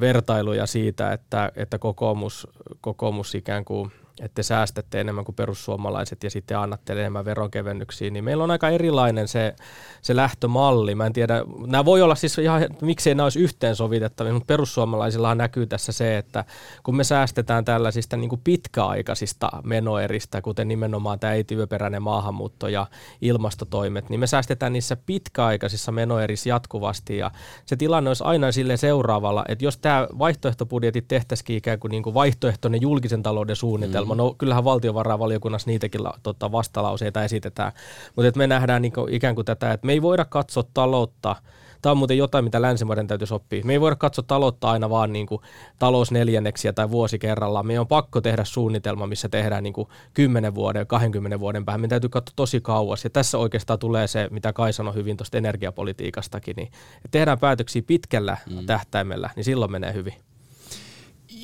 vertailuja 0.00 0.66
siitä, 0.66 1.12
että, 1.12 1.52
että 1.56 1.78
kokoomus, 1.78 2.48
kokoomus 2.80 3.34
ikään 3.34 3.64
kuin– 3.64 3.92
että 4.20 4.34
te 4.34 4.42
säästätte 4.42 5.00
enemmän 5.00 5.24
kuin 5.24 5.34
perussuomalaiset 5.34 6.24
ja 6.24 6.30
sitten 6.30 6.58
annatte 6.58 6.92
enemmän 6.92 7.24
veronkevennyksiä, 7.24 8.10
niin 8.10 8.24
meillä 8.24 8.44
on 8.44 8.50
aika 8.50 8.68
erilainen 8.68 9.28
se, 9.28 9.54
se 10.02 10.16
lähtömalli. 10.16 10.94
Mä 10.94 11.06
en 11.06 11.12
tiedä, 11.12 11.44
nämä 11.66 11.84
voi 11.84 12.02
olla 12.02 12.14
siis 12.14 12.38
ihan, 12.38 12.66
miksei 12.80 13.14
nämä 13.14 13.24
olisi 13.24 13.40
yhteensovitettavia, 13.40 14.32
mutta 14.32 14.46
perussuomalaisillahan 14.46 15.38
näkyy 15.38 15.66
tässä 15.66 15.92
se, 15.92 16.18
että 16.18 16.44
kun 16.82 16.96
me 16.96 17.04
säästetään 17.04 17.64
tällaisista 17.64 18.16
niin 18.16 18.28
kuin 18.28 18.40
pitkäaikaisista 18.44 19.50
menoeristä, 19.64 20.42
kuten 20.42 20.68
nimenomaan 20.68 21.18
tämä 21.18 21.32
ei-työperäinen 21.32 22.02
maahanmuutto 22.02 22.68
ja 22.68 22.86
ilmastotoimet, 23.20 24.10
niin 24.10 24.20
me 24.20 24.26
säästetään 24.26 24.72
niissä 24.72 24.96
pitkäaikaisissa 25.06 25.92
menoerissä 25.92 26.48
jatkuvasti 26.48 27.16
ja 27.16 27.30
se 27.66 27.76
tilanne 27.76 28.10
olisi 28.10 28.24
aina 28.24 28.52
sille 28.52 28.76
seuraavalla, 28.76 29.44
että 29.48 29.64
jos 29.64 29.78
tämä 29.78 30.08
vaihtoehtobudjetit 30.18 31.08
tehtäisiin 31.08 31.56
ikään 31.56 31.78
kuin, 31.78 31.90
niin 31.90 32.02
kuin 32.02 32.14
vaihtoehtoinen 32.14 32.82
julkisen 32.82 33.22
talouden 33.22 33.56
suunnitelma, 33.56 34.03
suunnitelma. 34.06 34.30
No 34.30 34.34
kyllähän 34.38 34.64
valtiovarainvaliokunnassa 34.64 35.70
niitäkin 35.70 36.00
tota, 36.22 36.52
vastalauseita 36.52 37.24
esitetään, 37.24 37.72
mutta 38.16 38.38
me 38.38 38.46
nähdään 38.46 38.82
niin 38.82 38.92
kuin, 38.92 39.14
ikään 39.14 39.34
kuin 39.34 39.44
tätä, 39.44 39.72
että 39.72 39.86
me 39.86 39.92
ei 39.92 40.02
voida 40.02 40.24
katsoa 40.24 40.64
taloutta 40.74 41.36
Tämä 41.84 41.90
on 41.90 41.98
muuten 41.98 42.18
jotain, 42.18 42.44
mitä 42.44 42.62
länsimaiden 42.62 43.06
täytyisi 43.06 43.34
oppia. 43.34 43.64
Me 43.64 43.72
ei 43.72 43.80
voida 43.80 43.96
katsoa 43.96 44.24
taloutta 44.26 44.70
aina 44.70 44.90
vaan 44.90 45.12
niin 45.12 45.26
kuin 45.26 45.40
talousneljänneksiä 45.78 46.72
tai 46.72 46.90
vuosi 46.90 47.18
kerrallaan. 47.18 47.66
Meidän 47.66 47.80
on 47.80 47.86
pakko 47.86 48.20
tehdä 48.20 48.44
suunnitelma, 48.44 49.06
missä 49.06 49.28
tehdään 49.28 49.62
niin 49.62 49.72
kuin 49.72 49.88
10 50.14 50.54
vuoden, 50.54 50.86
20 50.86 51.40
vuoden 51.40 51.64
päähän. 51.64 51.80
Meidän 51.80 51.90
täytyy 51.90 52.08
katsoa 52.08 52.32
tosi 52.36 52.60
kauas. 52.60 53.04
Ja 53.04 53.10
tässä 53.10 53.38
oikeastaan 53.38 53.78
tulee 53.78 54.06
se, 54.06 54.28
mitä 54.30 54.52
Kai 54.52 54.72
sanoi 54.72 54.94
hyvin 54.94 55.16
tuosta 55.16 55.38
energiapolitiikastakin. 55.38 56.56
Niin, 56.56 56.68
että 56.96 57.08
tehdään 57.10 57.38
päätöksiä 57.38 57.82
pitkällä 57.86 58.36
mm. 58.50 58.66
tähtäimellä, 58.66 59.30
niin 59.36 59.44
silloin 59.44 59.72
menee 59.72 59.92
hyvin. 59.92 60.14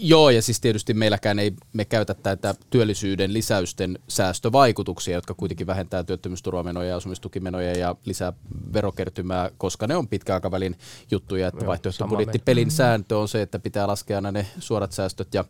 Joo, 0.02 0.30
ja 0.30 0.42
siis 0.42 0.60
tietysti 0.60 0.94
meilläkään 0.94 1.38
ei 1.38 1.52
me 1.72 1.84
käytä 1.84 2.14
tätä 2.14 2.54
työllisyyden 2.70 3.32
lisäysten 3.32 3.98
säästövaikutuksia, 4.08 5.14
jotka 5.14 5.34
kuitenkin 5.34 5.66
vähentää 5.66 6.04
työttömyysturvamenoja 6.04 6.88
ja 6.88 6.96
asumistukimenoja 6.96 7.78
ja 7.78 7.96
lisää 8.04 8.32
verokertymää, 8.72 9.50
koska 9.58 9.86
ne 9.86 9.96
on 9.96 10.08
pitkäaikavälin 10.08 10.76
juttuja, 11.10 11.48
että 11.48 11.66
vaihtoehtobudjettipelin 11.66 12.70
sääntö 12.70 13.18
on 13.18 13.28
se, 13.28 13.42
että 13.42 13.58
pitää 13.58 13.86
laskea 13.86 14.18
aina 14.18 14.32
ne 14.32 14.46
suorat 14.58 14.92
säästöt 14.92 15.34
ja, 15.34 15.44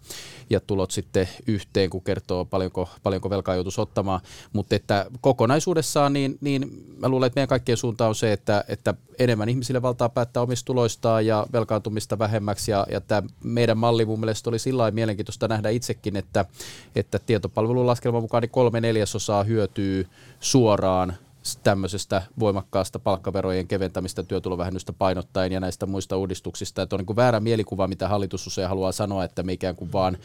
ja 0.50 0.60
tulot 0.60 0.90
sitten 0.90 1.28
yhteen, 1.46 1.90
kun 1.90 2.02
kertoo 2.02 2.44
paljonko, 2.44 2.88
paljonko 3.02 3.30
velkaa 3.30 3.54
joutuisi 3.54 3.80
ottamaan, 3.80 4.20
mutta 4.52 4.76
että 4.76 5.06
kokonaisuudessaan 5.20 6.12
niin, 6.12 6.38
niin 6.40 6.84
mä 6.98 7.08
luulen, 7.08 7.26
että 7.26 7.38
meidän 7.38 7.48
kaikkien 7.48 7.78
suunta 7.78 8.08
on 8.08 8.14
se, 8.14 8.32
että, 8.32 8.64
että 8.68 8.94
enemmän 9.18 9.48
ihmisille 9.48 9.82
valtaa 9.82 10.08
päättää 10.08 10.42
omista 10.42 10.66
tuloistaan 10.66 11.26
ja 11.26 11.46
velkaantumista 11.52 12.18
vähemmäksi. 12.18 12.70
Ja, 12.70 12.86
ja 12.90 13.00
tämä 13.00 13.22
meidän 13.44 13.78
malli 13.78 14.04
mun 14.04 14.20
mielestä 14.20 14.39
mielestä 14.40 14.50
oli 14.50 14.58
sillä 14.58 14.90
mielenkiintoista 14.90 15.48
nähdä 15.48 15.70
itsekin, 15.70 16.16
että, 16.16 16.44
että 16.94 17.18
tietopalvelun 17.18 17.86
laskelman 17.86 18.22
mukaan 18.22 18.42
niin 18.42 18.50
kolme 18.50 18.80
neljäsosaa 18.80 19.44
hyötyy 19.44 20.06
suoraan 20.40 21.16
tämmöisestä 21.62 22.22
voimakkaasta 22.38 22.98
palkkaverojen 22.98 23.68
keventämistä 23.68 24.22
työtulovähennystä 24.22 24.92
painottaen 24.92 25.52
ja 25.52 25.60
näistä 25.60 25.86
muista 25.86 26.16
uudistuksista. 26.16 26.82
Että 26.82 26.96
on 26.96 27.04
niin 27.08 27.16
väärä 27.16 27.40
mielikuva, 27.40 27.88
mitä 27.88 28.08
hallitus 28.08 28.46
usein 28.46 28.68
haluaa 28.68 28.92
sanoa, 28.92 29.24
että 29.24 29.42
me 29.42 29.52
ikään 29.52 29.76
kuin 29.76 29.92
vaan 29.92 30.18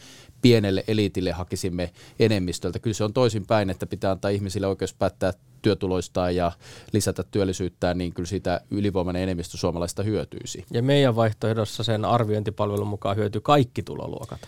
pienelle 0.46 0.84
eliitille 0.88 1.32
hakisimme 1.32 1.92
enemmistöltä. 2.18 2.78
Kyllä 2.78 2.94
se 2.94 3.04
on 3.04 3.12
toisinpäin, 3.12 3.70
että 3.70 3.86
pitää 3.86 4.10
antaa 4.10 4.30
ihmisille 4.30 4.66
oikeus 4.66 4.94
päättää 4.94 5.32
työtuloistaan 5.62 6.36
ja 6.36 6.52
lisätä 6.92 7.24
työllisyyttään, 7.30 7.98
niin 7.98 8.12
kyllä 8.12 8.26
siitä 8.26 8.60
ylivoimainen 8.70 9.22
enemmistö 9.22 9.56
suomalaista 9.56 10.02
hyötyisi. 10.02 10.64
Ja 10.70 10.82
meidän 10.82 11.16
vaihtoehdossa 11.16 11.82
sen 11.82 12.04
arviointipalvelun 12.04 12.86
mukaan 12.86 13.16
hyötyy 13.16 13.40
kaikki 13.40 13.82
tuloluokat. 13.82 14.40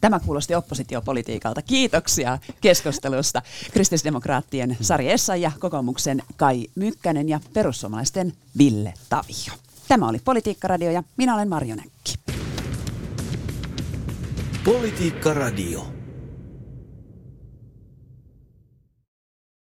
Tämä 0.00 0.20
kuulosti 0.20 0.54
oppositiopolitiikalta. 0.54 1.62
Kiitoksia 1.62 2.38
keskustelusta. 2.60 3.42
Kristillisdemokraattien 3.72 4.76
Sari 4.80 5.10
Essa 5.10 5.36
ja 5.36 5.52
kokoomuksen 5.58 6.22
Kai 6.36 6.66
Mykkänen 6.74 7.28
ja 7.28 7.40
perussuomalaisten 7.52 8.32
Ville 8.58 8.94
Tavio. 9.08 9.58
Tämä 9.88 10.08
oli 10.08 10.18
Politiikka 10.24 10.68
Radio 10.68 10.90
ja 10.90 11.02
minä 11.16 11.34
olen 11.34 11.48
Marjo 11.48 11.74
Näkki. 11.74 12.23
Politiikka 14.64 15.34
Radio. 15.34 15.93